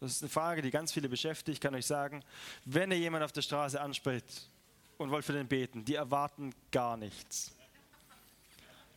Das 0.00 0.12
ist 0.12 0.22
eine 0.22 0.30
Frage, 0.30 0.62
die 0.62 0.70
ganz 0.70 0.92
viele 0.92 1.08
beschäftigt. 1.08 1.56
Ich 1.56 1.60
kann 1.60 1.74
euch 1.74 1.86
sagen, 1.86 2.24
wenn 2.64 2.90
ihr 2.90 2.98
jemanden 2.98 3.24
auf 3.24 3.32
der 3.32 3.42
Straße 3.42 3.80
anspricht 3.80 4.48
und 4.98 5.10
wollt 5.10 5.24
für 5.24 5.32
den 5.32 5.46
beten, 5.46 5.84
die 5.84 5.94
erwarten 5.94 6.52
gar 6.72 6.96
nichts. 6.96 7.52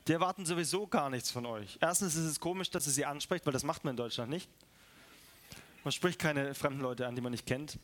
Die 0.07 0.13
erwarten 0.13 0.45
sowieso 0.45 0.87
gar 0.87 1.09
nichts 1.09 1.29
von 1.31 1.45
euch. 1.45 1.77
Erstens 1.79 2.15
ist 2.15 2.25
es 2.25 2.39
komisch, 2.39 2.69
dass 2.69 2.87
ihr 2.87 2.93
sie 2.93 3.05
anspricht, 3.05 3.45
weil 3.45 3.53
das 3.53 3.63
macht 3.63 3.83
man 3.83 3.91
in 3.91 3.97
Deutschland 3.97 4.29
nicht. 4.29 4.49
Man 5.83 5.91
spricht 5.91 6.19
keine 6.19 6.55
fremden 6.55 6.81
Leute 6.81 7.07
an, 7.07 7.15
die 7.15 7.21
man 7.21 7.31
nicht 7.31 7.45
kennt. 7.45 7.77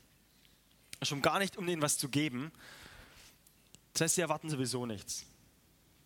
Schon 1.01 1.21
gar 1.21 1.39
nicht, 1.39 1.57
um 1.57 1.67
ihnen 1.67 1.81
was 1.81 1.97
zu 1.97 2.09
geben. 2.09 2.51
Das 3.93 4.01
heißt, 4.01 4.15
sie 4.15 4.21
erwarten 4.21 4.49
sowieso 4.49 4.85
nichts. 4.85 5.25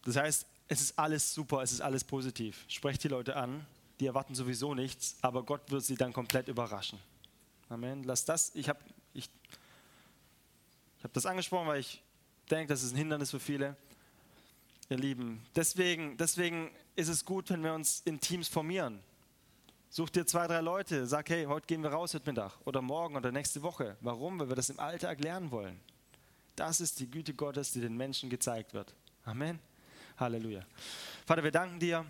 Das 0.04 0.16
heißt, 0.16 0.46
es 0.68 0.82
ist 0.82 1.00
alles 1.00 1.34
super, 1.34 1.62
es 1.62 1.72
ist 1.72 1.82
alles 1.82 2.04
positiv. 2.04 2.66
Sprecht 2.68 3.04
die 3.04 3.08
Leute 3.08 3.36
an, 3.36 3.66
die 4.00 4.06
erwarten 4.06 4.36
sowieso 4.36 4.74
nichts, 4.74 5.18
aber 5.22 5.44
Gott 5.44 5.70
wird 5.72 5.84
sie 5.84 5.96
dann 5.96 6.14
komplett 6.14 6.48
überraschen. 6.48 7.00
Amen. 7.70 8.04
Lass 8.04 8.26
das, 8.26 8.54
ich 8.56 8.70
habe 8.70 8.80
ich, 9.14 9.30
ich 10.98 11.04
hab 11.04 11.14
das 11.14 11.26
angesprochen, 11.26 11.68
weil 11.68 11.80
ich 11.80 12.02
denke, 12.50 12.74
das 12.74 12.84
ist 12.84 12.94
ein 12.94 12.98
Hindernis 12.98 13.32
für 13.32 13.40
viele. 13.40 13.76
Ihr 14.90 14.98
Lieben, 14.98 15.46
deswegen, 15.56 16.18
deswegen 16.18 16.70
ist 16.96 17.08
es 17.08 17.24
gut, 17.24 17.50
wenn 17.50 17.64
wir 17.64 17.74
uns 17.74 18.02
in 18.06 18.20
Teams 18.20 18.48
formieren. 18.48 19.00
Such 19.96 20.10
dir 20.10 20.26
zwei, 20.26 20.48
drei 20.48 20.62
Leute, 20.62 21.06
sag, 21.06 21.30
hey, 21.30 21.46
heute 21.46 21.68
gehen 21.68 21.84
wir 21.84 21.92
raus 21.92 22.16
heute 22.16 22.28
Mittag 22.28 22.54
oder 22.66 22.82
morgen 22.82 23.16
oder 23.16 23.32
nächste 23.32 23.62
Woche. 23.62 23.96
Warum? 24.02 24.40
Weil 24.40 24.50
wir 24.50 24.56
das 24.56 24.72
im 24.72 24.80
Alltag 24.80 25.20
lernen 25.20 25.52
wollen. 25.52 25.80
Das 26.56 26.82
ist 26.82 27.00
die 27.00 27.06
Güte 27.08 27.36
Gottes, 27.36 27.74
die 27.74 27.80
den 27.80 27.96
Menschen 27.96 28.28
gezeigt 28.28 28.74
wird. 28.74 28.96
Amen. 29.24 29.60
Halleluja. 30.18 30.66
Vater, 31.28 31.44
wir 31.44 31.52
danken 31.52 31.80
dir 31.80 32.08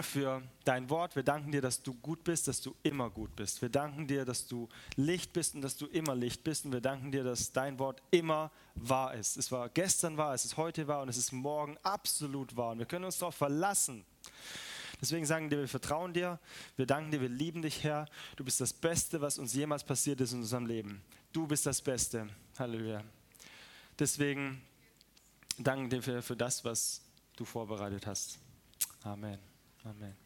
für 0.00 0.42
dein 0.64 0.90
Wort. 0.90 1.16
Wir 1.16 1.22
danken 1.22 1.50
dir, 1.50 1.62
dass 1.62 1.82
du 1.82 1.94
gut 1.94 2.24
bist, 2.24 2.46
dass 2.46 2.60
du 2.60 2.74
immer 2.82 3.08
gut 3.08 3.34
bist. 3.36 3.62
Wir 3.62 3.70
danken 3.70 4.06
dir, 4.06 4.26
dass 4.26 4.46
du 4.46 4.68
Licht 4.96 5.32
bist 5.32 5.54
und 5.54 5.62
dass 5.62 5.78
du 5.78 5.86
immer 5.86 6.14
Licht 6.14 6.44
bist. 6.44 6.66
Und 6.66 6.72
wir 6.72 6.82
danken 6.82 7.10
dir, 7.10 7.24
dass 7.24 7.52
dein 7.52 7.78
Wort 7.78 8.02
immer 8.10 8.50
wahr 8.74 9.14
ist. 9.14 9.38
Es 9.38 9.50
war 9.50 9.70
gestern 9.70 10.18
wahr, 10.18 10.34
es 10.34 10.44
ist 10.44 10.58
heute 10.58 10.86
wahr 10.88 11.00
und 11.00 11.08
es 11.08 11.16
ist 11.16 11.32
morgen 11.32 11.78
absolut 11.82 12.54
wahr. 12.54 12.72
Und 12.72 12.80
wir 12.80 12.86
können 12.86 13.06
uns 13.06 13.16
darauf 13.16 13.34
verlassen. 13.34 14.04
Deswegen 15.02 15.26
sagen 15.26 15.50
wir, 15.50 15.58
wir 15.58 15.68
vertrauen 15.68 16.14
dir, 16.14 16.38
wir 16.76 16.86
danken 16.86 17.10
dir, 17.10 17.20
wir 17.20 17.28
lieben 17.28 17.60
dich, 17.60 17.82
Herr. 17.82 18.06
Du 18.36 18.44
bist 18.44 18.60
das 18.60 18.72
Beste, 18.72 19.20
was 19.20 19.36
uns 19.36 19.52
jemals 19.52 19.82
passiert 19.82 20.20
ist 20.20 20.32
in 20.32 20.38
unserem 20.38 20.64
Leben. 20.64 21.02
Du 21.32 21.46
bist 21.46 21.66
das 21.66 21.82
Beste. 21.82 22.28
Halleluja. 22.56 23.02
Deswegen 23.98 24.62
danken 25.58 25.90
dir 25.90 26.02
für, 26.02 26.22
für 26.22 26.36
das, 26.36 26.64
was 26.64 27.02
du 27.34 27.44
vorbereitet 27.44 28.06
hast. 28.06 28.38
Amen. 29.02 29.40
Amen. 29.84 30.21